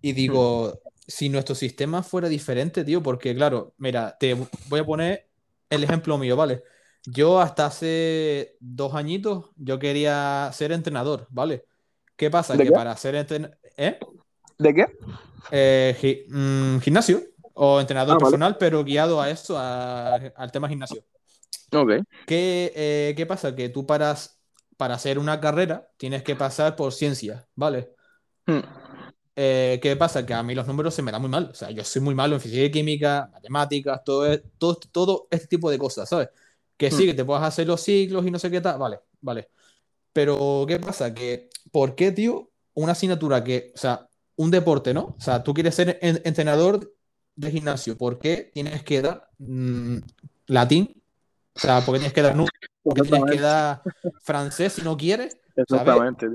Y 0.00 0.12
digo, 0.12 0.68
hmm. 0.68 0.88
si 1.06 1.28
nuestro 1.28 1.54
sistema 1.54 2.02
fuera 2.02 2.28
diferente, 2.28 2.84
tío, 2.84 3.02
porque 3.02 3.34
claro, 3.34 3.74
mira, 3.78 4.16
te 4.18 4.36
voy 4.68 4.80
a 4.80 4.86
poner 4.86 5.28
el 5.70 5.84
ejemplo 5.84 6.18
mío, 6.18 6.36
¿vale? 6.36 6.62
Yo 7.04 7.40
hasta 7.40 7.66
hace 7.66 8.56
dos 8.60 8.94
añitos, 8.94 9.50
yo 9.56 9.78
quería 9.78 10.50
ser 10.52 10.70
entrenador, 10.70 11.26
¿vale? 11.30 11.64
¿Qué 12.22 12.30
pasa? 12.30 12.56
que 12.56 12.70
para 12.70 12.92
entrenador... 12.92 13.58
¿Eh? 13.76 13.98
¿De 14.56 14.72
qué? 14.72 14.86
Eh, 15.50 16.24
mm, 16.28 16.78
gimnasio 16.78 17.20
o 17.54 17.80
entrenador 17.80 18.14
ah, 18.14 18.18
personal, 18.20 18.56
pero 18.58 18.84
guiado 18.84 19.20
a 19.20 19.28
eso, 19.28 19.58
al 19.58 20.52
tema 20.52 20.68
gimnasio. 20.68 21.02
Ok. 21.72 21.90
¿Qué, 22.24 22.72
eh, 22.76 23.14
¿Qué, 23.16 23.26
pasa? 23.26 23.56
Que 23.56 23.70
tú 23.70 23.86
paras, 23.86 24.38
para 24.76 24.94
hacer 24.94 25.18
una 25.18 25.40
carrera 25.40 25.88
tienes 25.96 26.22
que 26.22 26.36
pasar 26.36 26.76
por 26.76 26.92
ciencia, 26.92 27.44
¿vale? 27.56 27.90
Hmm. 28.46 28.60
Eh, 29.34 29.80
¿Qué 29.82 29.96
pasa? 29.96 30.24
Que 30.24 30.32
a 30.32 30.44
mí 30.44 30.54
los 30.54 30.68
números 30.68 30.94
se 30.94 31.02
me 31.02 31.10
dan 31.10 31.22
muy 31.22 31.30
mal. 31.30 31.48
O 31.50 31.54
sea, 31.54 31.72
yo 31.72 31.82
soy 31.82 32.02
muy 32.02 32.14
malo 32.14 32.36
en 32.36 32.40
física 32.40 32.62
y 32.62 32.70
química, 32.70 33.30
matemáticas, 33.32 34.04
todo, 34.04 34.38
todo, 34.58 34.76
todo 34.92 35.26
este 35.28 35.48
tipo 35.48 35.68
de 35.68 35.78
cosas, 35.78 36.08
¿sabes? 36.08 36.28
Que 36.76 36.88
sí, 36.88 37.02
hmm. 37.02 37.06
que 37.06 37.14
te 37.14 37.24
puedas 37.24 37.42
hacer 37.42 37.66
los 37.66 37.80
ciclos 37.80 38.24
y 38.24 38.30
no 38.30 38.38
sé 38.38 38.48
qué 38.48 38.60
tal, 38.60 38.78
vale, 38.78 39.00
vale. 39.20 39.48
Pero, 40.12 40.64
¿qué 40.68 40.78
pasa? 40.78 41.12
Que, 41.12 41.48
¿por 41.72 41.96
qué, 41.96 42.12
tío? 42.12 42.52
una 42.74 42.92
asignatura 42.92 43.44
que, 43.44 43.72
o 43.74 43.78
sea, 43.78 44.08
un 44.36 44.50
deporte, 44.50 44.94
¿no? 44.94 45.14
O 45.18 45.20
sea, 45.20 45.42
tú 45.42 45.52
quieres 45.54 45.74
ser 45.74 45.98
entrenador 46.00 46.94
de 47.36 47.50
gimnasio, 47.50 47.96
¿por 47.96 48.18
qué 48.18 48.50
tienes 48.52 48.82
que 48.82 49.02
dar 49.02 49.28
mm, 49.38 49.98
latín? 50.46 51.02
O 51.54 51.60
sea, 51.60 51.80
¿por 51.80 51.94
qué 51.94 52.00
tienes 52.00 52.12
que 52.12 52.22
dar? 52.22 52.36
¿Por 52.82 52.94
qué 52.94 53.02
tienes 53.02 53.30
que 53.30 53.40
dar 53.40 53.82
francés 54.22 54.74
si 54.74 54.82
no 54.82 54.96
quieres? 54.96 55.36
Exactamente. 55.54 56.28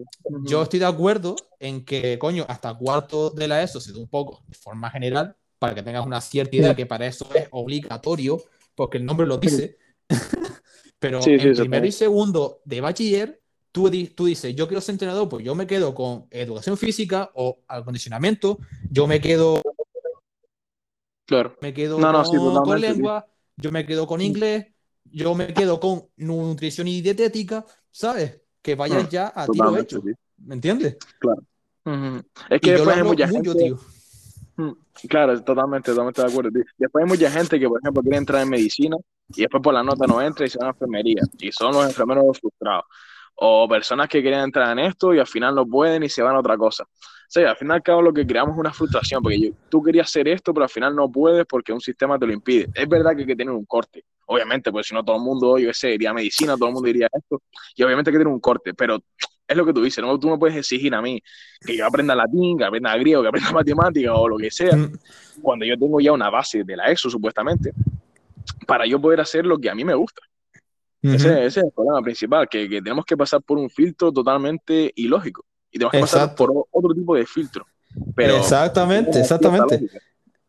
Yo 0.44 0.62
estoy 0.62 0.80
de 0.80 0.86
acuerdo 0.86 1.36
en 1.60 1.84
que, 1.84 2.20
coño, 2.20 2.46
hasta 2.48 2.74
cuarto 2.76 3.32
de 3.32 3.48
la 3.48 3.64
ESO 3.64 3.80
se 3.80 3.92
da 3.92 4.00
un 4.00 4.08
poco 4.08 4.44
de 4.48 4.56
forma 4.56 4.92
general, 4.92 5.36
para 5.60 5.74
que 5.74 5.82
tengas 5.82 6.06
una 6.06 6.22
cierta 6.22 6.56
idea 6.56 6.76
que 6.76 6.86
para 6.86 7.08
eso 7.08 7.28
es 7.34 7.48
obligatorio, 7.50 8.40
porque 8.76 9.00
el 9.00 9.06
nombre 9.06 9.26
lo 9.26 9.38
dice. 9.38 9.78
Pero 11.00 11.20
en 11.24 11.56
primero 11.56 11.86
y 11.86 11.92
segundo 11.92 12.62
de 12.64 12.82
bachiller, 12.82 13.42
tú, 13.78 13.92
tú 14.16 14.26
dices, 14.26 14.56
yo 14.56 14.68
quiero 14.68 14.82
ser 14.82 14.94
entrenador, 14.94 15.30
pues 15.30 15.46
yo 15.46 15.54
me 15.54 15.68
quedo 15.68 15.94
con 15.94 16.26
educación 16.32 16.78
física 16.78 17.30
o 17.36 17.60
acondicionamiento, 17.68 18.58
yo 18.90 19.06
me 19.06 19.22
quedo. 19.22 19.62
Claro. 21.26 21.56
Me 21.62 21.74
quedo 21.74 22.00
con, 22.64 22.82
lengua, 22.82 23.28
yo 23.58 23.72
me 23.72 23.86
quedo 23.86 24.08
con 24.08 24.22
inglés, 24.22 24.68
yo 25.06 25.36
me 25.36 25.54
quedo 25.54 25.80
con 25.80 26.06
nutrición 26.16 26.88
y 26.88 27.02
dietética, 27.02 27.66
¿sabes? 27.92 28.42
Que 28.62 28.76
vayas 28.76 29.06
mm, 29.06 29.10
ya 29.10 29.32
a 29.36 29.46
tiro 29.46 29.78
hecho. 29.78 30.02
¿Me 30.38 30.56
entiendes? 30.56 30.98
Claro. 31.20 31.44
Es 32.50 32.62
que 32.62 32.72
después 32.72 32.98
hay 32.98 33.04
mucha 33.04 33.28
gente. 33.28 33.54
Tío. 33.54 33.80
Mm, 34.56 34.72
claro, 35.08 35.44
totalmente, 35.44 35.92
totalmente 35.92 36.22
de 36.22 36.28
acuerdo. 36.28 36.50
Después 36.78 37.04
hay 37.04 37.10
mucha 37.10 37.30
gente 37.30 37.60
que, 37.60 37.68
por 37.68 37.80
ejemplo, 37.80 38.02
quiere 38.02 38.18
entrar 38.18 38.42
en 38.42 38.50
medicina 38.50 38.98
y 39.30 39.42
después 39.42 39.62
por 39.62 39.74
la 39.74 39.84
nota 39.84 40.08
no 40.08 40.22
entra 40.22 40.46
y 40.46 40.50
se 40.50 40.58
va 40.58 40.68
a 40.68 40.70
enfermería. 40.72 41.22
Y 41.38 41.52
son 41.52 41.74
los 41.74 41.86
enfermeros 41.86 42.40
frustrados. 42.40 42.86
O 43.40 43.68
personas 43.68 44.10
que 44.10 44.22
quieren 44.22 44.42
entrar 44.42 44.72
en 44.78 44.86
esto 44.86 45.14
y 45.14 45.20
al 45.20 45.28
final 45.28 45.54
no 45.54 45.66
pueden 45.66 46.04
y 46.04 46.10
se 46.10 46.22
van 46.22 46.36
a 46.36 46.40
otra 46.40 46.58
cosa. 46.58 46.84
O 46.84 47.30
sea, 47.30 47.52
al 47.52 47.58
final 47.58 47.84
cabo 47.84 48.02
lo 48.02 48.14
que 48.14 48.26
creamos 48.26 48.54
es 48.54 48.60
una 48.60 48.72
frustración, 48.72 49.22
porque 49.22 49.54
tú 49.70 49.84
querías 49.84 50.08
hacer 50.08 50.30
esto, 50.30 50.54
pero 50.54 50.64
al 50.64 50.70
final 50.70 50.96
no 50.96 51.12
puedes 51.12 51.46
porque 51.46 51.74
un 51.74 51.82
sistema 51.82 52.18
te 52.18 52.26
lo 52.26 52.32
impide. 52.32 52.70
Es 52.74 52.88
verdad 52.88 53.12
que 53.12 53.22
hay 53.22 53.28
que 53.28 53.36
tener 53.36 53.54
un 53.54 53.66
corte, 53.66 54.06
obviamente, 54.28 54.72
porque 54.72 54.88
si 54.88 54.94
no 54.94 55.04
todo 55.04 55.18
el 55.18 55.24
mundo, 55.24 55.58
yo 55.58 55.74
sé, 55.74 55.94
iría 55.94 56.12
a 56.12 56.14
medicina, 56.14 56.56
todo 56.56 56.70
el 56.70 56.74
mundo 56.76 56.88
iría 56.88 57.08
a 57.08 57.18
esto, 57.18 57.42
y 57.76 57.84
obviamente 57.84 58.10
hay 58.10 58.14
que 58.14 58.20
tener 58.20 58.34
un 58.34 58.40
corte, 58.40 58.74
pero 58.74 59.00
es 59.46 59.58
lo 59.58 59.66
que 59.66 59.74
tú 59.74 59.82
dices, 59.82 60.04
¿no? 60.04 60.18
tú 60.18 60.30
no 60.30 60.40
puedes 60.40 60.56
exigir 60.56 60.96
a 60.96 61.02
mí 61.02 61.22
que 61.66 61.76
yo 61.76 61.86
aprenda 61.86 62.16
latín, 62.16 62.58
que 62.58 62.64
aprenda 62.64 62.96
griego, 62.98 63.22
que 63.22 63.28
aprenda 63.28 63.52
matemática 63.54 64.14
o 64.14 64.30
lo 64.30 64.38
que 64.38 64.50
sea, 64.50 64.76
mm. 64.76 64.94
cuando 65.42 65.66
yo 65.66 65.78
tengo 65.78 66.00
ya 66.00 66.14
una 66.14 66.30
base 66.30 66.64
de 66.64 66.78
la 66.78 66.86
ESO, 66.86 67.10
supuestamente, 67.10 67.74
para 68.66 68.86
yo 68.86 69.02
poder 69.02 69.20
hacer 69.20 69.46
lo 69.46 69.58
que 69.58 69.70
a 69.70 69.76
mí 69.76 69.84
me 69.84 69.96
gusta. 69.96 70.22
Ese, 71.02 71.46
es 71.46 71.58
el 71.58 71.72
problema 71.72 72.02
principal, 72.02 72.48
que, 72.50 72.68
que, 72.68 72.82
tenemos 72.82 73.06
que 73.06 73.16
pasar 73.16 73.42
por 73.42 73.58
un 73.58 73.70
filtro 73.70 74.12
totalmente 74.12 74.92
ilógico 74.96 75.46
y 75.72 75.78
tenemos 75.78 75.92
que 75.92 76.00
pasar 76.00 76.36
por 76.36 76.68
otro 76.72 76.94
tipo 76.94 77.16
de 77.16 77.26
filtro. 77.26 77.66
Pero, 78.16 78.38
exactamente, 78.38 79.20
exactamente. 79.20 79.90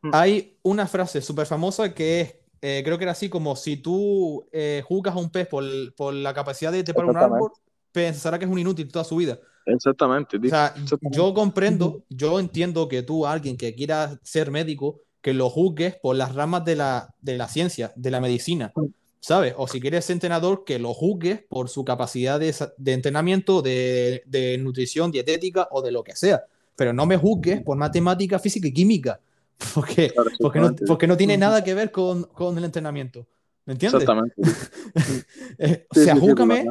Mm. 0.02 0.10
Hay 0.12 0.58
una 0.62 0.86
frase 0.86 1.20
súper 1.20 1.46
famosa 1.46 1.92
que 1.92 2.20
es, 2.20 2.34
eh, 2.60 2.82
creo 2.84 2.98
que 2.98 3.04
era 3.04 3.12
así 3.12 3.28
como 3.28 3.56
si 3.56 3.76
tú 3.76 4.46
eh, 4.52 4.82
juzgas 4.86 5.14
a 5.14 5.18
un 5.18 5.30
pez 5.30 5.46
por, 5.46 5.64
por 5.94 6.14
la 6.14 6.34
capacidad 6.34 6.72
de 6.72 6.84
trepar 6.84 7.04
un 7.06 7.16
árbol, 7.16 7.50
pensará 7.92 8.38
que 8.38 8.44
es 8.44 8.50
un 8.50 8.58
inútil 8.58 8.90
toda 8.90 9.04
su 9.04 9.16
vida. 9.16 9.38
Exactamente. 9.66 10.38
O 10.38 10.48
sea, 10.48 10.74
yo 11.10 11.34
comprendo, 11.34 12.04
yo 12.08 12.40
entiendo 12.40 12.88
que 12.88 13.02
tú, 13.02 13.26
alguien 13.26 13.56
que 13.56 13.74
quiera 13.74 14.18
ser 14.22 14.50
médico, 14.50 15.00
que 15.20 15.34
lo 15.34 15.50
juzgues 15.50 15.96
por 15.96 16.16
las 16.16 16.34
ramas 16.34 16.64
de 16.64 16.76
la, 16.76 17.14
de 17.20 17.36
la 17.36 17.48
ciencia, 17.48 17.92
de 17.96 18.10
la 18.10 18.20
medicina, 18.20 18.72
¿sabes? 19.20 19.54
O 19.56 19.66
si 19.66 19.80
quieres 19.80 20.04
ser 20.04 20.14
entrenador, 20.14 20.64
que 20.64 20.78
lo 20.78 20.94
juzgues 20.94 21.42
por 21.48 21.68
su 21.68 21.84
capacidad 21.84 22.38
de, 22.38 22.54
de 22.76 22.92
entrenamiento, 22.92 23.62
de, 23.62 24.22
de, 24.26 24.58
nutrición, 24.58 25.10
dietética 25.10 25.68
o 25.70 25.82
de 25.82 25.92
lo 25.92 26.04
que 26.04 26.16
sea. 26.16 26.44
Pero 26.76 26.92
no 26.92 27.06
me 27.06 27.16
juzgues 27.16 27.62
por 27.62 27.76
matemática, 27.76 28.38
física 28.38 28.68
y 28.68 28.72
química, 28.72 29.20
porque, 29.74 30.12
porque, 30.38 30.60
no, 30.60 30.74
porque 30.86 31.06
no 31.06 31.16
tiene 31.16 31.36
nada 31.36 31.64
que 31.64 31.74
ver 31.74 31.90
con, 31.90 32.24
con 32.24 32.56
el 32.58 32.64
entrenamiento. 32.64 33.26
¿Me 33.64 33.72
entiendes? 33.74 34.02
Exactamente. 34.02 34.34
Eh, 35.60 35.86
o 35.90 35.94
sea, 35.94 36.14
júgame, 36.14 36.66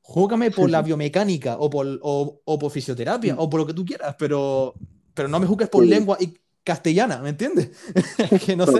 júgame 0.00 0.50
por 0.50 0.70
la 0.70 0.80
biomecánica 0.80 1.58
o 1.58 1.68
por, 1.68 1.86
o, 2.02 2.40
o 2.42 2.58
por 2.58 2.70
fisioterapia 2.70 3.34
o 3.36 3.50
por 3.50 3.60
lo 3.60 3.66
que 3.66 3.74
tú 3.74 3.84
quieras, 3.84 4.16
pero, 4.18 4.74
pero 5.12 5.28
no 5.28 5.38
me 5.38 5.46
juzgues 5.46 5.68
por 5.68 5.84
lengua 5.84 6.16
y 6.18 6.32
castellana, 6.68 7.22
¿me 7.22 7.30
entiendes? 7.30 7.70
que 8.44 8.54
no 8.54 8.66
sé. 8.66 8.78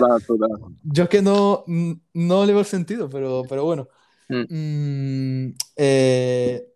Yo 0.83 1.05
es 1.05 1.09
que 1.09 1.23
no, 1.23 1.65
no 1.67 2.45
le 2.45 2.53
veo 2.53 2.63
sentido, 2.63 3.09
pero, 3.09 3.45
pero 3.49 3.65
bueno. 3.65 3.89
Mm. 4.29 4.45
Mm, 4.51 5.55
eh, 5.75 6.69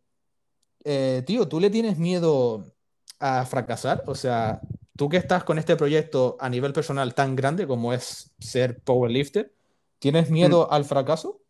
eh, 0.85 1.23
tío, 1.27 1.47
¿tú 1.47 1.61
le 1.61 1.69
tienes 1.69 1.99
miedo 1.99 2.65
a 3.21 3.45
fracasar? 3.45 4.05
O 4.07 4.15
sea, 4.15 4.63
tú 4.97 5.11
que 5.11 5.19
estás 5.19 5.45
con 5.45 5.59
este 5.59 5.77
proyecto 5.77 6.39
a 6.41 6.49
nivel 6.49 6.73
personal 6.73 7.15
tan 7.15 7.37
grande 7.37 7.67
como 7.67 7.93
es 7.93 8.33
ser 8.39 8.81
powerlifter, 8.81 9.53
¿tienes 9.99 10.31
miedo 10.31 10.67
mm. 10.71 10.75
al 10.75 10.87
fracaso? 10.87 11.43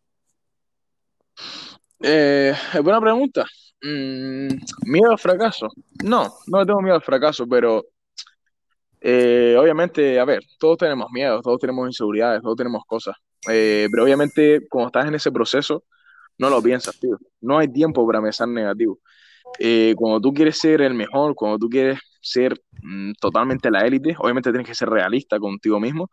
Eh, 2.01 2.53
buena 2.83 2.99
pregunta. 2.99 3.45
¿Miedo 3.79 5.11
al 5.11 5.19
fracaso? 5.19 5.69
No, 6.03 6.33
no 6.47 6.65
tengo 6.65 6.81
miedo 6.81 6.95
al 6.95 7.01
fracaso, 7.01 7.47
pero 7.47 7.85
eh, 9.05 9.57
obviamente, 9.59 10.17
a 10.17 10.23
ver, 10.23 10.43
todos 10.57 10.77
tenemos 10.77 11.11
miedo, 11.11 11.41
todos 11.41 11.59
tenemos 11.59 11.85
inseguridades, 11.87 12.41
todos 12.41 12.55
tenemos 12.55 12.83
cosas. 12.87 13.15
Eh, 13.49 13.89
pero 13.91 14.05
obviamente, 14.05 14.61
cuando 14.69 14.87
estás 14.87 15.07
en 15.07 15.15
ese 15.15 15.29
proceso, 15.29 15.83
no 16.37 16.49
lo 16.49 16.61
piensas, 16.63 16.97
tío. 16.99 17.17
No 17.41 17.57
hay 17.59 17.67
tiempo 17.67 18.07
para 18.07 18.21
pensar 18.21 18.47
negativo. 18.47 18.99
Eh, 19.59 19.93
cuando 19.97 20.21
tú 20.21 20.33
quieres 20.33 20.57
ser 20.57 20.81
el 20.81 20.93
mejor, 20.93 21.35
cuando 21.35 21.59
tú 21.59 21.69
quieres 21.69 21.99
ser 22.21 22.57
mm, 22.81 23.13
totalmente 23.19 23.69
la 23.69 23.85
élite, 23.85 24.15
obviamente 24.17 24.51
tienes 24.51 24.67
que 24.67 24.75
ser 24.75 24.89
realista 24.89 25.37
contigo 25.37 25.81
mismo, 25.81 26.09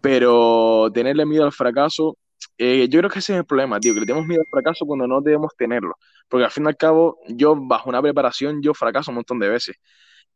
pero 0.00 0.90
tenerle 0.94 1.26
miedo 1.26 1.44
al 1.44 1.52
fracaso, 1.52 2.16
yo 2.58 2.98
creo 2.98 3.10
que 3.10 3.18
ese 3.18 3.32
es 3.32 3.38
el 3.40 3.44
problema, 3.44 3.80
tío, 3.80 3.94
que 3.94 4.00
le 4.00 4.06
tenemos 4.06 4.26
miedo 4.26 4.42
al 4.42 4.48
fracaso 4.48 4.86
cuando 4.86 5.08
no 5.08 5.20
debemos 5.20 5.52
tenerlo, 5.56 5.96
porque 6.28 6.44
al 6.44 6.50
fin 6.52 6.64
y 6.64 6.68
al 6.68 6.76
cabo, 6.76 7.18
yo 7.28 7.56
bajo 7.56 7.88
una 7.90 8.00
preparación, 8.00 8.62
yo 8.62 8.74
fracaso 8.74 9.10
un 9.10 9.16
montón 9.16 9.40
de 9.40 9.48
veces. 9.48 9.76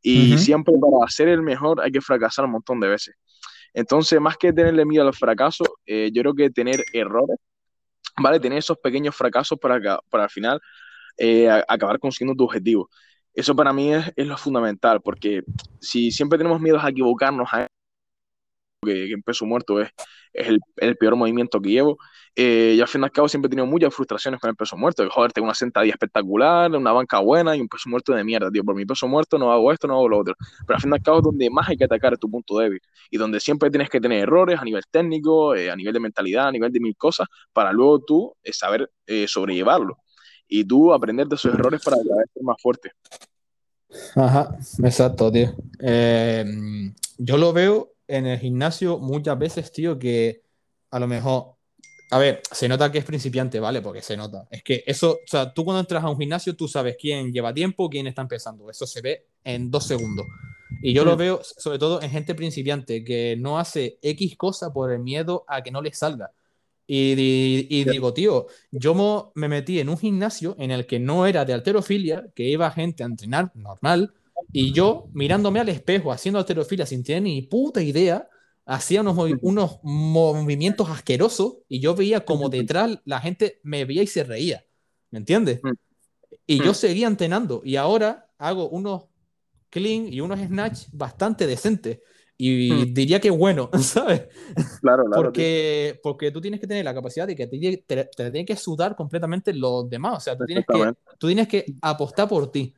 Y 0.08 0.38
siempre 0.38 0.72
para 0.80 1.10
ser 1.10 1.26
el 1.26 1.42
mejor 1.42 1.80
hay 1.80 1.90
que 1.90 2.00
fracasar 2.00 2.44
un 2.44 2.52
montón 2.52 2.78
de 2.78 2.86
veces. 2.86 3.16
Entonces, 3.74 4.20
más 4.20 4.36
que 4.36 4.52
tenerle 4.52 4.84
miedo 4.84 5.04
al 5.04 5.12
fracaso, 5.12 5.64
eh, 5.84 6.10
yo 6.12 6.22
creo 6.22 6.34
que 6.34 6.50
tener 6.50 6.80
errores, 6.92 7.36
¿vale? 8.16 8.38
Tener 8.38 8.58
esos 8.58 8.78
pequeños 8.78 9.16
fracasos 9.16 9.58
para, 9.58 9.98
para 10.08 10.24
al 10.24 10.30
final 10.30 10.60
eh, 11.18 11.50
acabar 11.68 11.98
consiguiendo 11.98 12.36
tu 12.36 12.44
objetivo. 12.44 12.88
Eso 13.34 13.56
para 13.56 13.72
mí 13.72 13.92
es, 13.92 14.12
es, 14.14 14.26
lo 14.28 14.36
fundamental, 14.38 15.00
porque 15.02 15.42
si 15.80 16.12
siempre 16.12 16.38
tenemos 16.38 16.60
miedo 16.60 16.78
a 16.80 16.88
equivocarnos, 16.88 17.48
a 17.52 17.66
que, 18.82 19.06
que 19.08 19.12
en 19.12 19.22
peso 19.22 19.44
muerto 19.44 19.80
es, 19.80 19.90
es 20.32 20.48
el, 20.48 20.60
el, 20.76 20.96
peor 20.96 21.16
movimiento 21.16 21.60
que 21.60 21.70
llevo, 21.70 21.98
eh, 22.38 22.74
y 22.76 22.80
al 22.82 22.86
fin 22.86 23.00
y 23.00 23.04
al 23.04 23.10
cabo 23.10 23.28
siempre 23.28 23.46
he 23.46 23.50
tenido 23.50 23.64
muchas 23.64 23.94
frustraciones 23.94 24.38
con 24.38 24.50
el 24.50 24.56
peso 24.56 24.76
muerto. 24.76 25.02
Que, 25.02 25.08
joder, 25.08 25.32
tengo 25.32 25.46
una 25.46 25.54
sentadilla 25.54 25.92
espectacular, 25.92 26.70
una 26.70 26.92
banca 26.92 27.18
buena 27.18 27.56
y 27.56 27.62
un 27.62 27.68
peso 27.68 27.88
muerto 27.88 28.12
de 28.12 28.22
mierda, 28.22 28.50
tío. 28.50 28.62
Por 28.62 28.74
mi 28.74 28.84
peso 28.84 29.08
muerto 29.08 29.38
no 29.38 29.50
hago 29.50 29.72
esto, 29.72 29.88
no 29.88 29.94
hago 29.94 30.08
lo 30.10 30.18
otro. 30.18 30.34
Pero 30.66 30.76
al 30.76 30.82
fin 30.82 30.90
y 30.90 30.94
al 30.94 31.02
cabo 31.02 31.18
es 31.18 31.24
donde 31.24 31.48
más 31.48 31.66
hay 31.66 31.78
que 31.78 31.84
atacar 31.84 32.18
tu 32.18 32.30
punto 32.30 32.58
débil 32.58 32.80
y 33.10 33.16
donde 33.16 33.40
siempre 33.40 33.70
tienes 33.70 33.88
que 33.88 34.00
tener 34.00 34.22
errores 34.22 34.60
a 34.60 34.64
nivel 34.64 34.82
técnico, 34.90 35.54
eh, 35.54 35.70
a 35.70 35.76
nivel 35.76 35.94
de 35.94 36.00
mentalidad, 36.00 36.48
a 36.48 36.52
nivel 36.52 36.70
de 36.70 36.78
mil 36.78 36.94
cosas, 36.96 37.26
para 37.54 37.72
luego 37.72 38.00
tú 38.00 38.36
eh, 38.44 38.52
saber 38.52 38.90
eh, 39.06 39.26
sobrellevarlo 39.26 39.96
y 40.46 40.62
tú 40.62 40.92
aprender 40.92 41.26
de 41.26 41.36
esos 41.36 41.54
errores 41.54 41.82
para 41.82 41.96
ser 41.96 42.42
más 42.42 42.60
fuerte. 42.60 42.92
Ajá, 44.14 44.54
exacto, 44.84 45.32
tío. 45.32 45.54
yo 47.18 47.38
lo 47.38 47.52
veo 47.54 47.95
en 48.08 48.26
el 48.26 48.38
gimnasio 48.38 48.98
muchas 48.98 49.38
veces, 49.38 49.72
tío, 49.72 49.98
que 49.98 50.42
a 50.90 50.98
lo 50.98 51.06
mejor 51.06 51.56
a 52.10 52.18
ver, 52.18 52.40
se 52.50 52.68
nota 52.68 52.92
que 52.92 52.98
es 52.98 53.04
principiante, 53.04 53.58
¿vale? 53.58 53.82
Porque 53.82 54.00
se 54.00 54.16
nota. 54.16 54.46
Es 54.50 54.62
que 54.62 54.84
eso, 54.86 55.12
o 55.12 55.26
sea, 55.26 55.52
tú 55.52 55.64
cuando 55.64 55.80
entras 55.80 56.04
a 56.04 56.08
un 56.08 56.18
gimnasio, 56.18 56.54
tú 56.54 56.68
sabes 56.68 56.96
quién 56.98 57.32
lleva 57.32 57.52
tiempo, 57.52 57.90
quién 57.90 58.06
está 58.06 58.22
empezando. 58.22 58.70
Eso 58.70 58.86
se 58.86 59.00
ve 59.00 59.26
en 59.42 59.70
dos 59.70 59.86
segundos. 59.86 60.26
Y 60.82 60.92
yo 60.92 61.04
lo 61.04 61.14
mm. 61.14 61.18
veo 61.18 61.40
sobre 61.42 61.78
todo 61.78 62.00
en 62.00 62.10
gente 62.10 62.34
principiante 62.34 63.02
que 63.02 63.36
no 63.36 63.58
hace 63.58 63.98
X 64.02 64.36
cosa 64.36 64.72
por 64.72 64.92
el 64.92 65.00
miedo 65.00 65.44
a 65.48 65.62
que 65.62 65.70
no 65.70 65.82
le 65.82 65.92
salga. 65.92 66.32
Y, 66.86 67.66
y, 67.68 67.84
digo, 67.84 68.14
tío, 68.14 68.46
yo 68.70 69.32
me 69.34 69.48
metí 69.48 69.80
en 69.80 69.88
un 69.88 69.98
gimnasio 69.98 70.54
en 70.60 70.70
el 70.70 70.86
que 70.86 71.00
no 71.00 71.26
era 71.26 71.44
de 71.44 71.52
alterofilia, 71.52 72.28
que 72.32 72.44
iba 72.44 72.70
gente 72.70 73.02
a 73.02 73.06
entrenar 73.06 73.50
normal, 73.56 74.14
y 74.52 74.72
yo 74.72 75.08
mirándome 75.12 75.60
al 75.60 75.68
espejo 75.68 76.12
haciendo 76.12 76.38
alterofilia 76.38 76.86
sin 76.86 77.02
tener 77.02 77.22
ni 77.22 77.42
puta 77.42 77.82
idea, 77.82 78.28
hacía 78.64 79.00
unos, 79.00 79.16
unos 79.42 79.78
movimientos 79.82 80.90
asquerosos 80.90 81.58
y 81.68 81.80
yo 81.80 81.94
veía 81.94 82.24
como 82.24 82.48
detrás 82.48 82.98
la 83.04 83.20
gente 83.20 83.60
me 83.62 83.84
veía 83.84 84.02
y 84.02 84.06
se 84.06 84.24
reía. 84.24 84.64
¿Me 85.10 85.18
entiendes? 85.18 85.60
Y 86.46 86.62
yo 86.62 86.74
seguía 86.74 87.06
entrenando 87.06 87.62
y 87.64 87.76
ahora 87.76 88.28
hago 88.38 88.68
unos 88.68 89.04
clean 89.70 90.12
y 90.12 90.20
unos 90.20 90.40
snatch 90.40 90.86
bastante 90.92 91.46
decentes. 91.46 92.00
Y 92.38 92.92
diría 92.92 93.18
que 93.18 93.30
bueno, 93.30 93.70
¿sabes? 93.80 94.28
Claro, 94.80 95.04
claro. 95.04 95.22
Porque, 95.22 95.98
porque 96.02 96.30
tú 96.30 96.40
tienes 96.40 96.60
que 96.60 96.66
tener 96.66 96.84
la 96.84 96.94
capacidad 96.94 97.26
de 97.26 97.34
que 97.34 97.46
te, 97.46 97.84
te, 97.86 98.04
te 98.04 98.44
que 98.44 98.56
sudar 98.56 98.94
completamente 98.94 99.54
los 99.54 99.88
demás. 99.88 100.18
O 100.18 100.20
sea, 100.20 100.36
tú 100.36 100.44
tienes 100.44 100.66
que, 100.66 100.92
tú 101.18 101.26
tienes 101.28 101.48
que 101.48 101.64
apostar 101.80 102.28
por 102.28 102.50
ti. 102.50 102.74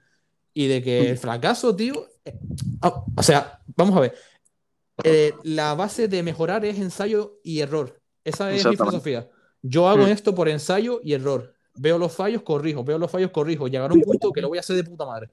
Y 0.58 0.66
de 0.66 0.82
que 0.82 1.08
el 1.08 1.18
fracaso, 1.18 1.76
tío, 1.76 2.08
eh, 2.24 2.36
ah, 2.82 3.04
o 3.16 3.22
sea, 3.22 3.60
vamos 3.76 3.96
a 3.96 4.00
ver, 4.00 4.14
eh, 5.04 5.32
la 5.44 5.76
base 5.76 6.08
de 6.08 6.20
mejorar 6.24 6.64
es 6.64 6.80
ensayo 6.80 7.38
y 7.44 7.60
error. 7.60 8.00
Esa 8.24 8.50
es 8.50 8.66
mi 8.66 8.76
filosofía. 8.76 9.28
Yo 9.62 9.88
hago 9.88 10.06
mm. 10.06 10.08
esto 10.08 10.34
por 10.34 10.48
ensayo 10.48 10.98
y 11.04 11.12
error. 11.12 11.54
Veo 11.76 11.96
los 11.96 12.12
fallos, 12.12 12.42
corrijo. 12.42 12.82
Veo 12.82 12.98
los 12.98 13.08
fallos, 13.08 13.30
corrijo. 13.30 13.68
Llegar 13.68 13.92
a 13.92 13.94
un 13.94 14.00
punto 14.00 14.32
que 14.32 14.40
lo 14.40 14.48
voy 14.48 14.58
a 14.58 14.60
hacer 14.62 14.74
de 14.74 14.82
puta 14.82 15.06
madre. 15.06 15.30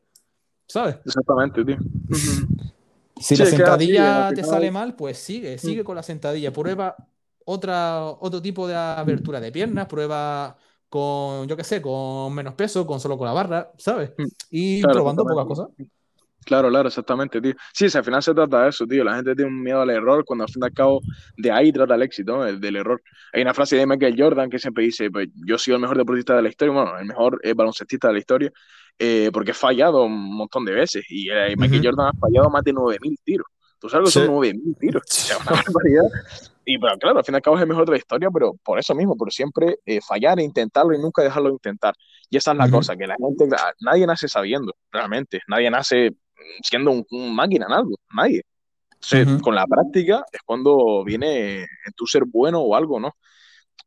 ¿Sabes? 0.68 0.98
Exactamente, 1.04 1.66
tío. 1.66 1.78
Si 3.20 3.36
la 3.36 3.48
sentadilla 3.48 4.30
te 4.32 4.44
sale 4.44 4.70
mal, 4.70 4.96
pues 4.96 5.18
sigue, 5.18 5.58
sigue 5.58 5.84
con 5.84 5.96
la 5.96 6.04
sentadilla. 6.04 6.54
Prueba 6.54 6.96
otra, 7.46 8.04
otro 8.04 8.44
tipo 8.44 8.68
de 8.68 8.76
abertura 8.76 9.40
de 9.40 9.52
piernas, 9.52 9.88
prueba 9.88 10.56
con, 10.96 11.46
yo 11.46 11.58
qué 11.58 11.66
sé, 11.66 11.82
con 11.82 12.34
menos 12.34 12.54
peso, 12.54 12.88
con 12.88 13.02
solo 13.02 13.18
con 13.18 13.28
la 13.28 13.34
barra, 13.34 13.70
¿sabes? 13.78 14.14
Y 14.50 14.82
probando 14.82 15.26
pocas 15.26 15.46
cosas. 15.46 15.68
Claro, 16.46 16.70
claro, 16.70 16.88
exactamente, 16.88 17.42
tío. 17.42 17.54
Sí, 17.74 17.88
al 17.94 18.04
final 18.06 18.24
se 18.24 18.34
trata 18.34 18.64
de 18.64 18.70
eso, 18.70 18.88
tío. 18.88 19.04
La 19.04 19.16
gente 19.16 19.36
tiene 19.36 19.52
un 19.52 19.62
miedo 19.62 19.82
al 19.82 19.90
error 19.90 20.24
cuando 20.24 20.46
al 20.46 20.50
fin 20.50 20.64
y 20.64 20.66
al 20.68 20.72
cabo 20.72 21.02
de 21.36 21.52
ahí 21.52 21.74
trata 21.74 21.96
el 21.96 22.04
éxito, 22.04 22.44
del 22.44 22.76
error. 22.78 23.02
Hay 23.34 23.42
una 23.42 23.54
frase 23.54 23.76
de 23.76 23.86
Michael 23.86 24.16
Jordan 24.18 24.50
que 24.50 24.58
siempre 24.58 24.86
dice, 24.86 25.12
pues 25.12 25.28
yo 25.46 25.58
soy 25.58 25.74
el 25.74 25.82
mejor 25.82 25.98
deportista 25.98 26.34
de 26.34 26.44
la 26.44 26.50
historia, 26.50 26.74
bueno, 26.74 26.98
el 26.98 27.08
mejor 27.08 27.42
eh, 27.44 27.54
baloncestista 27.54 28.08
de 28.08 28.14
la 28.14 28.20
historia, 28.20 28.54
eh, 28.98 29.32
porque 29.34 29.52
he 29.52 29.56
fallado 29.56 30.06
un 30.06 30.38
montón 30.38 30.64
de 30.64 30.72
veces 30.72 31.04
y 31.10 31.30
eh, 31.30 31.56
Michael 31.58 31.82
Jordan 31.84 32.08
ha 32.08 32.18
fallado 32.18 32.50
más 32.50 32.64
de 32.64 32.74
9.000 32.74 33.18
tiros. 33.22 33.48
Tú 33.80 33.90
sabes 33.90 34.14
que 34.14 34.22
son 34.22 34.28
9.000 34.30 34.78
tiros. 34.80 35.04
O 35.04 35.14
sea, 35.14 35.38
una 35.40 35.46
barbaridad. 35.66 36.06
Y 36.66 36.80
pero 36.80 36.98
claro, 36.98 37.20
al 37.20 37.24
fin 37.24 37.36
y 37.36 37.38
al 37.38 37.42
cabo 37.42 37.56
es 37.58 37.62
el 37.62 37.70
mejor 37.70 37.86
de 37.86 37.92
la 37.92 37.98
historia, 37.98 38.30
pero 38.32 38.56
por 38.64 38.80
eso 38.80 38.96
mismo, 38.96 39.16
por 39.16 39.32
siempre 39.32 39.78
fallar 40.06 40.40
e 40.40 40.44
intentarlo 40.44 40.94
y 40.94 40.98
nunca 41.00 41.22
dejarlo 41.22 41.50
de 41.50 41.54
intentar. 41.54 41.94
Y 42.30 42.38
esa 42.38 42.52
es 42.52 42.58
la 42.58 42.70
cosa, 42.70 42.96
que 42.96 43.06
la 43.06 43.16
gente, 43.16 43.48
nadie 43.82 44.08
nace 44.08 44.28
sabiendo, 44.28 44.76
realmente. 44.92 45.42
Nadie 45.48 45.70
nace 45.70 46.16
siendo 46.62 46.92
un, 46.92 47.36
máquina 47.36 47.68
en 47.68 47.74
algo, 47.74 47.96
nadie. 48.14 48.42
con 49.42 49.56
la 49.56 49.66
práctica 49.68 50.26
es 50.32 50.42
cuando 50.44 51.04
viene 51.04 51.62
en 51.62 51.94
tu 51.96 52.08
ser 52.08 52.24
bueno 52.26 52.62
o 52.62 52.76
algo, 52.76 53.00
¿no? 53.00 53.16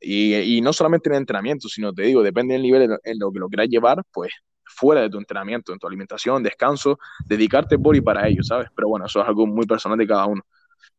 Y, 0.01 0.35
y, 0.35 0.61
no 0.61 0.73
solamente 0.73 1.09
en 1.09 1.17
el 1.17 1.23
entrenamiento, 1.23 1.69
sino 1.69 1.93
te 1.93 2.03
digo, 2.03 2.23
depende 2.23 2.55
del 2.55 2.63
nivel 2.63 2.97
en, 3.03 3.19
lo 3.19 3.33
que 3.33 3.41
lo 3.41 3.49
quieras 3.49 3.69
llevar, 3.69 4.01
pues 4.13 4.31
fuera 4.65 5.01
de 5.01 5.11
tu 5.11 5.19
entrenamiento, 5.19 5.73
en 5.73 5.79
tu 5.81 5.89
alimentación, 5.89 6.43
descanso, 6.43 6.99
dedicarte 7.27 7.79
por 7.79 7.97
y 7.97 8.01
para 8.01 8.29
ello, 8.29 8.45
¿sabes? 8.45 8.69
Pero 8.77 8.89
bueno, 8.89 9.07
eso 9.07 9.21
es 9.21 9.27
algo 9.27 9.47
muy 9.47 9.67
personal 9.67 9.99
de 9.99 10.07
cada 10.07 10.27
uno. 10.27 10.43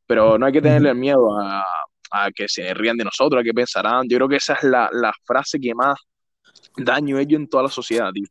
Pero 0.06 0.38
no 0.38 0.46
hay 0.46 0.52
que 0.52 0.62
tenerle 0.62 0.94
miedo 0.94 1.40
a, 1.40 1.64
a 2.12 2.32
que 2.32 2.48
se 2.48 2.74
rían 2.74 2.98
de 2.98 3.04
nosotros, 3.04 3.42
a 3.42 3.44
que 3.44 3.54
pensarán. 3.54 4.08
Yo 4.08 4.18
creo 4.18 4.30
que 4.30 4.38
esa 4.38 4.54
es 4.54 4.64
la, 4.64 4.90
la 4.92 5.12
frase 5.26 5.60
que 5.60 5.74
más 5.76 6.00
daño 6.76 7.20
ellos 7.20 7.40
en 7.40 7.48
toda 7.48 7.64
la 7.64 7.70
sociedad, 7.70 8.12
tío. 8.12 8.26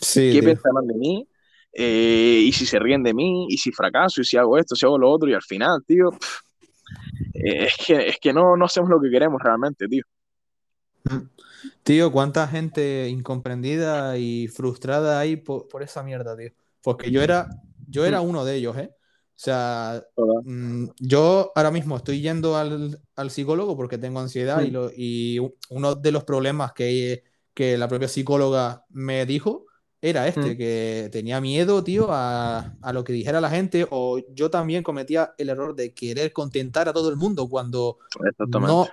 Sí, 0.00 0.30
¿Qué 0.32 0.42
pensarán 0.42 0.86
de 0.86 0.94
mí? 0.94 1.28
Eh, 1.72 2.42
y 2.44 2.52
si 2.52 2.66
se 2.66 2.78
ríen 2.78 3.02
de 3.02 3.14
mí, 3.14 3.46
y 3.48 3.58
si 3.58 3.72
fracaso, 3.72 4.20
y 4.20 4.24
si 4.24 4.36
hago 4.36 4.56
esto, 4.58 4.74
si 4.74 4.86
hago 4.86 4.98
lo 4.98 5.10
otro, 5.10 5.28
y 5.28 5.34
al 5.34 5.42
final, 5.42 5.84
tío, 5.86 6.10
eh, 7.34 7.66
es, 7.66 7.76
que, 7.86 8.08
es 8.08 8.18
que 8.18 8.32
no, 8.32 8.56
no 8.56 8.64
hacemos 8.64 8.88
lo 8.90 9.00
que 9.00 9.10
queremos 9.10 9.40
realmente, 9.42 9.86
tío. 9.86 10.04
Tío, 11.82 12.12
cuánta 12.12 12.46
gente 12.46 13.08
incomprendida 13.08 14.16
y 14.16 14.46
frustrada 14.46 15.18
hay 15.18 15.36
por, 15.36 15.82
esa 15.82 16.02
mierda, 16.02 16.36
tío. 16.36 16.50
Porque 16.82 17.10
yo 17.10 17.20
era, 17.20 17.48
yo 17.88 18.04
era 18.04 18.20
uno 18.20 18.44
de 18.44 18.56
ellos, 18.56 18.76
¿eh? 18.76 18.90
O 19.38 19.40
sea, 19.40 20.04
mm, 20.16 20.86
yo 20.98 21.52
ahora 21.54 21.70
mismo 21.70 21.96
estoy 21.96 22.20
yendo 22.20 22.56
al, 22.56 23.00
al 23.14 23.30
psicólogo 23.30 23.76
porque 23.76 23.96
tengo 23.96 24.18
ansiedad 24.18 24.62
y, 24.62 24.72
lo, 24.72 24.90
y, 24.90 25.38
uno 25.70 25.94
de 25.94 26.10
los 26.10 26.24
problemas 26.24 26.72
que, 26.72 27.22
que 27.54 27.78
la 27.78 27.86
propia 27.86 28.08
psicóloga 28.08 28.84
me 28.88 29.26
dijo 29.26 29.67
era 30.00 30.28
este, 30.28 30.56
que 30.56 31.08
tenía 31.10 31.40
miedo, 31.40 31.82
tío, 31.82 32.06
a, 32.10 32.72
lo 32.92 33.02
que 33.02 33.12
dijera 33.12 33.40
la 33.40 33.50
gente, 33.50 33.86
o 33.90 34.20
yo 34.32 34.48
también 34.48 34.84
cometía 34.84 35.34
el 35.38 35.48
error 35.48 35.74
de 35.74 35.92
querer 35.92 36.32
contentar 36.32 36.88
a 36.88 36.92
todo 36.92 37.10
el 37.10 37.16
mundo 37.16 37.48
cuando 37.48 37.98
no, 38.48 38.86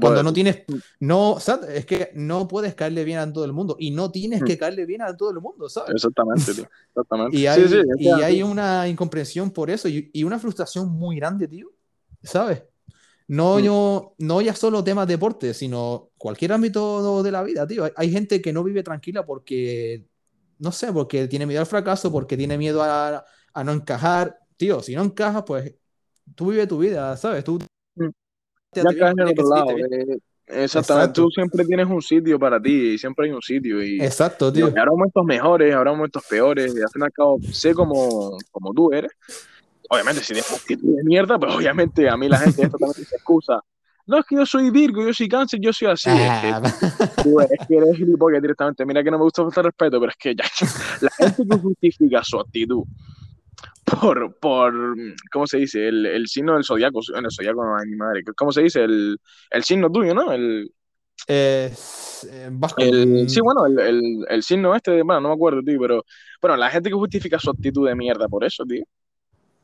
cuando 0.00 0.22
no 0.22 0.32
tienes, 0.32 0.62
no, 1.00 1.38
es 1.68 1.86
que 1.86 2.12
no 2.14 2.46
puedes 2.46 2.74
caerle 2.74 3.02
bien 3.02 3.18
a 3.18 3.32
todo 3.32 3.44
el 3.44 3.52
mundo 3.52 3.76
y 3.80 3.90
no 3.90 4.12
tienes 4.12 4.44
que 4.44 4.56
caerle 4.56 4.86
bien 4.86 5.02
a 5.02 5.16
todo 5.16 5.30
el 5.30 5.40
mundo, 5.40 5.68
¿sabes? 5.68 5.90
Exactamente, 5.96 6.54
tío. 6.54 6.68
Exactamente. 6.88 7.36
y 7.36 7.46
hay, 7.46 7.64
y 7.98 8.08
hay 8.08 8.42
una 8.42 8.86
incomprensión 8.86 9.50
por 9.50 9.70
eso 9.70 9.88
y, 9.88 10.22
una 10.22 10.38
frustración 10.38 10.88
muy 10.88 11.16
grande, 11.16 11.48
tío, 11.48 11.72
¿sabes? 12.22 12.62
No, 13.26 13.58
yo, 13.58 14.14
no 14.18 14.40
ya 14.40 14.54
solo 14.54 14.84
temas 14.84 15.06
de 15.08 15.14
deporte, 15.14 15.52
sino 15.54 16.10
cualquier 16.16 16.52
ámbito 16.52 17.22
de 17.22 17.32
la 17.32 17.42
vida, 17.42 17.66
tío. 17.66 17.90
hay 17.96 18.10
gente 18.10 18.40
que 18.40 18.52
no 18.52 18.62
vive 18.62 18.82
tranquila 18.82 19.26
porque 19.26 20.04
no 20.58 20.72
sé, 20.72 20.92
porque 20.92 21.28
tiene 21.28 21.46
miedo 21.46 21.60
al 21.60 21.66
fracaso, 21.66 22.10
porque 22.10 22.36
tiene 22.36 22.58
miedo 22.58 22.82
a, 22.82 23.24
no 23.64 23.72
encajar. 23.72 24.38
Tío, 24.56 24.80
si 24.80 24.94
no 24.94 25.02
encajas, 25.02 25.42
pues 25.46 25.74
tú 26.34 26.50
vive 26.50 26.66
tu 26.66 26.78
vida, 26.78 27.16
¿sabes? 27.16 27.44
Tú 27.44 27.58
mm. 27.96 28.08
ya 28.74 29.10
en 29.10 29.20
otro 29.20 29.48
lado. 29.48 29.70
Eh, 29.70 30.18
exactamente, 30.46 31.14
tú 31.14 31.30
siempre 31.30 31.64
tienes 31.64 31.86
un 31.86 32.02
sitio 32.02 32.38
para 32.38 32.60
ti, 32.60 32.96
siempre 32.98 33.26
hay 33.26 33.32
un 33.32 33.42
sitio. 33.42 33.82
Y, 33.82 34.00
Exacto, 34.00 34.52
tío. 34.52 34.66
habrá 34.66 34.86
momentos 34.86 35.24
mejores, 35.24 35.74
habrá 35.74 35.92
momentos 35.92 36.22
peores, 36.28 36.74
y 36.74 36.80
al 36.80 36.88
fin 36.90 37.02
y 37.02 37.04
al 37.04 37.12
cabo 37.12 37.38
sé 37.52 37.74
como, 37.74 38.36
como 38.50 38.72
tú 38.72 38.92
eres. 38.92 39.12
Obviamente, 39.90 40.22
si 40.22 40.32
tienes 40.32 40.66
de 40.82 41.04
mierda, 41.04 41.38
pues 41.38 41.54
obviamente 41.54 42.08
a 42.08 42.16
mí 42.16 42.28
la 42.28 42.38
gente 42.38 42.62
esto 42.62 42.78
también 42.78 43.06
se 43.06 43.16
excusa 43.16 43.60
no, 44.06 44.18
es 44.18 44.26
que 44.26 44.36
yo 44.36 44.46
soy 44.46 44.70
Virgo, 44.70 45.02
yo 45.02 45.12
soy 45.12 45.28
cáncer, 45.28 45.60
yo 45.60 45.72
soy 45.72 45.88
así. 45.88 46.10
Es, 46.10 46.16
que, 46.16 46.48
ah. 46.48 46.62
es 47.50 47.66
que 47.66 47.76
eres 47.76 47.96
gilipollas 47.96 48.42
directamente. 48.42 48.84
Mira 48.84 49.02
que 49.02 49.10
no 49.10 49.18
me 49.18 49.24
gusta 49.24 49.42
faltar 49.42 49.64
respeto, 49.64 49.98
pero 49.98 50.10
es 50.10 50.16
que 50.18 50.34
ya, 50.34 50.44
la 51.00 51.10
gente 51.10 51.42
que 51.48 51.58
justifica 51.58 52.22
su 52.22 52.38
actitud 52.38 52.84
por, 53.84 54.34
por 54.38 54.74
¿cómo 55.30 55.46
se 55.46 55.58
dice? 55.58 55.88
El, 55.88 56.06
el 56.06 56.26
signo 56.26 56.54
del 56.54 56.64
zodiaco, 56.64 57.00
en 57.14 57.24
el 57.24 57.30
zodiaco 57.30 57.64
no 57.64 57.76
hay 57.76 57.86
ni 57.88 57.96
madre. 57.96 58.22
¿Cómo 58.36 58.52
se 58.52 58.62
dice? 58.62 58.84
El, 58.84 59.18
el 59.50 59.64
signo 59.64 59.90
tuyo, 59.90 60.14
¿no? 60.14 60.32
El, 60.32 60.70
eh, 61.28 61.72
el, 62.78 63.30
sí, 63.30 63.40
bueno, 63.40 63.66
el, 63.66 63.78
el, 63.78 64.26
el, 64.28 64.42
signo 64.42 64.74
este, 64.74 65.02
bueno, 65.02 65.20
no 65.20 65.28
me 65.28 65.34
acuerdo, 65.34 65.62
tío, 65.62 65.78
pero 65.80 66.04
bueno, 66.40 66.56
la 66.56 66.70
gente 66.70 66.90
que 66.90 66.94
justifica 66.94 67.38
su 67.38 67.50
actitud 67.50 67.86
de 67.86 67.94
mierda 67.94 68.28
por 68.28 68.44
eso, 68.44 68.64
tío. 68.64 68.84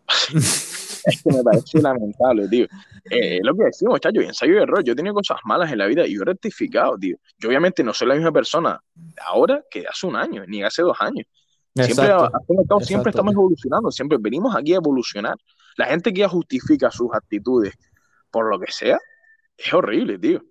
es 1.05 1.23
que 1.23 1.33
me 1.33 1.43
parece 1.43 1.81
lamentable, 1.81 2.49
tío. 2.49 2.67
Eh, 3.11 3.41
lo 3.43 3.55
que 3.55 3.65
decimos, 3.65 4.01
chacho, 4.01 4.21
ensayo 4.21 4.55
y 4.55 4.59
error. 4.59 4.85
Yo 4.85 4.93
he 4.93 4.97
tenido 4.97 5.15
cosas 5.15 5.39
malas 5.45 5.71
en 5.73 5.79
la 5.79 5.87
vida 5.87 6.07
y 6.07 6.15
yo 6.15 6.23
he 6.23 6.25
rectificado, 6.25 6.99
tío. 6.99 7.17
Yo 7.39 7.49
obviamente 7.49 7.83
no 7.83 7.93
soy 7.93 8.09
la 8.09 8.15
misma 8.15 8.33
persona 8.33 8.81
ahora 9.25 9.63
que 9.71 9.87
hace 9.87 10.07
un 10.07 10.17
año, 10.17 10.45
ni 10.47 10.63
hace 10.63 10.83
dos 10.83 10.97
años. 11.01 11.27
Siempre, 11.75 12.09
siempre 12.83 13.11
estamos 13.11 13.33
evolucionando, 13.33 13.91
siempre 13.91 14.19
venimos 14.21 14.55
aquí 14.57 14.73
a 14.73 14.77
evolucionar. 14.77 15.37
La 15.77 15.87
gente 15.87 16.13
que 16.13 16.21
ya 16.21 16.29
justifica 16.29 16.91
sus 16.91 17.09
actitudes 17.13 17.75
por 18.31 18.51
lo 18.51 18.59
que 18.59 18.71
sea, 18.71 18.99
es 19.57 19.73
horrible, 19.73 20.19
tío. 20.19 20.43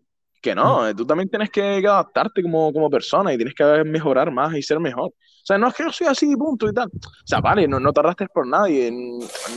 Que 0.41 0.55
no, 0.55 0.83
mm. 0.83 0.95
tú 0.95 1.05
también 1.05 1.29
tienes 1.29 1.49
que 1.49 1.85
adaptarte 1.85 2.41
como, 2.41 2.71
como 2.71 2.89
persona 2.89 3.33
y 3.33 3.37
tienes 3.37 3.53
que 3.53 3.83
mejorar 3.83 4.31
más 4.31 4.55
y 4.55 4.61
ser 4.61 4.79
mejor. 4.79 5.09
O 5.09 5.43
sea, 5.43 5.57
no 5.57 5.67
es 5.67 5.73
que 5.73 5.83
yo 5.83 5.91
soy 5.91 6.07
así, 6.07 6.33
punto 6.35 6.69
y 6.69 6.73
tal. 6.73 6.87
O 6.87 7.27
sea, 7.27 7.41
vale, 7.41 7.67
no, 7.67 7.79
no 7.79 7.91
te 7.91 7.99
arrastres 7.99 8.29
por 8.33 8.47
nadie, 8.47 8.91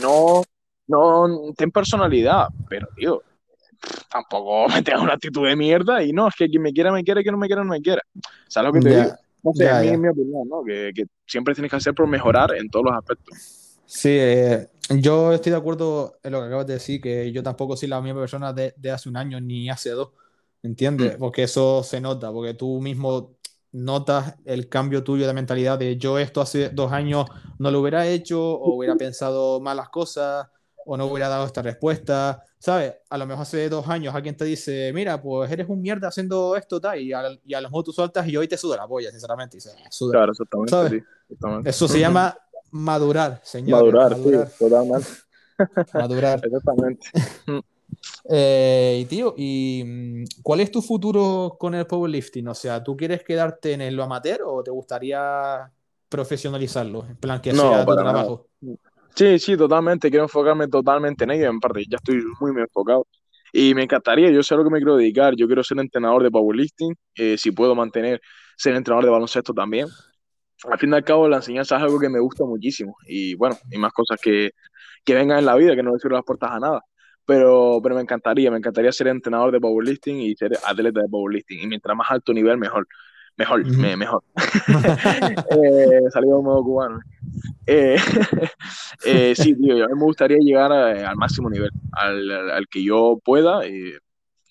no, 0.01 0.43
no, 0.87 1.53
ten 1.55 1.71
personalidad, 1.71 2.47
pero 2.69 2.87
tío, 2.95 3.21
tampoco 4.09 4.67
me 4.73 4.81
tengas 4.81 5.01
una 5.01 5.13
actitud 5.13 5.47
de 5.47 5.55
mierda 5.55 6.03
y 6.03 6.13
no, 6.13 6.27
es 6.27 6.35
que 6.35 6.49
quien 6.49 6.61
me 6.61 6.73
quiera, 6.73 6.91
me 6.91 7.03
quiere, 7.03 7.23
que 7.23 7.31
no 7.31 7.37
me 7.37 7.47
quiera, 7.47 7.63
no 7.63 7.71
me 7.71 7.81
quiera. 7.81 8.01
¿Sabes 8.47 8.67
lo 8.67 8.73
que 8.73 8.79
te 8.79 8.95
digo? 8.95 9.15
No 9.43 9.51
sé, 9.53 9.69
a 9.69 9.81
mí 9.81 9.87
es 9.87 9.99
mi 9.99 10.07
opinión, 10.07 10.47
¿no? 10.47 10.63
Que, 10.63 10.91
que, 10.95 11.05
siempre 11.25 11.53
tienes 11.53 11.69
que 11.69 11.75
hacer 11.75 11.93
por 11.93 12.07
mejorar 12.07 12.55
en 12.55 12.69
todos 12.69 12.85
los 12.85 12.95
aspectos. 12.95 13.37
Sí, 13.85 14.09
eh, 14.09 14.69
yo 14.89 15.33
estoy 15.33 15.51
de 15.51 15.57
acuerdo 15.57 16.17
en 16.23 16.31
lo 16.31 16.39
que 16.39 16.47
acabas 16.47 16.67
de 16.67 16.73
decir, 16.73 17.01
que 17.01 17.29
yo 17.31 17.43
tampoco 17.43 17.75
soy 17.75 17.89
la 17.89 17.99
misma 18.01 18.21
persona 18.21 18.53
de, 18.53 18.73
de 18.77 18.91
hace 18.91 19.09
un 19.09 19.17
año 19.17 19.41
ni 19.41 19.69
hace 19.69 19.89
dos, 19.89 20.11
¿entiendes? 20.61 21.17
Mm. 21.17 21.19
Porque 21.19 21.43
eso 21.43 21.83
se 21.83 21.99
nota, 21.99 22.31
porque 22.31 22.53
tú 22.53 22.79
mismo 22.79 23.35
notas 23.73 24.35
el 24.45 24.69
cambio 24.69 25.03
tuyo 25.03 25.27
de 25.27 25.33
mentalidad 25.33 25.77
de 25.79 25.97
yo 25.97 26.19
esto 26.19 26.41
hace 26.41 26.69
dos 26.69 26.91
años 26.91 27.25
no 27.57 27.71
lo 27.71 27.81
hubiera 27.81 28.07
hecho 28.07 28.39
o 28.39 28.77
hubiera 28.77 28.95
pensado 28.95 29.59
malas 29.59 29.89
cosas 29.89 30.47
o 30.85 30.97
no 30.97 31.05
hubiera 31.05 31.29
dado 31.29 31.45
esta 31.45 31.61
respuesta, 31.61 32.43
¿sabes? 32.59 32.95
A 33.09 33.17
lo 33.17 33.25
mejor 33.25 33.43
hace 33.43 33.69
dos 33.69 33.87
años 33.87 34.13
alguien 34.13 34.35
te 34.35 34.45
dice, 34.45 34.91
mira, 34.93 35.21
pues 35.21 35.51
eres 35.51 35.67
un 35.69 35.81
mierda 35.81 36.07
haciendo 36.07 36.55
esto, 36.55 36.79
tal, 36.79 36.99
y 36.99 37.13
a, 37.13 37.23
y 37.45 37.53
a 37.53 37.61
lo 37.61 37.69
mejor 37.69 37.83
tú 37.83 37.91
sueltas 37.91 38.27
y 38.27 38.37
hoy 38.37 38.47
te 38.47 38.57
suda 38.57 38.77
la 38.77 38.87
polla, 38.87 39.11
sinceramente. 39.11 39.57
claro, 40.11 40.31
exactamente, 40.31 41.03
Eso 41.69 41.87
se 41.87 41.99
llama 41.99 42.37
madurar, 42.71 43.39
señor. 43.43 43.81
Madurar, 43.81 44.11
madurar. 44.11 44.47
Sí, 44.47 44.53
totalmente. 44.59 45.07
madurar. 45.93 46.41
Exactamente. 46.43 47.07
Eh, 48.29 48.99
y 49.01 49.05
tío, 49.05 49.33
¿y 49.37 49.83
mm, 49.85 50.23
cuál 50.41 50.61
es 50.61 50.71
tu 50.71 50.81
futuro 50.81 51.55
con 51.59 51.75
el 51.75 51.85
powerlifting? 51.85 52.47
O 52.47 52.53
sea, 52.53 52.83
¿tú 52.83 52.97
quieres 52.97 53.23
quedarte 53.23 53.73
en 53.73 53.95
lo 53.95 54.03
amateur 54.03 54.41
o 54.45 54.63
te 54.63 54.71
gustaría 54.71 55.71
profesionalizarlo? 56.09 57.05
En 57.07 57.17
plan, 57.17 57.41
que 57.41 57.53
sea 57.53 57.85
tu 57.85 57.95
trabajo. 57.95 58.47
Sí, 59.15 59.37
sí, 59.39 59.55
totalmente. 59.57 60.09
Quiero 60.09 60.25
enfocarme 60.25 60.67
totalmente 60.67 61.23
en 61.23 61.31
ello. 61.31 61.49
En 61.49 61.59
parte, 61.59 61.83
ya 61.87 61.97
estoy 61.97 62.23
muy, 62.39 62.51
enfocado. 62.59 63.07
Y 63.51 63.75
me 63.75 63.83
encantaría, 63.83 64.31
yo 64.31 64.41
sé 64.41 64.55
a 64.55 64.57
lo 64.57 64.63
que 64.63 64.71
me 64.71 64.79
quiero 64.79 64.97
dedicar. 64.97 65.35
Yo 65.35 65.45
quiero 65.45 65.63
ser 65.63 65.79
entrenador 65.79 66.23
de 66.23 66.31
powerlifting. 66.31 66.95
Eh, 67.15 67.37
si 67.37 67.51
puedo 67.51 67.75
mantener, 67.75 68.21
ser 68.57 68.75
entrenador 68.75 69.05
de 69.05 69.11
baloncesto 69.11 69.53
también. 69.53 69.87
al 70.71 70.79
fin 70.79 70.91
y 70.91 70.95
al 70.95 71.03
cabo 71.03 71.27
la 71.29 71.37
enseñanza 71.37 71.77
es 71.77 71.83
algo 71.83 71.99
que 71.99 72.09
me 72.09 72.19
gusta 72.19 72.45
muchísimo 72.45 72.95
y 73.07 73.35
bueno, 73.35 73.57
y 73.71 73.77
más 73.77 73.91
cosas 73.93 74.19
que, 74.21 74.51
que 75.05 75.13
vengan 75.15 75.39
en 75.39 75.45
la 75.45 75.55
vida, 75.55 75.75
que 75.75 75.83
no 75.83 75.91
le 75.93 75.99
cierro 75.99 76.15
las 76.17 76.25
puertas 76.25 76.51
a 76.51 76.59
nada. 76.59 76.81
Pero, 77.25 77.79
pero 77.83 77.95
me 77.95 78.01
encantaría, 78.01 78.51
me 78.51 78.57
encantaría 78.57 78.91
ser 78.91 79.07
entrenador 79.07 79.51
de 79.51 79.59
powerlifting 79.61 80.17
y 80.21 80.35
ser 80.35 80.57
atleta 80.65 81.01
de 81.01 81.09
powerlifting. 81.09 81.61
Y 81.61 81.67
mientras 81.67 81.95
más 81.97 82.09
alto 82.11 82.33
nivel, 82.33 82.57
mejor. 82.57 82.87
Mejor, 83.37 83.65
me, 83.65 83.97
mejor. 83.97 84.23
eh, 84.35 86.01
salió 86.11 86.39
un 86.39 86.45
modo 86.45 86.63
cubano. 86.63 86.99
Eh, 87.65 87.95
eh, 89.05 89.33
sí, 89.35 89.55
tío, 89.55 89.85
a 89.85 89.87
mí 89.87 89.93
me 89.95 90.03
gustaría 90.03 90.37
llegar 90.39 90.71
al 90.71 91.15
máximo 91.15 91.49
nivel, 91.49 91.71
al, 91.91 92.51
al, 92.51 92.67
que 92.67 92.83
yo 92.83 93.19
pueda, 93.23 93.65
eh, 93.65 93.97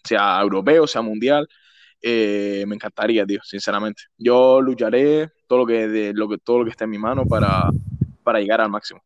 sea 0.03 0.41
europeo, 0.41 0.87
sea 0.87 1.03
mundial. 1.03 1.49
me 2.03 2.75
encantaría, 2.75 3.25
tío, 3.27 3.41
sinceramente. 3.43 4.03
Yo 4.19 4.61
lucharé 4.61 5.31
todo 5.47 5.61
lo 5.61 5.67
que, 5.67 5.89
de, 5.89 6.13
lo 6.15 6.29
que, 6.29 6.39
todo 6.39 6.61
lo 6.61 6.65
que 6.65 6.71
esté 6.71 6.85
en 6.85 6.91
mi 6.91 6.99
mano 6.99 7.27
para, 7.27 7.69
para 8.25 8.41
llegar 8.41 8.61
al 8.61 8.71
máximo. 8.71 9.01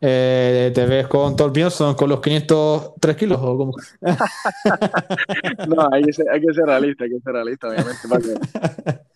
Eh, 0.00 0.72
¿Te 0.74 0.86
ves 0.86 1.06
con 1.06 1.36
son 1.70 1.94
con 1.94 2.08
los 2.08 2.20
503 2.20 3.16
kilos 3.16 3.38
o 3.40 3.56
cómo? 3.56 3.72
no, 5.68 5.88
hay 5.92 6.02
que, 6.02 6.12
ser, 6.12 6.28
hay 6.30 6.40
que, 6.40 6.52
ser, 6.52 6.64
realista, 6.64 7.04
hay 7.04 7.10
que 7.10 7.20
ser 7.20 7.32
realista, 7.32 7.68
obviamente. 7.68 8.06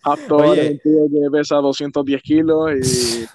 Un 0.03 0.79
tío 0.83 0.99
que 1.11 1.29
pesa 1.31 1.57
210 1.57 2.21
kilos 2.21 2.71
y, 2.81 3.25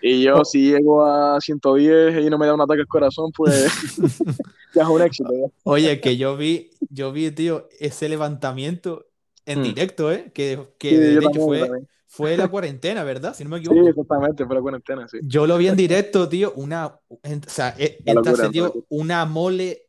y 0.00 0.22
yo 0.22 0.36
oh. 0.40 0.44
si 0.44 0.70
llego 0.70 1.04
a 1.04 1.40
110 1.40 2.24
y 2.24 2.30
no 2.30 2.38
me 2.38 2.46
da 2.46 2.54
un 2.54 2.60
ataque 2.60 2.80
al 2.80 2.88
corazón, 2.88 3.30
pues 3.32 3.98
ya 4.74 4.82
es 4.82 4.88
un 4.88 5.02
éxito. 5.02 5.30
Oye, 5.64 6.00
que 6.00 6.16
yo 6.16 6.36
vi, 6.36 6.70
yo 6.88 7.12
vi, 7.12 7.30
tío, 7.30 7.68
ese 7.78 8.08
levantamiento 8.08 9.06
en 9.46 9.60
mm. 9.60 9.62
directo, 9.62 10.10
¿eh? 10.10 10.30
Que, 10.32 10.58
que 10.78 10.98
de 10.98 11.18
hecho 11.18 11.40
fue, 11.40 11.68
fue 12.16 12.36
la 12.36 12.46
cuarentena, 12.46 13.02
¿verdad? 13.02 13.34
Si 13.34 13.42
no 13.42 13.50
me 13.50 13.58
equivoco. 13.58 13.82
Sí, 13.82 13.88
exactamente, 13.88 14.46
fue 14.46 14.54
la 14.54 14.62
cuarentena, 14.62 15.08
sí. 15.08 15.18
Yo 15.22 15.48
lo 15.48 15.58
vi 15.58 15.66
en 15.66 15.74
directo, 15.74 16.28
tío, 16.28 16.52
una, 16.54 16.86
o 16.86 17.20
sea, 17.48 17.74
e, 17.76 17.98
entra 18.04 18.48
tío, 18.50 18.72
una 18.88 19.24
mole, 19.24 19.88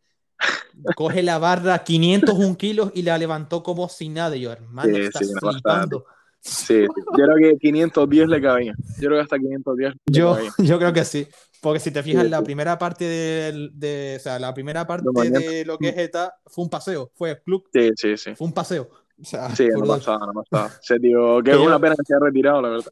coge 0.96 1.22
la 1.22 1.38
barra 1.38 1.84
501 1.84 2.58
kilos 2.58 2.92
y 2.96 3.04
la 3.04 3.20
levantó 3.20 3.62
como 3.62 3.88
sin 3.90 4.16
nada. 4.16 4.36
Y 4.36 4.42
yo, 4.42 4.52
hermano, 4.52 4.96
sí, 4.96 5.02
estás 5.02 5.28
sí, 5.28 5.34
flipando. 5.40 6.06
Sí, 6.40 6.82
yo 6.82 7.26
creo 7.26 7.36
que 7.38 7.58
510 7.60 8.28
le 8.28 8.42
cabía. 8.42 8.74
Yo 9.00 9.08
creo 9.08 9.18
que 9.20 9.24
hasta 9.24 9.38
510 9.38 9.94
le 9.94 10.00
yo, 10.08 10.34
cabía. 10.34 10.52
Yo 10.58 10.80
creo 10.80 10.94
que 10.94 11.06
sí. 11.06 11.28
Porque 11.62 11.80
si 11.80 11.92
te 11.92 12.02
fijas, 12.02 12.28
la 12.28 12.44
primera 12.44 12.80
parte 12.80 13.06
de, 13.06 13.70
de, 13.74 14.16
o 14.18 14.20
sea, 14.20 14.40
la 14.40 14.52
primera 14.52 14.88
parte 14.88 15.08
de, 15.14 15.64
lo 15.64 15.78
que 15.78 15.90
es 15.90 15.98
ETA 15.98 16.34
fue 16.48 16.64
un 16.64 16.70
paseo, 16.72 17.12
fue 17.14 17.40
club. 17.44 17.68
Sí, 17.72 17.92
sí, 17.96 18.18
sí. 18.18 18.36
Fue 18.36 18.48
un 18.48 18.54
paseo. 18.54 18.90
Sí, 19.22 19.68
no 19.70 19.86
pasaba, 19.86 20.26
no 20.26 20.44
pasaba. 20.44 20.70
Se 20.82 21.00
dio, 21.00 21.42
que 21.44 21.52
es 21.52 21.58
una 21.58 21.80
pena 21.80 21.96
que 21.96 22.04
se 22.06 22.14
haya 22.14 22.26
retirado, 22.26 22.62
la 22.62 22.70
verdad. 22.70 22.92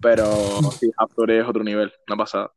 Pero 0.00 0.26
sí, 0.72 0.90
Haftor 0.96 1.30
es 1.30 1.46
otro 1.46 1.64
nivel, 1.64 1.92
no 2.08 2.16
pasado. 2.16 2.52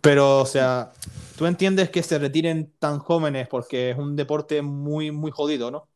Pero, 0.00 0.40
o 0.40 0.46
sea, 0.46 0.92
tú 1.36 1.46
entiendes 1.46 1.90
que 1.90 2.02
se 2.02 2.18
retiren 2.18 2.72
tan 2.78 2.98
jóvenes 2.98 3.48
porque 3.48 3.90
es 3.90 3.98
un 3.98 4.16
deporte 4.16 4.62
muy, 4.62 5.10
muy 5.10 5.30
jodido, 5.30 5.70
¿no? 5.70 5.88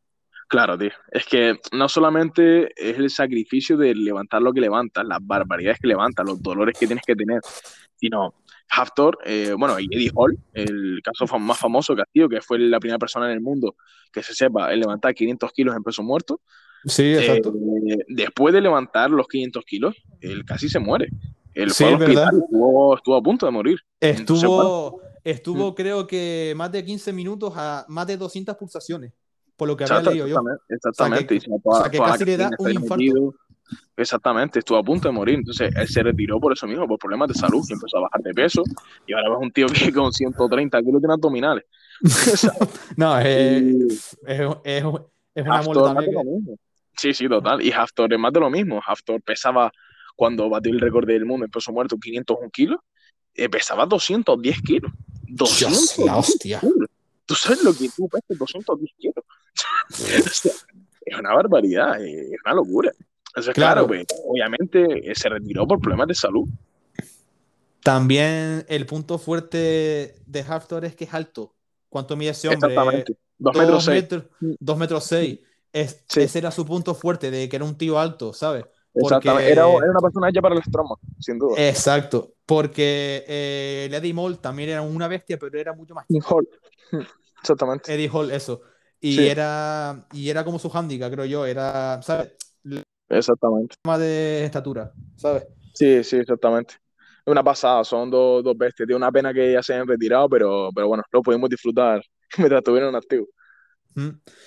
Claro, 0.49 0.76
tío. 0.76 0.90
Es 1.11 1.24
que 1.24 1.59
no 1.72 1.88
solamente 1.88 2.68
es 2.76 2.99
el 2.99 3.09
sacrificio 3.09 3.76
de 3.78 3.95
levantar 3.95 4.43
lo 4.43 4.53
que 4.53 4.61
levantas, 4.61 5.07
las 5.07 5.20
barbaridades 5.22 5.78
que 5.80 5.88
levantas, 5.88 6.26
los 6.26 6.43
dolores 6.43 6.78
que 6.78 6.86
tienes 6.86 7.05
que 7.07 7.16
tener, 7.16 7.40
sino 8.03 8.34
Haftor, 8.68 9.18
eh, 9.24 9.55
bueno, 9.57 9.78
y 9.78 9.86
Eddie 9.90 10.11
Hall, 10.14 10.36
el 10.55 11.00
caso 11.05 11.38
más 11.38 11.59
famoso 11.59 11.94
que 11.94 12.03
ha 12.03 12.07
sido, 12.12 12.28
que 12.28 12.40
fue 12.40 12.59
la 12.59 12.80
primera 12.80 12.98
persona 12.98 13.26
en 13.26 13.32
el 13.32 13.40
mundo 13.40 13.76
que 14.11 14.22
se 14.22 14.34
sepa 14.34 14.72
el 14.72 14.80
levantar 14.80 15.14
500 15.14 15.53
kilos 15.53 15.76
en 15.76 15.82
peso 15.84 16.03
muerto. 16.03 16.40
Sí, 16.84 17.14
exacto. 17.14 17.55
Eh, 17.88 17.98
después 18.09 18.53
de 18.53 18.61
levantar 18.61 19.11
los 19.11 19.28
500 19.28 19.64
kilos, 19.64 19.96
él 20.20 20.44
casi 20.44 20.68
se 20.68 20.80
muere. 20.80 21.09
Él 21.55 21.70
fue 21.70 21.86
al 21.86 21.94
hospital, 21.94 22.42
estuvo, 22.42 22.96
estuvo, 22.96 23.16
a 23.16 23.22
punto 23.22 23.46
de 23.46 23.53
morir. 23.53 23.78
Estuvo, 24.00 25.00
estuvo 25.22 25.70
mm. 25.70 25.74
creo 25.74 26.07
que 26.07 26.55
más 26.57 26.72
de 26.72 26.84
15 26.84 27.12
minutos 27.12 27.53
a 27.57 27.84
más 27.88 28.07
de 28.09 28.16
200 28.16 28.57
pulsaciones, 28.57 29.12
por 29.57 29.68
lo 29.68 29.76
que 29.76 29.84
había 29.84 30.11
leído 30.11 30.26
yo. 30.26 30.42
Exactamente. 30.68 31.40
O 31.62 31.76
sea, 31.76 31.90
que, 31.90 31.98
casi 31.98 32.24
le 32.24 32.36
da 32.36 32.50
un 32.59 32.72
infarto. 32.72 33.34
Exactamente, 33.97 34.59
estuvo 34.59 34.79
a 34.79 34.83
punto 34.83 35.09
de 35.09 35.12
morir. 35.12 35.37
Entonces 35.37 35.70
él 35.75 35.89
se 35.89 36.03
retiró 36.03 36.41
por 36.41 36.53
eso 36.53 36.66
mismo, 36.66 36.87
por 36.87 36.99
problemas 36.99 37.29
de 37.29 37.35
salud, 37.35 37.64
y 37.68 37.73
empezó 37.73 37.99
a 37.99 38.03
bajar 38.03 38.20
de 38.23 38.33
peso. 38.33 38.62
Y 39.07 39.12
ahora 39.12 39.31
ves 39.31 39.39
un 39.41 39.53
tío 39.53 39.66
que 39.66 39.93
con 39.93 40.12
130 40.12 40.83
kilos 40.83 41.01
tiene 41.01 41.14
abdominales. 41.14 41.64
no, 42.97 43.18
es, 43.18 44.16
es, 44.27 44.41
es, 44.64 44.85
es 45.35 45.45
una 45.45 45.62
mole 45.62 45.81
también. 45.83 46.59
Sí, 46.97 47.14
sí, 47.14 47.29
total. 47.29 47.62
Y 47.62 47.73
Haftor 47.73 48.12
es 48.12 48.18
más 48.18 48.33
de 48.33 48.41
lo 48.41 48.51
mismo. 48.51 48.81
Haftor 48.85 49.20
pesaba, 49.23 49.73
cuando 50.16 50.49
batió 50.49 50.73
el 50.73 50.81
récord 50.81 51.07
del 51.07 51.25
mundo 51.25 51.45
en 51.45 51.51
peso 51.51 51.73
muerto, 51.73 51.97
501 51.99 52.51
kilos, 52.51 52.81
eh, 53.35 53.49
pesaba 53.49 53.87
210 53.87 54.62
kilos. 54.62 54.93
200 55.29 55.99
la 55.99 56.16
hostia. 56.16 56.61
¿Tú 57.25 57.35
sabes 57.35 57.62
lo 57.62 57.73
que 57.73 57.89
tú 57.89 58.09
pesas 58.09 58.39
210 58.39 58.93
kilos? 58.99 59.25
es 61.07 61.18
una 61.18 61.35
barbaridad, 61.35 62.05
es 62.05 62.39
una 62.45 62.55
locura. 62.55 62.93
Entonces, 63.35 63.55
claro, 63.55 63.87
pues, 63.87 64.05
obviamente 64.26 65.11
eh, 65.11 65.14
se 65.14 65.28
retiró 65.30 65.66
por 65.66 65.80
problemas 65.80 66.09
de 66.09 66.14
salud. 66.14 66.49
También 67.83 68.64
el 68.68 68.87
punto 68.87 69.18
fuerte 69.18 70.16
de 70.26 70.41
Haftor 70.47 70.85
es 70.85 70.95
que 70.95 71.05
es 71.05 71.14
alto. 71.14 71.55
¿Cuánto 71.89 72.16
mide 72.16 72.30
ese 72.30 72.49
hombre? 72.49 72.70
Exactamente. 72.70 73.16
Dos 73.39 73.57
metros 73.57 73.85
seis. 73.85 74.09
dos 74.39 74.78
metros 74.78 75.05
seis. 75.05 75.41
Es, 75.72 76.05
Ese 76.14 76.39
era 76.39 76.51
su 76.51 76.66
punto 76.66 76.95
fuerte, 76.95 77.30
de 77.30 77.49
que 77.49 77.57
era 77.57 77.64
un 77.64 77.76
tío 77.76 77.99
alto, 77.99 78.35
¿sabes? 78.35 78.66
Exactamente. 78.95 79.51
Era, 79.51 79.62
era, 79.62 79.91
una 79.91 80.01
persona 80.01 80.28
hecha 80.28 80.43
para 80.43 80.55
el 80.55 80.61
estroma, 80.61 80.97
sin 81.18 81.39
duda. 81.39 81.55
Exacto. 81.57 82.35
Porque 82.45 83.24
eh, 83.26 83.89
Eddie 83.91 84.12
Moll 84.12 84.39
también 84.39 84.68
era 84.68 84.83
una 84.83 85.09
bestia, 85.09 85.39
pero 85.39 85.59
era 85.59 85.72
mucho 85.72 85.95
más 85.95 86.05
Hall. 86.28 86.49
Exactamente. 87.41 87.95
Eddie 87.95 88.11
Hall, 88.12 88.30
eso. 88.30 88.61
Y, 89.01 89.26
era, 89.26 90.07
y 90.12 90.28
era 90.28 90.45
como 90.45 90.59
su 90.59 90.70
handicap, 90.72 91.11
creo 91.11 91.24
yo. 91.24 91.47
Era, 91.47 92.01
¿sabes? 92.03 92.33
Exactamente. 93.12 93.76
Más 93.84 94.00
de 94.00 94.44
estatura, 94.44 94.92
¿sabes? 95.16 95.46
Sí, 95.74 96.02
sí, 96.02 96.16
exactamente. 96.16 96.74
Es 97.24 97.30
una 97.30 97.44
pasada, 97.44 97.84
son 97.84 98.10
dos, 98.10 98.42
dos 98.42 98.56
bestias. 98.56 98.86
Tiene 98.86 98.96
una 98.96 99.12
pena 99.12 99.32
que 99.32 99.52
ya 99.52 99.62
se 99.62 99.74
hayan 99.74 99.86
retirado, 99.86 100.28
pero, 100.28 100.70
pero 100.74 100.88
bueno, 100.88 101.04
lo 101.12 101.22
pudimos 101.22 101.48
disfrutar 101.50 102.02
mientras 102.38 102.60
estuvieron 102.60 102.96
activos. 102.96 103.28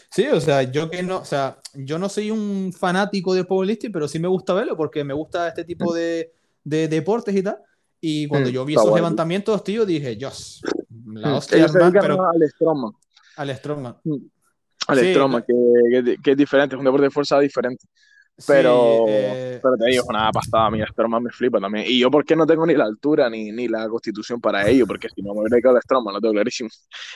Sí, 0.10 0.26
o 0.26 0.42
sea, 0.42 0.64
yo 0.64 0.90
que 0.90 1.04
no, 1.04 1.20
o 1.20 1.26
sea, 1.26 1.60
yo 1.76 2.00
no 2.00 2.10
soy 2.10 2.32
un 2.32 2.74
fanático 2.74 3.36
de 3.36 3.46
powerlifting, 3.46 3.92
pero 3.92 4.08
sí 4.08 4.18
me 4.18 4.28
gusta 4.28 4.56
verlo 4.56 4.76
porque 4.76 5.04
me 5.04 5.14
gusta 5.14 5.48
este 5.48 5.64
tipo 5.64 5.94
de, 5.94 6.34
de 6.64 6.88
deportes 6.88 7.36
y 7.36 7.44
tal. 7.44 7.60
Y 8.02 8.28
cuando 8.28 8.50
yo 8.50 8.66
vi 8.66 8.74
esos 8.74 8.94
levantamientos, 8.94 9.64
tío, 9.64 9.86
dije, 9.86 10.16
Dios, 10.16 10.62
la 11.06 11.36
hostia, 11.36 11.68
pero... 11.72 12.28
al 12.28 12.50
Strongman. 12.50 12.92
Al 13.38 13.56
Strongman. 13.56 13.98
Al 14.88 15.00
sí, 15.00 15.12
Strongman, 15.12 15.44
que, 15.44 15.54
que, 16.04 16.18
que, 16.24 16.32
es 16.32 16.38
diferente, 16.38 16.76
es 16.76 16.80
un 16.80 16.86
deporte 16.86 17.06
de 17.06 17.12
fuerza 17.12 17.40
diferente. 17.40 17.86
Pero, 18.48 19.06
eh, 19.08 19.60
pero 19.64 19.78
te 19.78 19.86
digo, 19.86 20.04
una 20.10 20.30
pasada, 20.30 20.70
mira, 20.70 20.88
Strongman 20.88 21.24
me 21.24 21.30
flipa 21.32 21.60
también. 21.60 21.86
Y 21.88 22.00
yo, 22.00 22.12
¿por 22.12 22.26
qué 22.26 22.36
no 22.36 22.46
tengo 22.46 22.66
ni 22.66 22.74
la 22.74 22.84
altura 22.84 23.30
ni, 23.30 23.52
ni 23.52 23.70
la 23.70 23.88
constitución 23.88 24.42
para 24.42 24.68
ello? 24.68 24.86
Porque 24.86 25.08
si 25.10 25.22
no 25.22 25.34
me 25.34 25.42
hubiera 25.42 25.58
quedado 25.62 25.78
el 25.78 25.84
Strongman, 25.84 26.16
lo 26.16 26.22
tengo 26.22 26.34
clarísimo. 26.34 26.70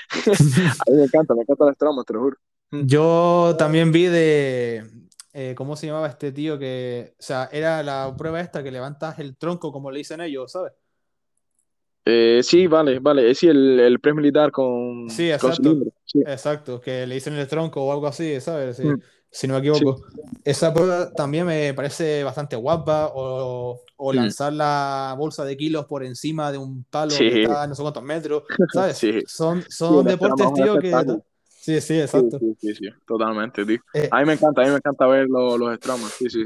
a 0.26 0.92
mí 0.92 0.98
me 0.98 1.04
encanta, 1.04 1.36
me 1.36 1.42
encanta 1.42 1.68
el 1.68 1.76
Strongman, 1.76 2.06
te 2.06 2.14
lo 2.14 2.20
juro. 2.22 2.38
Yo 2.72 3.56
también 3.58 3.92
vi 3.92 4.06
de. 4.06 4.86
Eh, 5.34 5.54
¿Cómo 5.58 5.76
se 5.76 5.88
llamaba 5.88 6.08
este 6.08 6.32
tío? 6.32 6.58
Que, 6.58 7.14
o 7.20 7.22
sea, 7.22 7.50
era 7.52 7.84
la 7.84 8.14
prueba 8.18 8.40
esta 8.40 8.64
que 8.64 8.72
levantas 8.72 9.20
el 9.20 9.36
tronco, 9.36 9.74
como 9.74 9.92
le 9.92 10.00
dicen 10.00 10.22
ellos, 10.22 10.52
¿sabes? 10.52 10.72
Eh, 12.06 12.40
sí, 12.44 12.66
vale, 12.68 13.00
vale. 13.00 13.36
Sí, 13.36 13.48
el, 13.48 13.80
el 13.80 14.00
pre 14.00 14.14
militar 14.14 14.52
con. 14.52 15.10
Sí, 15.10 15.30
exacto. 15.30 15.76
sí. 16.06 16.22
Exacto, 16.26 16.80
que 16.80 17.06
le 17.06 17.16
dicen 17.16 17.34
el 17.34 17.48
tronco 17.48 17.84
o 17.84 17.92
algo 17.92 18.08
así, 18.08 18.40
¿sabes? 18.40 18.78
Sí. 18.78 18.86
Mm 18.86 19.02
si 19.32 19.48
no 19.48 19.54
me 19.56 19.60
equivoco. 19.60 20.02
Esa 20.44 20.74
prueba 20.74 21.12
también 21.12 21.46
me 21.46 21.74
parece 21.74 22.24
bastante 22.24 22.56
guapa, 22.56 23.12
o, 23.14 23.82
o, 23.98 24.14
mm. 24.14 24.16
lanzar 24.16 24.54
la 24.54 25.16
bolsa 25.18 25.46
de 25.46 25.58
kilos 25.58 25.86
por 25.86 26.04
encima 26.04 26.52
de 26.52 26.58
un 26.58 26.84
palo 26.90 27.14
que 27.16 27.44
está 27.44 27.68
no 27.68 27.76
sé 27.76 27.82
cuántos 27.82 28.04
metros, 28.04 28.44
¿sabes? 28.74 29.00
Son, 29.28 29.64
son 29.70 30.06
deportes, 30.06 30.54
tío, 30.54 30.80
que... 30.80 30.94
Sí, 31.48 31.82
sí, 31.82 32.00
exacto. 32.00 32.40
Sí, 32.40 32.56
sí, 32.60 32.76
sí, 32.76 32.86
totalmente, 33.06 33.66
tío. 33.66 33.80
Eh, 33.94 34.08
a 34.10 34.20
mí 34.20 34.26
me 34.26 34.34
encanta, 34.34 34.62
a 34.62 34.66
mí 34.66 34.72
me 34.72 34.78
encanta 34.78 35.06
ver 35.08 35.28
los, 35.28 35.60
los 35.60 35.78
sí, 36.18 36.30
sí. 36.30 36.46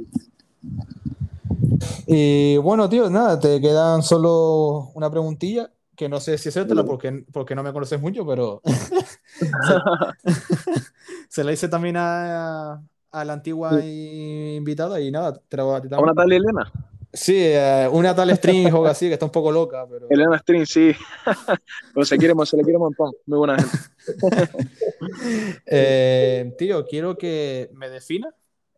Y 2.08 2.58
bueno, 2.58 2.90
tío, 2.90 3.10
nada, 3.10 3.40
te 3.40 3.62
quedan 3.62 4.02
solo 4.02 4.92
una 4.96 5.10
preguntilla 5.10 5.70
que 5.96 6.10
no 6.10 6.20
sé 6.20 6.38
si 6.38 6.50
es 6.50 6.54
cierto, 6.54 6.86
porque, 6.86 7.26
porque 7.32 7.56
no 7.56 7.64
me 7.64 7.74
conoces 7.74 8.02
mucho, 8.02 8.26
pero 8.26 8.62
se, 11.30 11.44
la 11.44 11.52
hice 11.52 11.68
también 11.68 11.98
a, 11.98 12.82
a 13.12 13.26
la 13.26 13.34
antigua 13.34 13.80
invitada 13.84 15.00
y 15.00 15.12
nada, 15.12 15.34
te 15.34 15.58
la 15.58 15.64
voy 15.64 15.76
a 15.76 15.82
ti 15.82 15.88
¿A 15.92 16.00
una 16.00 16.14
tal 16.14 16.32
Elena? 16.32 16.72
Sí, 17.16 17.36
eh, 17.38 17.88
una 17.92 18.16
tal 18.16 18.36
String 18.36 18.74
o 18.74 18.88
así, 18.88 19.08
que 19.08 19.14
está 19.14 19.28
un 19.28 19.32
poco 19.32 19.52
loca. 19.52 19.86
Pero... 19.88 20.08
Elena 20.10 20.40
String, 20.40 20.66
sí. 20.66 20.96
pero 21.94 22.06
se, 22.06 22.18
quiere, 22.18 22.34
se 22.44 22.58
le 22.58 22.64
quiere 22.64 22.78
un 22.78 22.86
montón. 22.86 23.14
Muy 23.28 23.38
buena 23.38 23.56
gente. 23.56 23.78
eh, 25.68 26.56
tío, 26.58 26.88
quiero 26.88 27.16
que 27.16 27.70
me 27.74 27.90
defina 27.90 28.34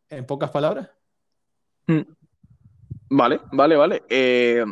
en 0.10 0.26
pocas 0.26 0.52
palabras. 0.52 0.90
Mm. 1.88 2.02
Vale, 3.12 3.40
vale, 3.54 3.76
vale. 3.78 4.04
Eh, 4.10 4.66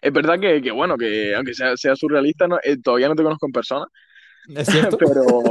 es 0.00 0.12
verdad 0.12 0.38
que, 0.38 0.60
que, 0.60 0.70
bueno, 0.70 0.96
que 0.96 1.34
aunque 1.34 1.54
sea, 1.54 1.76
sea 1.76 1.96
surrealista, 1.96 2.46
no, 2.46 2.58
eh, 2.62 2.76
todavía 2.82 3.08
no 3.08 3.14
te 3.14 3.22
conozco 3.22 3.46
en 3.46 3.52
persona. 3.52 3.86
¿Es 4.48 4.68
cierto? 4.68 4.96
pero, 4.98 5.42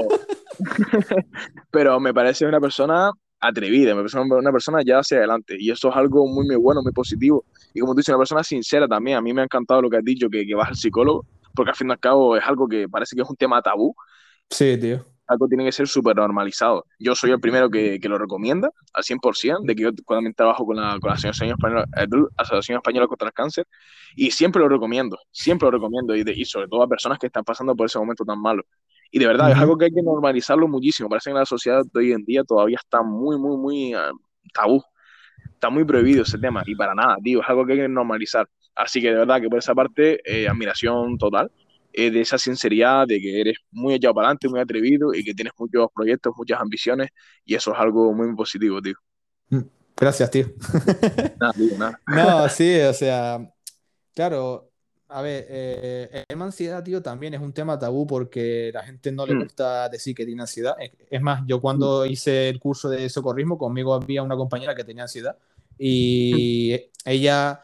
pero 1.71 1.99
me 1.99 2.13
parece 2.13 2.45
una 2.45 2.59
persona 2.59 3.11
atrevida, 3.39 3.93
me 3.93 4.01
parece 4.01 4.19
una 4.19 4.51
persona 4.51 4.81
ya 4.83 4.99
hacia 4.99 5.17
adelante. 5.17 5.55
Y 5.59 5.71
eso 5.71 5.89
es 5.89 5.95
algo 5.95 6.27
muy, 6.27 6.45
muy 6.45 6.55
bueno, 6.55 6.81
muy 6.81 6.91
positivo. 6.91 7.45
Y 7.73 7.79
como 7.79 7.93
tú 7.93 7.97
dices, 7.97 8.09
una 8.09 8.19
persona 8.19 8.43
sincera 8.43 8.87
también. 8.87 9.17
A 9.17 9.21
mí 9.21 9.33
me 9.33 9.41
ha 9.41 9.45
encantado 9.45 9.81
lo 9.81 9.89
que 9.89 9.97
has 9.97 10.03
dicho, 10.03 10.29
que, 10.29 10.45
que 10.45 10.55
vas 10.55 10.69
al 10.69 10.75
psicólogo, 10.75 11.25
porque 11.53 11.71
al 11.71 11.75
fin 11.75 11.89
y 11.89 11.91
al 11.91 11.99
cabo 11.99 12.37
es 12.37 12.43
algo 12.45 12.67
que 12.67 12.87
parece 12.87 13.15
que 13.15 13.21
es 13.21 13.29
un 13.29 13.35
tema 13.35 13.61
tabú. 13.61 13.95
Sí, 14.49 14.77
tío. 14.79 15.14
Algo 15.27 15.47
tiene 15.47 15.65
que 15.65 15.71
ser 15.71 15.87
súper 15.87 16.15
normalizado. 16.15 16.85
Yo 16.99 17.15
soy 17.15 17.31
el 17.31 17.39
primero 17.39 17.69
que, 17.69 17.99
que, 17.99 18.07
lo 18.07 18.17
recomienda 18.17 18.69
al 18.93 19.03
100%, 19.03 19.63
de 19.63 19.75
que 19.75 19.83
yo 19.83 19.91
también 19.93 20.33
trabajo 20.33 20.65
con 20.65 20.75
la, 20.75 20.99
con 20.99 21.09
la 21.09 21.13
Asociación, 21.13 21.49
Española, 21.49 21.85
eh, 21.97 22.07
Asociación 22.37 22.77
Española 22.77 23.07
contra 23.07 23.27
el 23.27 23.33
Cáncer, 23.33 23.65
y 24.15 24.31
siempre 24.31 24.61
lo 24.61 24.69
recomiendo, 24.69 25.17
siempre 25.31 25.65
lo 25.67 25.71
recomiendo, 25.71 26.15
y, 26.15 26.23
de, 26.23 26.33
y 26.33 26.45
sobre 26.45 26.67
todo 26.67 26.83
a 26.83 26.87
personas 26.87 27.17
que 27.17 27.27
están 27.27 27.43
pasando 27.43 27.75
por 27.75 27.87
ese 27.87 27.97
momento 27.97 28.23
tan 28.23 28.39
malo. 28.39 28.63
Y 29.11 29.19
de 29.19 29.27
verdad, 29.27 29.51
es 29.51 29.57
algo 29.57 29.77
que 29.77 29.85
hay 29.85 29.91
que 29.91 30.01
normalizarlo 30.01 30.67
muchísimo. 30.67 31.07
Parece 31.09 31.29
que 31.29 31.31
en 31.31 31.37
la 31.37 31.45
sociedad 31.45 31.83
de 31.85 31.99
hoy 31.99 32.11
en 32.11 32.25
día 32.25 32.43
todavía 32.43 32.77
está 32.81 33.01
muy, 33.01 33.37
muy, 33.37 33.57
muy 33.57 33.95
uh, 33.95 33.99
tabú. 34.53 34.83
Está 35.53 35.69
muy 35.69 35.85
prohibido 35.85 36.23
ese 36.23 36.37
tema. 36.37 36.63
Y 36.65 36.75
para 36.75 36.93
nada, 36.93 37.15
tío, 37.23 37.41
es 37.41 37.47
algo 37.47 37.65
que 37.65 37.73
hay 37.73 37.79
que 37.79 37.87
normalizar. 37.87 38.49
Así 38.75 39.01
que 39.01 39.11
de 39.11 39.15
verdad 39.15 39.39
que 39.39 39.47
por 39.47 39.59
esa 39.59 39.73
parte, 39.73 40.19
eh, 40.25 40.49
admiración 40.49 41.17
total 41.17 41.49
eh, 41.97 42.11
de 42.11 42.21
esa 42.21 42.37
sinceridad, 42.37 43.07
de 43.07 43.19
que 43.21 43.39
eres 43.41 43.57
muy 43.71 43.93
echado 43.93 44.13
para 44.13 44.27
adelante, 44.27 44.49
muy 44.49 44.59
atrevido 44.59 45.13
y 45.13 45.23
que 45.23 45.33
tienes 45.33 45.53
muchos 45.57 45.87
proyectos, 45.93 46.33
muchas 46.37 46.59
ambiciones. 46.59 47.09
Y 47.45 47.55
eso 47.55 47.73
es 47.73 47.79
algo 47.79 48.13
muy 48.13 48.35
positivo, 48.35 48.81
tío. 48.81 48.95
Gracias, 49.95 50.29
tío. 50.29 50.47
nada, 51.39 51.53
tío, 51.53 51.77
nada. 51.77 52.01
No, 52.07 52.49
sí, 52.49 52.79
o 52.81 52.93
sea, 52.93 53.49
claro, 54.13 54.71
a 55.07 55.21
ver, 55.21 55.45
eh, 55.47 56.25
el 56.27 56.41
ansiedad, 56.41 56.83
tío, 56.83 57.01
también 57.01 57.33
es 57.33 57.39
un 57.39 57.53
tema 57.53 57.79
tabú 57.79 58.05
porque 58.05 58.71
la 58.73 58.83
gente 58.83 59.11
no 59.13 59.25
le 59.25 59.35
gusta 59.35 59.87
decir 59.87 60.13
que 60.13 60.25
tiene 60.25 60.41
ansiedad. 60.41 60.75
Es 61.09 61.21
más, 61.21 61.43
yo 61.47 61.61
cuando 61.61 62.05
hice 62.05 62.49
el 62.49 62.59
curso 62.59 62.89
de 62.89 63.07
socorrismo, 63.07 63.57
conmigo 63.57 63.93
había 63.93 64.21
una 64.21 64.35
compañera 64.35 64.75
que 64.75 64.83
tenía 64.83 65.03
ansiedad 65.03 65.37
y 65.77 66.89
ella 67.05 67.61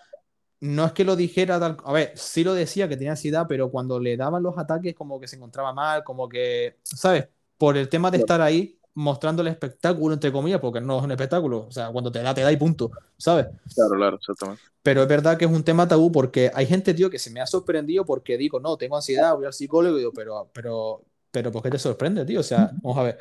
no 0.61 0.85
es 0.85 0.91
que 0.93 1.03
lo 1.03 1.15
dijera 1.15 1.59
tal, 1.59 1.77
a 1.83 1.91
ver, 1.91 2.13
sí 2.15 2.43
lo 2.43 2.53
decía 2.53 2.87
que 2.87 2.95
tenía 2.95 3.11
ansiedad, 3.11 3.47
pero 3.49 3.71
cuando 3.71 3.99
le 3.99 4.15
daban 4.15 4.43
los 4.43 4.57
ataques 4.57 4.93
como 4.93 5.19
que 5.19 5.27
se 5.27 5.35
encontraba 5.35 5.73
mal, 5.73 6.03
como 6.03 6.29
que, 6.29 6.77
¿sabes? 6.83 7.27
Por 7.57 7.77
el 7.77 7.89
tema 7.89 8.11
de 8.11 8.19
estar 8.19 8.41
ahí 8.41 8.77
mostrando 8.93 9.41
el 9.41 9.47
espectáculo, 9.47 10.13
entre 10.13 10.31
comillas, 10.31 10.59
porque 10.59 10.79
no 10.79 10.99
es 10.99 11.03
un 11.03 11.11
espectáculo, 11.11 11.65
o 11.67 11.71
sea, 11.71 11.89
cuando 11.89 12.11
te 12.11 12.21
da, 12.21 12.33
te 12.33 12.41
da 12.41 12.51
y 12.51 12.57
punto, 12.57 12.91
¿sabes? 13.17 13.47
Claro, 13.73 13.95
claro, 13.95 14.15
exactamente. 14.17 14.61
Pero 14.83 15.01
es 15.01 15.07
verdad 15.07 15.37
que 15.37 15.45
es 15.45 15.51
un 15.51 15.63
tema 15.63 15.87
tabú 15.87 16.11
porque 16.11 16.51
hay 16.53 16.67
gente, 16.67 16.93
tío, 16.93 17.09
que 17.09 17.19
se 17.19 17.31
me 17.31 17.41
ha 17.41 17.47
sorprendido 17.47 18.05
porque 18.05 18.37
digo, 18.37 18.59
no, 18.59 18.77
tengo 18.77 18.95
ansiedad, 18.95 19.35
voy 19.35 19.45
al 19.45 19.53
psicólogo 19.53 19.95
y 19.95 19.99
digo, 19.99 20.11
pero, 20.13 20.49
pero, 20.53 21.03
pero, 21.31 21.51
¿por 21.51 21.63
qué 21.63 21.71
te 21.71 21.79
sorprende, 21.79 22.23
tío? 22.23 22.41
O 22.41 22.43
sea, 22.43 22.71
vamos 22.83 22.99
a 22.99 23.03
ver, 23.03 23.17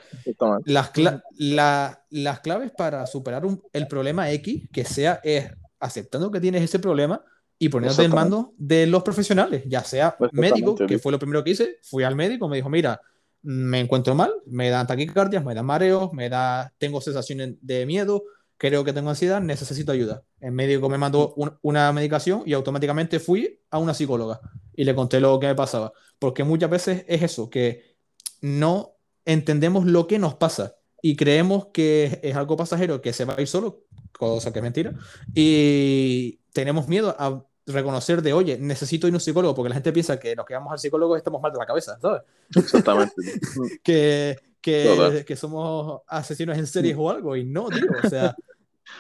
las, 0.64 0.90
cla 0.90 1.22
la, 1.38 2.04
las 2.10 2.40
claves 2.40 2.70
para 2.72 3.06
superar 3.06 3.46
un, 3.46 3.62
el 3.72 3.86
problema 3.86 4.30
X 4.30 4.68
que 4.72 4.84
sea 4.84 5.20
es 5.22 5.52
aceptando 5.80 6.30
que 6.30 6.40
tienes 6.40 6.62
ese 6.62 6.78
problema 6.78 7.24
y 7.58 7.68
poniéndote 7.68 8.04
en 8.04 8.14
mando 8.14 8.54
de 8.56 8.86
los 8.86 9.02
profesionales, 9.02 9.64
ya 9.66 9.84
sea 9.84 10.16
médico, 10.32 10.74
que 10.74 10.98
fue 10.98 11.12
lo 11.12 11.18
primero 11.18 11.44
que 11.44 11.50
hice, 11.50 11.78
fui 11.82 12.04
al 12.04 12.16
médico, 12.16 12.48
me 12.48 12.56
dijo, 12.56 12.70
mira, 12.70 13.00
me 13.42 13.80
encuentro 13.80 14.14
mal, 14.14 14.32
me 14.46 14.70
dan 14.70 14.86
taquicardias, 14.86 15.44
me 15.44 15.54
dan 15.54 15.66
mareos, 15.66 16.12
me 16.12 16.28
da, 16.28 16.72
tengo 16.78 17.00
sensaciones 17.00 17.54
de 17.60 17.84
miedo, 17.86 18.24
creo 18.56 18.84
que 18.84 18.92
tengo 18.92 19.10
ansiedad, 19.10 19.40
necesito 19.40 19.92
ayuda. 19.92 20.22
El 20.40 20.52
médico 20.52 20.88
me 20.88 20.98
mandó 20.98 21.34
un, 21.34 21.52
una 21.62 21.92
medicación 21.92 22.42
y 22.46 22.52
automáticamente 22.52 23.18
fui 23.18 23.60
a 23.70 23.78
una 23.78 23.94
psicóloga 23.94 24.40
y 24.74 24.84
le 24.84 24.94
conté 24.94 25.20
lo 25.20 25.38
que 25.40 25.46
me 25.46 25.54
pasaba. 25.54 25.92
Porque 26.18 26.44
muchas 26.44 26.70
veces 26.70 27.04
es 27.08 27.22
eso, 27.22 27.50
que 27.50 27.96
no 28.40 28.96
entendemos 29.24 29.84
lo 29.84 30.06
que 30.06 30.18
nos 30.18 30.34
pasa 30.34 30.76
y 31.02 31.16
creemos 31.16 31.66
que 31.66 32.20
es 32.22 32.36
algo 32.36 32.56
pasajero, 32.56 33.00
que 33.00 33.12
se 33.12 33.24
va 33.24 33.34
a 33.36 33.40
ir 33.40 33.48
solo, 33.48 33.84
cosa 34.12 34.52
que 34.52 34.58
es 34.58 34.62
mentira, 34.62 34.92
y 35.34 36.38
tenemos 36.52 36.88
miedo 36.88 37.14
a 37.18 37.44
reconocer 37.66 38.22
de, 38.22 38.32
oye, 38.32 38.58
necesito 38.58 39.06
ir 39.06 39.14
a 39.14 39.16
un 39.16 39.20
psicólogo, 39.20 39.54
porque 39.54 39.68
la 39.68 39.74
gente 39.76 39.92
piensa 39.92 40.18
que 40.18 40.34
los 40.34 40.44
que 40.44 40.54
vamos 40.54 40.72
al 40.72 40.78
psicólogo 40.78 41.16
estamos 41.16 41.40
mal 41.40 41.52
de 41.52 41.58
la 41.58 41.66
cabeza, 41.66 41.98
¿sabes? 42.00 42.22
Exactamente. 42.54 43.14
que, 43.82 44.36
que, 44.60 45.24
que, 45.26 45.36
somos 45.36 46.02
asesinos 46.06 46.58
en 46.58 46.66
series 46.66 46.96
o 46.98 47.10
algo, 47.10 47.36
y 47.36 47.44
no, 47.44 47.68
tío, 47.68 47.86
o 48.02 48.08
sea, 48.08 48.34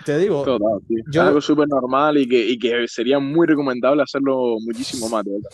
te 0.04 0.18
digo. 0.18 0.42
Total. 0.44 0.80
Yo... 1.10 1.22
Algo 1.22 1.40
súper 1.40 1.68
normal 1.68 2.18
y 2.18 2.28
que, 2.28 2.50
y 2.50 2.58
que 2.58 2.86
sería 2.88 3.18
muy 3.18 3.46
recomendable 3.46 4.02
hacerlo 4.02 4.56
muchísimo 4.60 5.08
más, 5.08 5.24
verdad. 5.24 5.50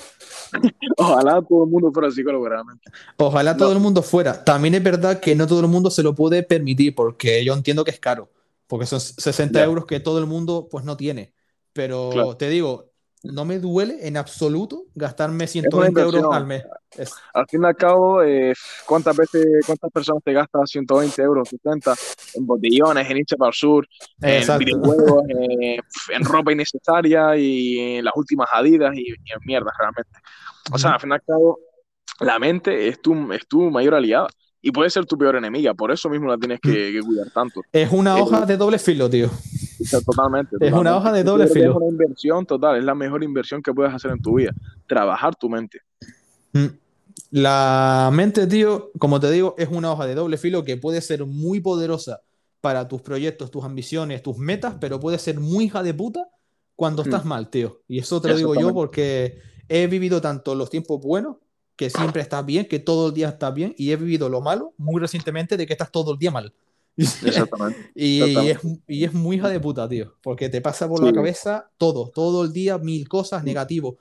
Ojalá 0.97 1.43
todo 1.43 1.65
el 1.65 1.71
mundo 1.71 1.93
fuera 1.93 2.11
psicólogo, 2.11 2.49
realmente. 2.49 2.91
Ojalá 3.17 3.53
no. 3.53 3.59
todo 3.59 3.73
el 3.73 3.81
mundo 3.81 4.03
fuera. 4.03 4.45
También 4.45 4.75
es 4.75 4.83
verdad 4.83 5.21
que 5.21 5.35
no 5.35 5.47
todo 5.47 5.61
el 5.61 5.69
mundo 5.69 5.91
se 5.91 6.03
lo 6.03 6.15
puede 6.15 6.43
permitir, 6.43 6.95
porque 6.95 7.45
yo 7.45 7.55
entiendo 7.55 7.85
que 7.85 7.91
es 7.91 8.01
caro, 8.01 8.31
porque 8.67 8.87
son 8.87 9.01
60 9.01 9.59
yeah. 9.59 9.65
euros 9.65 9.87
que 9.87 10.01
todo 10.01 10.19
el 10.19 10.27
mundo 10.27 10.69
pues 10.71 10.85
no 10.85 10.97
tiene. 10.97 11.33
Pero 11.73 12.11
claro. 12.11 12.37
te 12.37 12.49
digo, 12.49 12.93
no 13.33 13.45
me 13.45 13.59
duele 13.59 14.07
en 14.07 14.17
absoluto 14.17 14.85
gastarme 14.95 15.47
120 15.47 16.01
euros 16.01 16.25
al 16.33 16.47
mes. 16.47 16.65
Es... 16.97 17.13
Al 17.35 17.47
fin 17.47 17.63
y 17.63 17.67
al 17.67 17.77
cabo, 17.77 18.23
eh, 18.23 18.55
¿cuántas 18.87 19.17
veces, 19.17 19.45
cuántas 19.67 19.91
personas 19.91 20.23
te 20.25 20.33
gastan 20.33 20.67
120 20.67 21.23
euros, 21.23 21.49
70 21.49 21.95
en 22.35 22.47
botellones, 22.47 23.11
en 23.11 23.17
hincha 23.19 23.37
para 23.37 23.51
el 23.51 23.55
sur, 23.55 23.87
Exacto. 24.23 24.63
en 24.63 24.67
videojuegos, 24.67 25.25
eh, 25.29 25.79
en 26.11 26.25
ropa 26.25 26.53
innecesaria 26.53 27.37
y 27.37 27.97
en 27.97 28.05
las 28.05 28.15
últimas 28.17 28.49
adidas 28.53 28.95
y, 28.95 29.09
y 29.11 29.33
en 29.33 29.39
mierda 29.45 29.71
realmente? 29.79 30.19
O 30.73 30.79
sea, 30.79 30.93
al 30.93 31.01
fin 31.01 31.11
y 31.11 31.15
al 31.15 31.23
cabo, 31.23 31.59
la 32.21 32.39
mente 32.39 32.89
es 32.89 33.01
tu, 33.01 33.33
es 33.33 33.47
tu 33.47 33.71
mayor 33.71 33.95
aliada 33.95 34.29
y 34.63 34.73
puede 34.73 34.91
ser 34.91 35.07
tu 35.07 35.17
peor 35.17 35.37
enemiga, 35.37 35.75
por 35.75 35.93
eso 35.93 36.09
mismo 36.09 36.29
la 36.29 36.37
tienes 36.37 36.61
que, 36.61 36.93
que 36.93 37.01
cuidar 37.01 37.31
tanto. 37.31 37.61
Es 37.71 37.93
una 37.93 38.17
hoja 38.17 38.47
de 38.47 38.57
doble 38.57 38.79
filo, 38.79 39.09
tío. 39.09 39.31
Totalmente, 39.79 40.53
totalmente. 40.53 40.67
Es 40.67 40.73
una 40.73 40.97
hoja 40.97 41.13
de 41.13 41.25
doble 41.25 41.47
filo. 41.49 41.71
Es 41.71 41.77
una 41.77 41.89
inversión 41.89 42.47
total, 42.47 42.79
es 42.79 42.85
la 42.85 42.95
mejor 42.95 43.23
inversión 43.23 43.63
que 43.63 43.73
puedes 43.73 43.93
hacer 43.93 44.11
en 44.11 44.21
tu 44.21 44.35
vida, 44.35 44.53
trabajar 44.87 45.37
tu 45.37 45.49
mente. 45.49 45.81
La 47.31 48.11
mente, 48.13 48.47
tío, 48.47 48.91
como 48.99 49.21
te 49.21 49.31
digo, 49.31 49.55
es 49.59 49.69
una 49.71 49.93
hoja 49.93 50.07
de 50.07 50.15
doble 50.15 50.39
filo 50.39 50.65
que 50.65 50.77
puede 50.77 51.01
ser 51.01 51.27
muy 51.27 51.61
poderosa 51.61 52.21
para 52.61 52.89
tus 52.89 53.03
proyectos, 53.03 53.51
tus 53.51 53.65
ambiciones, 53.65 54.23
tus 54.23 54.39
metas, 54.39 54.77
pero 54.81 54.99
puede 54.99 55.19
ser 55.19 55.39
muy 55.39 55.65
hija 55.67 55.83
de 55.83 55.95
puta 55.95 56.29
cuando 56.75 57.03
estás 57.03 57.25
mm. 57.25 57.29
mal, 57.29 57.49
tío. 57.49 57.81
Y 57.89 57.99
eso 57.99 58.21
te 58.21 58.29
lo 58.29 58.37
digo 58.37 58.55
yo 58.55 58.73
porque 58.73 59.39
he 59.69 59.87
vivido 59.87 60.21
tanto 60.21 60.55
los 60.55 60.71
tiempos 60.71 61.01
buenos 61.01 61.37
que 61.77 61.91
siempre 61.91 62.23
estás 62.23 62.45
bien, 62.45 62.67
que 62.67 62.79
todo 62.79 63.09
el 63.09 63.15
día 63.15 63.29
estás 63.29 63.53
bien, 63.53 63.75
y 63.77 63.93
he 63.93 63.97
vivido 63.97 64.29
lo 64.31 64.41
malo 64.41 64.73
muy 64.79 64.99
recientemente 64.99 65.57
de 65.57 65.67
que 65.67 65.75
estás 65.75 65.93
todo 65.93 66.13
el 66.13 66.19
día 66.19 66.31
mal. 66.31 66.53
Exactamente. 66.97 67.91
y, 67.95 68.23
Exactamente. 68.23 68.47
Y, 68.47 68.51
es, 68.51 68.81
y, 68.87 69.05
es, 69.05 69.13
muy 69.13 69.37
hija 69.37 69.49
de 69.49 69.61
puta, 69.61 69.89
tío, 69.89 70.15
porque 70.23 70.49
te 70.49 70.61
pasa 70.61 70.89
por 70.89 71.01
sí. 71.01 71.05
la 71.05 71.13
cabeza 71.13 71.71
todo, 71.77 72.11
todo 72.11 72.45
el 72.45 72.53
día 72.53 72.79
mil 72.79 73.09
cosas 73.09 73.45
negativo. 73.45 73.99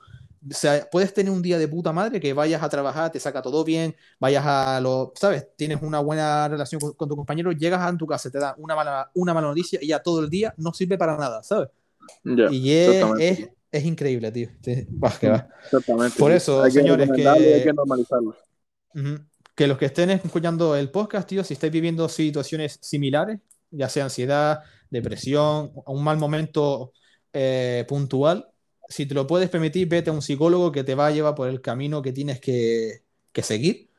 O 0.48 0.54
sea, 0.54 0.88
puedes 0.90 1.12
tener 1.12 1.32
un 1.32 1.42
día 1.42 1.58
de 1.58 1.66
puta 1.66 1.92
madre 1.92 2.20
que 2.20 2.32
vayas 2.32 2.62
a 2.62 2.68
trabajar, 2.68 3.10
te 3.10 3.18
saca 3.18 3.42
todo 3.42 3.64
bien, 3.64 3.96
vayas 4.20 4.46
a 4.46 4.80
lo, 4.80 5.12
¿sabes? 5.16 5.48
Tienes 5.56 5.82
una 5.82 5.98
buena 5.98 6.46
relación 6.48 6.80
con, 6.80 6.92
con 6.92 7.08
tu 7.08 7.16
compañero, 7.16 7.50
llegas 7.50 7.80
a 7.80 7.96
tu 7.96 8.06
casa, 8.06 8.30
te 8.30 8.38
da 8.38 8.54
una 8.58 8.76
mala, 8.76 9.10
una 9.14 9.34
mala 9.34 9.48
noticia 9.48 9.80
y 9.82 9.88
ya 9.88 10.00
todo 10.00 10.20
el 10.20 10.30
día 10.30 10.54
no 10.56 10.72
sirve 10.72 10.96
para 10.96 11.16
nada, 11.16 11.42
¿sabes? 11.42 11.68
Yeah, 12.22 12.52
y 12.52 12.70
es, 12.70 13.04
es, 13.18 13.50
es 13.72 13.84
increíble, 13.84 14.30
tío. 14.30 14.48
Bah, 14.88 15.12
que 15.18 15.28
va. 15.28 15.48
Exactamente. 15.64 16.18
Por 16.18 16.30
eso, 16.30 16.62
hay 16.62 16.72
que 16.72 16.78
señores, 16.80 17.10
que... 17.14 17.28
Hay 17.28 17.64
que 17.64 17.72
normalizarlo. 17.72 18.36
Uh 18.94 18.98
-huh. 18.98 19.26
Que 19.56 19.66
los 19.66 19.78
que 19.78 19.86
estén 19.86 20.10
escuchando 20.10 20.76
el 20.76 20.90
podcast, 20.90 21.28
tío, 21.28 21.42
si 21.42 21.54
estáis 21.54 21.72
viviendo 21.72 22.08
situaciones 22.08 22.78
similares, 22.80 23.40
ya 23.70 23.88
sea 23.88 24.04
ansiedad, 24.04 24.60
depresión, 24.90 25.72
un 25.86 26.04
mal 26.04 26.18
momento 26.18 26.92
eh, 27.32 27.84
puntual, 27.88 28.48
si 28.88 29.06
te 29.06 29.14
lo 29.14 29.26
puedes 29.26 29.50
permitir, 29.50 29.88
vete 29.88 30.10
a 30.10 30.12
un 30.12 30.22
psicólogo 30.22 30.70
que 30.70 30.84
te 30.84 30.94
va 30.94 31.08
a 31.08 31.10
llevar 31.10 31.34
por 31.34 31.48
el 31.48 31.60
camino 31.60 32.02
que 32.02 32.12
tienes 32.12 32.40
que, 32.40 33.02
que 33.32 33.42
seguir 33.42 33.90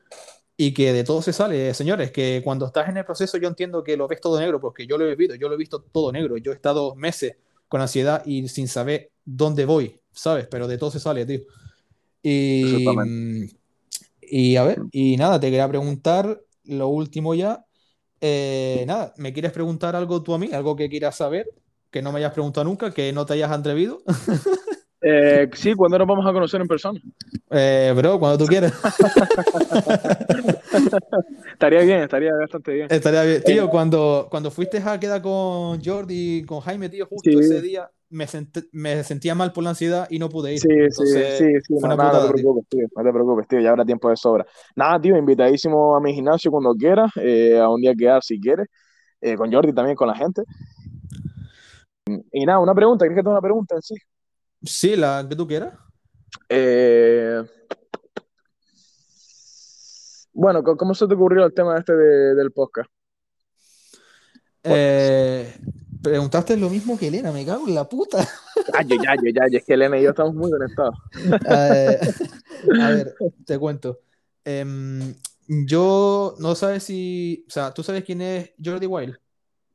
y 0.56 0.74
que 0.74 0.92
de 0.92 1.04
todo 1.04 1.22
se 1.22 1.32
sale, 1.32 1.72
señores, 1.74 2.10
que 2.10 2.40
cuando 2.42 2.66
estás 2.66 2.88
en 2.88 2.96
el 2.96 3.04
proceso 3.04 3.38
yo 3.38 3.48
entiendo 3.48 3.84
que 3.84 3.96
lo 3.96 4.08
ves 4.08 4.20
todo 4.20 4.40
negro, 4.40 4.60
porque 4.60 4.86
yo 4.86 4.98
lo 4.98 5.04
he 5.04 5.10
vivido, 5.10 5.36
yo 5.36 5.48
lo 5.48 5.54
he 5.54 5.58
visto 5.58 5.80
todo 5.80 6.10
negro, 6.10 6.36
yo 6.36 6.50
he 6.50 6.54
estado 6.54 6.94
meses 6.96 7.36
con 7.68 7.80
ansiedad 7.80 8.24
y 8.26 8.48
sin 8.48 8.66
saber 8.66 9.12
dónde 9.24 9.66
voy, 9.66 10.00
¿sabes? 10.10 10.48
Pero 10.48 10.66
de 10.66 10.78
todo 10.78 10.90
se 10.90 10.98
sale, 10.98 11.24
tío. 11.26 11.42
Y, 12.22 12.84
y 14.30 14.56
a 14.56 14.64
ver, 14.64 14.80
y 14.92 15.16
nada, 15.16 15.40
te 15.40 15.46
quería 15.46 15.68
preguntar 15.68 16.40
lo 16.64 16.88
último 16.88 17.34
ya. 17.34 17.64
Eh, 18.20 18.84
nada, 18.86 19.14
¿me 19.16 19.32
quieres 19.32 19.52
preguntar 19.52 19.96
algo 19.96 20.22
tú 20.22 20.34
a 20.34 20.38
mí? 20.38 20.50
¿Algo 20.52 20.76
que 20.76 20.88
quieras 20.88 21.16
saber? 21.16 21.48
Que 21.90 22.02
no 22.02 22.12
me 22.12 22.18
hayas 22.18 22.32
preguntado 22.32 22.64
nunca, 22.64 22.92
que 22.92 23.12
no 23.12 23.26
te 23.26 23.34
hayas 23.34 23.50
atrevido. 23.50 24.02
Eh, 25.00 25.48
sí, 25.54 25.74
¿cuándo 25.74 25.96
nos 25.96 26.08
vamos 26.08 26.26
a 26.26 26.32
conocer 26.32 26.60
en 26.60 26.66
persona? 26.66 27.00
Eh, 27.50 27.94
bro, 27.96 28.18
cuando 28.18 28.36
tú 28.36 28.46
quieras. 28.46 28.72
estaría 31.52 31.82
bien, 31.82 32.00
estaría 32.00 32.34
bastante 32.34 32.72
bien. 32.72 32.88
Estaría 32.90 33.22
bien. 33.22 33.42
Tío, 33.44 33.70
cuando, 33.70 34.26
cuando 34.28 34.50
fuiste 34.50 34.78
a 34.78 34.98
quedar 34.98 35.22
con 35.22 35.80
Jordi, 35.82 36.44
con 36.44 36.58
Jaime, 36.60 36.88
tío, 36.88 37.06
justo 37.06 37.30
sí. 37.30 37.38
ese 37.38 37.62
día, 37.62 37.88
me, 38.10 38.26
me, 38.72 39.04
sentía 39.04 39.34
mal 39.34 39.52
por 39.52 39.64
la 39.64 39.70
ansiedad 39.70 40.06
y 40.10 40.18
no 40.18 40.28
pude 40.28 40.54
ir. 40.54 40.60
Sí, 40.60 40.68
sí, 40.90 41.06
sí, 41.06 41.60
sí. 41.60 41.74
No, 41.80 41.96
no, 41.96 42.26
te 42.26 42.32
preocupes, 42.32 42.68
tío. 42.68 42.86
No 42.96 43.02
te 43.04 43.12
preocupes, 43.12 43.48
tío. 43.48 43.60
Ya 43.60 43.70
habrá 43.70 43.84
tiempo 43.84 44.08
de 44.10 44.16
sobra. 44.16 44.46
Nada, 44.76 45.00
tío, 45.00 45.16
invitadísimo 45.16 45.96
a 45.96 46.00
mi 46.00 46.14
gimnasio 46.14 46.50
cuando 46.50 46.74
quieras, 46.74 47.10
eh, 47.16 47.58
a 47.58 47.68
un 47.68 47.80
día 47.80 47.94
quedar 47.94 48.22
si 48.22 48.40
quieres, 48.40 48.68
eh, 49.20 49.36
con 49.36 49.52
Jordi 49.52 49.72
también, 49.72 49.96
con 49.96 50.08
la 50.08 50.14
gente. 50.14 50.42
Y 52.32 52.46
nada, 52.46 52.58
una 52.58 52.74
pregunta, 52.74 53.04
¿quieres 53.04 53.16
que 53.16 53.22
tenga 53.22 53.32
una 53.32 53.42
pregunta 53.42 53.74
en 53.74 53.82
sí? 53.82 53.94
Sí, 54.62 54.96
la 54.96 55.26
que 55.28 55.36
tú 55.36 55.46
quieras. 55.46 55.74
Eh, 56.48 57.42
bueno, 60.32 60.62
¿cómo 60.62 60.94
se 60.94 61.06
te 61.06 61.14
ocurrió 61.14 61.44
el 61.44 61.54
tema 61.54 61.78
este 61.78 61.94
del 61.94 62.52
podcast? 62.52 62.90
Eh, 64.64 65.54
preguntaste 66.02 66.56
lo 66.56 66.70
mismo 66.70 66.98
que 66.98 67.08
Elena, 67.08 67.32
me 67.32 67.44
cago 67.44 67.66
en 67.66 67.74
la 67.74 67.88
puta. 67.88 68.26
Ya, 68.72 68.82
ya, 68.82 69.14
ya, 69.22 69.46
ya, 69.50 69.58
es 69.58 69.64
que 69.64 69.74
Elena 69.74 69.98
y 69.98 70.02
yo 70.02 70.10
estamos 70.10 70.34
muy 70.34 70.50
conectados. 70.50 70.94
Eh, 71.50 71.98
a 72.80 72.90
ver, 72.90 73.14
te 73.44 73.58
cuento. 73.58 74.00
Em, 74.44 75.14
yo 75.46 76.34
no 76.38 76.54
sabes 76.54 76.84
si, 76.84 77.44
o 77.48 77.50
sea, 77.50 77.72
¿tú 77.72 77.82
sabes 77.82 78.04
quién 78.04 78.20
es 78.20 78.52
Jordi 78.62 78.86
Wild? 78.86 79.16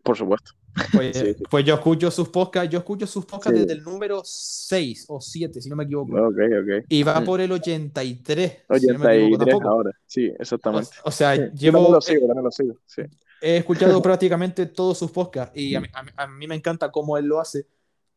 Por 0.03 0.17
supuesto. 0.17 0.51
Pues, 0.91 1.37
pues, 1.49 1.65
yo 1.65 1.75
escucho 1.75 2.09
sus 2.09 2.29
podcasts, 2.29 2.71
yo 2.71 2.79
escucho 2.79 3.05
sus 3.05 3.25
podcasts 3.25 3.59
desde 3.59 3.73
el 3.73 3.83
número 3.83 4.21
6 4.23 5.05
o 5.07 5.21
7, 5.21 5.61
si 5.61 5.69
no 5.69 5.75
me 5.75 5.83
equivoco. 5.83 6.13
Ok, 6.13 6.37
ok. 6.37 6.85
Y 6.89 7.03
va 7.03 7.21
mm. 7.21 7.25
por 7.25 7.41
el 7.41 7.51
83. 7.51 8.63
83 8.69 9.61
ahora, 9.63 9.91
sí, 10.07 10.31
exactamente. 10.39 10.89
O, 11.03 11.11
sea, 11.11 11.35
llevo... 11.51 11.91
lo 11.91 12.01
sigo, 12.01 12.27
lo 12.33 12.51
sigo, 12.51 12.75
sí 12.85 13.03
he 13.43 13.57
escuchado 13.57 14.01
prácticamente 14.01 14.65
todos 14.65 14.97
sus 14.97 15.11
podcasts 15.11 15.55
y 15.57 15.75
a 15.75 15.81
mí, 15.81 16.47
me 16.47 16.55
encanta 16.55 16.89
cómo 16.91 17.17
él 17.17 17.25
lo 17.25 17.39
hace, 17.39 17.67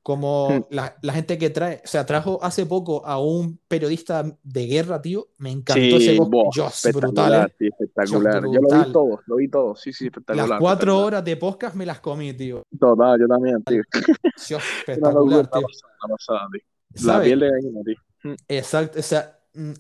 como 0.03 0.51
hmm. 0.51 0.65
la, 0.71 0.97
la, 1.03 1.13
gente 1.13 1.37
que 1.37 1.51
trae, 1.51 1.83
o 1.85 1.87
sea, 1.87 2.07
trajo 2.07 2.39
hace 2.41 2.65
poco 2.65 3.05
a 3.05 3.21
un 3.21 3.59
periodista 3.67 4.25
de 4.45 4.67
guerra, 4.67 5.03
tío, 5.03 5.27
me 5.39 5.51
encantó 5.51 5.97
ese 5.97 6.17
podcast. 6.17 6.87
brutal, 6.95 7.51
¿eh? 7.59 7.67
espectacular. 7.67 8.45
Yo 8.45 8.61
lo 8.61 8.85
vi 8.85 8.93
todo, 8.93 9.21
lo 9.27 9.37
vi 9.37 9.49
todo, 9.49 9.75
sí, 9.75 9.93
sí, 9.93 10.07
espectacular. 10.07 10.49
Las 10.49 10.61
cuatro 10.61 10.99
horas 10.99 11.25
de 11.25 11.37
podcast 11.37 11.75
me 11.75 11.85
las 11.85 11.99
comí, 11.99 12.33
tío. 12.35 12.63
Total, 12.79 13.19
yo 13.19 13.27
también, 13.27 13.65
tío. 13.65 13.83
espectacular, 14.59 15.51
tío. 15.51 15.67
La 17.03 17.21
piel 17.21 17.41
de 17.41 17.51
gallina, 17.51 17.81
tío. 17.85 17.97
Hmm. 18.23 18.37
Exacto, 18.47 19.01
o 19.01 19.03
sea, 19.03 19.41
mm, 19.55 19.73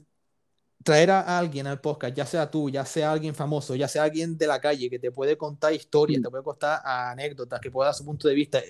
traer 0.86 1.10
a 1.10 1.38
alguien 1.38 1.66
al 1.66 1.80
podcast, 1.80 2.16
ya 2.16 2.24
sea 2.24 2.48
tú, 2.48 2.70
ya 2.70 2.86
sea 2.86 3.10
alguien 3.10 3.34
famoso, 3.34 3.74
ya 3.74 3.88
sea 3.88 4.04
alguien 4.04 4.38
de 4.38 4.46
la 4.46 4.60
calle 4.60 4.88
que 4.88 5.00
te 5.00 5.10
puede 5.10 5.36
contar 5.36 5.72
historias, 5.72 6.20
mm. 6.20 6.22
te 6.22 6.30
puede 6.30 6.44
contar 6.44 6.80
anécdotas, 6.84 7.60
que 7.60 7.72
pueda 7.72 7.88
dar 7.88 7.94
su 7.94 8.04
punto 8.04 8.28
de 8.28 8.34
vista. 8.34 8.62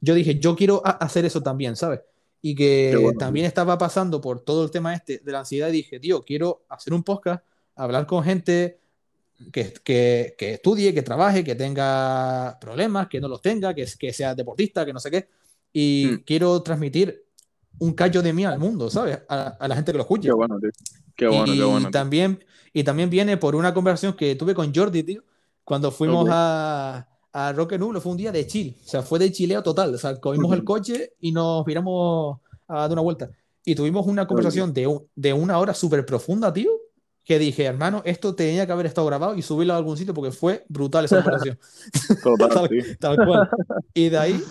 Yo 0.00 0.14
dije, 0.14 0.38
yo 0.38 0.56
quiero 0.56 0.80
hacer 0.84 1.26
eso 1.26 1.42
también, 1.42 1.76
¿sabes? 1.76 2.00
Y 2.40 2.54
que 2.54 3.12
también 3.18 3.44
estaba 3.44 3.76
pasando 3.76 4.18
por 4.18 4.40
todo 4.40 4.64
el 4.64 4.70
tema 4.70 4.94
este 4.94 5.18
de 5.18 5.30
la 5.32 5.40
ansiedad 5.40 5.68
y 5.68 5.72
dije, 5.72 6.00
tío, 6.00 6.22
quiero 6.22 6.64
hacer 6.70 6.94
un 6.94 7.02
podcast, 7.02 7.44
hablar 7.74 8.06
con 8.06 8.24
gente 8.24 8.78
que, 9.52 9.74
que, 9.84 10.36
que 10.38 10.54
estudie, 10.54 10.94
que 10.94 11.02
trabaje, 11.02 11.44
que 11.44 11.54
tenga 11.54 12.56
problemas, 12.58 13.08
que 13.08 13.20
no 13.20 13.28
los 13.28 13.42
tenga, 13.42 13.74
que, 13.74 13.86
que 13.98 14.12
sea 14.14 14.34
deportista, 14.34 14.86
que 14.86 14.92
no 14.94 15.00
sé 15.00 15.10
qué. 15.10 15.28
Y 15.72 16.06
mm. 16.12 16.16
quiero 16.24 16.62
transmitir 16.62 17.26
un 17.80 17.92
callo 17.92 18.22
de 18.22 18.32
mí 18.32 18.46
al 18.46 18.58
mundo, 18.58 18.88
¿sabes? 18.88 19.18
A, 19.28 19.68
la 19.68 19.74
gente 19.74 19.92
que 19.92 19.98
lo 19.98 20.04
escuche. 20.04 20.28
Qué 20.28 20.32
bueno, 20.32 20.58
tío. 20.58 20.70
Qué 21.18 21.26
bueno, 21.26 21.52
y 21.52 21.58
qué 21.58 21.64
bueno. 21.64 21.90
También, 21.90 22.44
y 22.72 22.84
también 22.84 23.10
viene 23.10 23.36
por 23.36 23.56
una 23.56 23.74
conversación 23.74 24.14
que 24.14 24.36
tuve 24.36 24.54
con 24.54 24.72
Jordi, 24.72 25.02
tío, 25.02 25.24
cuando 25.64 25.90
fuimos 25.90 26.28
a, 26.30 27.08
a 27.32 27.52
Rock 27.52 27.72
Nulo, 27.72 28.00
fue 28.00 28.12
un 28.12 28.18
día 28.18 28.30
de 28.30 28.46
chill, 28.46 28.76
o 28.80 28.88
sea, 28.88 29.02
fue 29.02 29.18
de 29.18 29.32
chileo 29.32 29.60
total, 29.62 29.92
o 29.92 29.98
sea, 29.98 30.18
cogimos 30.20 30.52
el 30.52 30.62
coche 30.62 31.14
y 31.18 31.32
nos 31.32 31.66
miramos 31.66 32.38
a 32.68 32.82
dar 32.82 32.92
una 32.92 33.02
vuelta. 33.02 33.30
Y 33.64 33.74
tuvimos 33.74 34.06
una 34.06 34.28
conversación 34.28 34.72
de, 34.72 34.96
de 35.16 35.32
una 35.32 35.58
hora 35.58 35.74
súper 35.74 36.06
profunda, 36.06 36.52
tío, 36.52 36.70
que 37.24 37.40
dije, 37.40 37.64
hermano, 37.64 38.00
esto 38.04 38.34
tenía 38.36 38.64
que 38.64 38.72
haber 38.72 38.86
estado 38.86 39.08
grabado 39.08 39.34
y 39.34 39.42
subirlo 39.42 39.74
a 39.74 39.76
algún 39.76 39.96
sitio 39.98 40.14
porque 40.14 40.30
fue 40.30 40.64
brutal 40.68 41.04
esa 41.04 41.20
conversación. 41.20 41.58
Total, 42.22 42.68
tal 43.00 43.16
cual. 43.16 43.50
Y 43.92 44.08
de 44.08 44.18
ahí 44.18 44.42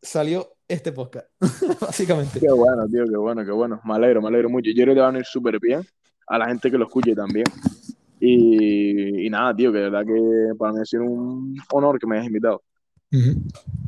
salió 0.00 0.54
este 0.68 0.92
podcast, 0.92 1.26
básicamente. 1.80 2.38
Qué 2.38 2.52
bueno, 2.52 2.86
tío, 2.86 3.04
qué 3.04 3.16
bueno, 3.16 3.44
qué 3.44 3.50
bueno. 3.50 3.80
Me 3.84 3.94
alegro, 3.94 4.20
me 4.20 4.28
alegro 4.28 4.50
mucho. 4.50 4.70
Yo 4.70 4.84
creo 4.84 4.94
que 4.94 5.00
van 5.00 5.16
a 5.16 5.18
ir 5.20 5.24
súper 5.24 5.58
bien 5.58 5.82
a 6.26 6.38
la 6.38 6.46
gente 6.46 6.70
que 6.70 6.78
lo 6.78 6.84
escuche 6.84 7.14
también. 7.14 7.46
Y, 8.20 9.28
nada, 9.30 9.54
tío, 9.54 9.72
que 9.72 9.78
de 9.78 9.90
verdad 9.90 10.04
que 10.04 10.54
para 10.58 10.72
mí 10.72 10.80
ha 10.80 10.84
sido 10.84 11.04
un 11.04 11.56
honor 11.72 11.98
que 11.98 12.06
me 12.06 12.16
hayas 12.16 12.26
invitado. 12.26 12.62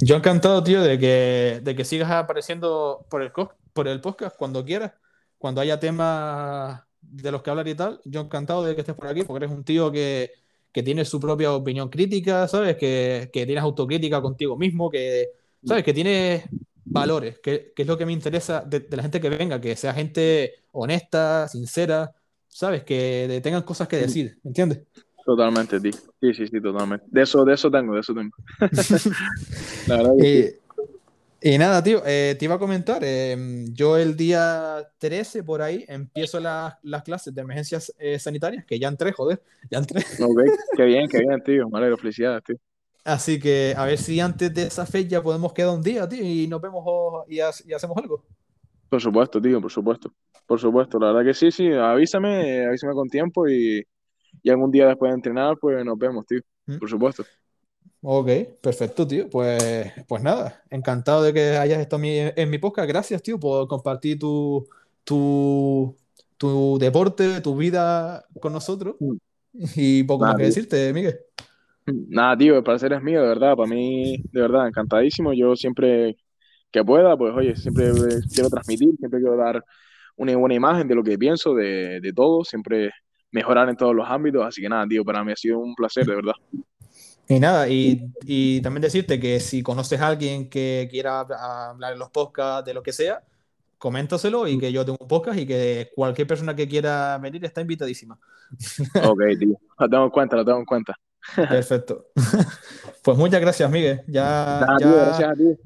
Yo 0.00 0.16
encantado, 0.16 0.62
tío, 0.62 0.82
de 0.82 0.98
que, 0.98 1.60
de 1.62 1.76
que 1.76 1.84
sigas 1.84 2.10
apareciendo 2.10 3.04
por 3.10 3.22
el, 3.22 3.30
por 3.72 3.88
el 3.88 4.00
podcast 4.00 4.36
cuando 4.36 4.64
quieras, 4.64 4.92
cuando 5.36 5.60
haya 5.60 5.78
temas 5.78 6.80
de 7.02 7.32
los 7.32 7.42
que 7.42 7.50
hablar 7.50 7.68
y 7.68 7.74
tal. 7.74 8.00
Yo 8.04 8.20
encantado 8.22 8.64
de 8.64 8.74
que 8.74 8.80
estés 8.80 8.94
por 8.94 9.08
aquí, 9.08 9.22
porque 9.24 9.44
eres 9.44 9.56
un 9.56 9.64
tío 9.64 9.90
que, 9.92 10.30
que 10.72 10.82
tiene 10.82 11.04
su 11.04 11.20
propia 11.20 11.52
opinión 11.52 11.88
crítica, 11.90 12.48
¿sabes? 12.48 12.76
Que, 12.76 13.28
que 13.32 13.44
tienes 13.44 13.62
autocrítica 13.62 14.22
contigo 14.22 14.56
mismo, 14.56 14.88
que, 14.90 15.28
¿sabes? 15.64 15.84
Que 15.84 15.92
tiene 15.92 16.44
valores, 16.91 17.38
que, 17.38 17.72
es 17.76 17.86
lo 17.86 17.97
que 17.97 18.07
me 18.07 18.12
interesa 18.12 18.61
de, 18.61 18.86
la 18.91 19.03
gente 19.03 19.20
que 19.20 19.30
venga, 19.30 19.61
que 19.61 19.76
sea 19.76 19.95
gente 19.95 20.55
honesta, 20.72 21.49
sincera, 21.49 22.12
¿sabes? 22.49 22.84
Que 22.84 23.41
tengan 23.43 23.62
cosas 23.62 23.88
que 23.88 23.97
decir, 23.97 24.38
¿me 24.43 24.51
entiendes? 24.51 24.80
Totalmente. 25.24 25.78
Sí, 25.80 26.34
sí, 26.34 26.47
sí, 26.47 26.61
totalmente. 26.61 27.07
De 27.09 27.22
eso, 27.22 27.45
de 27.45 27.55
eso 27.55 27.70
tengo, 27.70 27.95
de 27.95 28.01
eso 28.01 28.14
tengo. 28.14 28.34
la 29.86 29.97
verdad 29.97 30.12
que 30.18 30.61
y, 31.43 31.57
nada, 31.57 31.82
tío, 31.82 32.03
eh, 32.05 32.36
te 32.38 32.45
iba 32.45 32.57
a 32.57 32.59
comentar, 32.59 33.03
em, 33.03 33.72
yo 33.72 33.97
el 33.97 34.14
día 34.14 34.86
13 34.99 35.43
por 35.43 35.62
ahí 35.62 35.86
empiezo 35.88 36.38
las 36.38 37.03
clases 37.03 37.34
de 37.34 37.41
emergencias 37.41 37.95
eh, 37.99 38.18
sanitarias, 38.18 38.66
que 38.66 38.78
ya 38.78 38.88
entré, 38.88 39.12
joder, 39.12 39.43
ya 39.70 39.78
entré. 39.78 40.01
Ok, 40.22 40.41
qué 40.76 40.84
bien, 40.84 41.09
qué 41.09 41.18
bien, 41.26 41.43
tío. 41.43 41.70
Vale, 41.70 41.97
felicidades, 41.97 42.45
tío. 42.45 42.57
Así 43.05 43.40
que 43.40 43.74
a 43.76 43.86
ver 43.86 43.98
si 43.98 44.20
antes 44.20 44.53
de 44.53 44.64
esa 44.64 44.84
fecha 44.86 45.22
podemos 45.22 45.53
quedar 45.53 45.74
un 45.74 45.82
día, 45.82 46.09
tío, 46.09 46.22
y 46.22 46.46
nos 46.46 46.61
vemos 46.61 46.84
y, 47.28 47.40
hacemos 47.40 47.96
algo. 47.96 48.24
Por 48.88 49.01
supuesto, 49.01 49.40
tío, 49.40 49.61
por 49.61 49.70
supuesto. 49.70 50.12
Por 50.46 50.59
supuesto, 50.59 50.98
la 50.98 51.12
verdad 51.12 51.24
que 51.24 51.34
sí, 51.34 51.51
sí, 51.51 51.72
avísame, 51.72 52.66
avísame 52.66 52.92
con 52.92 53.09
tiempo 53.09 53.48
y, 53.48 53.82
algún 54.48 54.70
día 54.70 54.86
después 54.86 55.11
de 55.11 55.14
entrenar, 55.14 55.57
pues 55.61 55.84
nos 55.84 55.98
vemos, 55.98 56.26
tío. 56.26 56.40
¿Mm? 56.66 56.78
Por 56.78 56.90
supuesto. 56.90 57.24
Ok, 58.03 58.28
perfecto, 58.61 59.07
tío. 59.07 59.28
Pues, 59.30 59.92
pues 60.09 60.22
nada, 60.22 60.62
encantado 60.70 61.22
de 61.22 61.32
que 61.32 61.57
hayas 61.57 61.80
estado 61.80 62.03
en 62.05 62.51
mi 62.51 62.59
podcast. 62.59 62.88
Gracias, 62.88 63.22
tío, 63.22 63.38
por 63.38 63.68
compartir 63.68 64.18
tu, 64.18 64.66
tu, 65.05 65.96
tu 66.36 66.78
deporte, 66.78 67.40
tu 67.40 67.57
vida 67.57 68.24
con 68.40 68.53
nosotros. 68.53 68.96
Mm. 68.98 69.16
Y 69.74 70.03
poco 70.05 70.24
más 70.24 70.36
que 70.36 70.44
decirte, 70.44 70.92
Miguel. 70.92 71.20
Nada, 72.09 72.36
tío, 72.36 72.57
el 72.57 72.62
placer 72.62 72.93
es 72.93 73.03
mío, 73.03 73.22
de 73.22 73.28
verdad, 73.28 73.57
para 73.57 73.68
mí, 73.68 74.22
de 74.32 74.41
verdad, 74.41 74.66
encantadísimo. 74.66 75.32
Yo 75.32 75.57
siempre 75.57 76.16
que 76.70 76.84
pueda, 76.84 77.16
pues 77.16 77.34
oye, 77.34 77.57
siempre 77.57 77.93
quiero 78.32 78.49
transmitir, 78.49 78.95
siempre 78.99 79.20
quiero 79.20 79.36
dar 79.36 79.64
una 80.16 80.36
buena 80.36 80.55
imagen 80.55 80.86
de 80.86 80.95
lo 80.95 81.03
que 81.03 81.18
pienso, 81.18 81.55
de, 81.55 82.01
de 82.01 82.12
todo, 82.12 82.45
siempre 82.45 82.91
mejorar 83.32 83.68
en 83.68 83.76
todos 83.76 83.95
los 83.95 84.09
ámbitos, 84.09 84.45
así 84.45 84.61
que 84.61 84.68
nada, 84.68 84.86
tío, 84.86 85.05
para 85.05 85.24
mí 85.24 85.32
ha 85.32 85.36
sido 85.36 85.59
un 85.59 85.74
placer, 85.74 86.05
de 86.05 86.14
verdad. 86.14 86.34
Y 87.28 87.38
nada, 87.38 87.68
y, 87.68 88.11
y 88.24 88.61
también 88.61 88.82
decirte 88.82 89.20
que 89.20 89.38
si 89.41 89.62
conoces 89.62 90.01
a 90.01 90.09
alguien 90.09 90.51
que 90.51 90.88
quiera 90.91 91.20
hablar 91.20 91.93
en 91.93 91.99
los 91.99 92.11
podcasts, 92.11 92.66
de 92.66 92.74
lo 92.74 92.82
que 92.82 92.93
sea, 92.93 93.22
coméntaselo 93.78 94.47
y 94.47 94.59
que 94.59 94.72
yo 94.72 94.84
tengo 94.84 94.99
un 95.01 95.09
podcast 95.09 95.38
y 95.38 95.47
que 95.47 95.91
cualquier 95.95 96.26
persona 96.26 96.55
que 96.55 96.68
quiera 96.68 97.16
venir 97.18 97.45
está 97.45 97.61
invitadísima. 97.61 98.18
Ok, 99.05 99.20
tío, 99.38 99.57
lo 99.78 99.88
tengo 99.88 100.05
en 100.05 100.11
cuenta, 100.11 100.36
lo 100.36 100.45
tengo 100.45 100.59
en 100.59 100.66
cuenta. 100.66 100.95
Perfecto. 101.36 102.06
Pues 103.02 103.16
muchas 103.16 103.40
gracias, 103.40 103.70
Miguel. 103.70 104.02
Ya, 104.08 104.66
ya, 104.78 104.86
gracias 104.86 105.30
a 105.30 105.34
ti. 105.34 105.56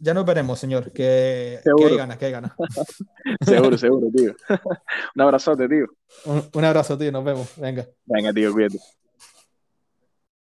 Ya, 0.00 0.12
nos 0.12 0.24
veremos, 0.26 0.58
señor. 0.58 0.90
Que, 0.90 1.60
que 1.62 1.84
hay 1.86 1.96
ganas, 1.96 2.18
que 2.18 2.24
hay 2.24 2.32
ganas. 2.32 2.52
seguro, 3.46 3.78
seguro, 3.78 4.08
tío. 4.12 4.34
un 5.14 5.22
abrazote, 5.22 5.68
tío. 5.68 5.86
Un, 6.24 6.42
un 6.52 6.64
abrazo, 6.64 6.98
tío. 6.98 7.12
Nos 7.12 7.24
vemos. 7.24 7.52
Venga. 7.56 7.86
Venga, 8.06 8.32
tío, 8.32 8.52
cuídate. 8.52 8.78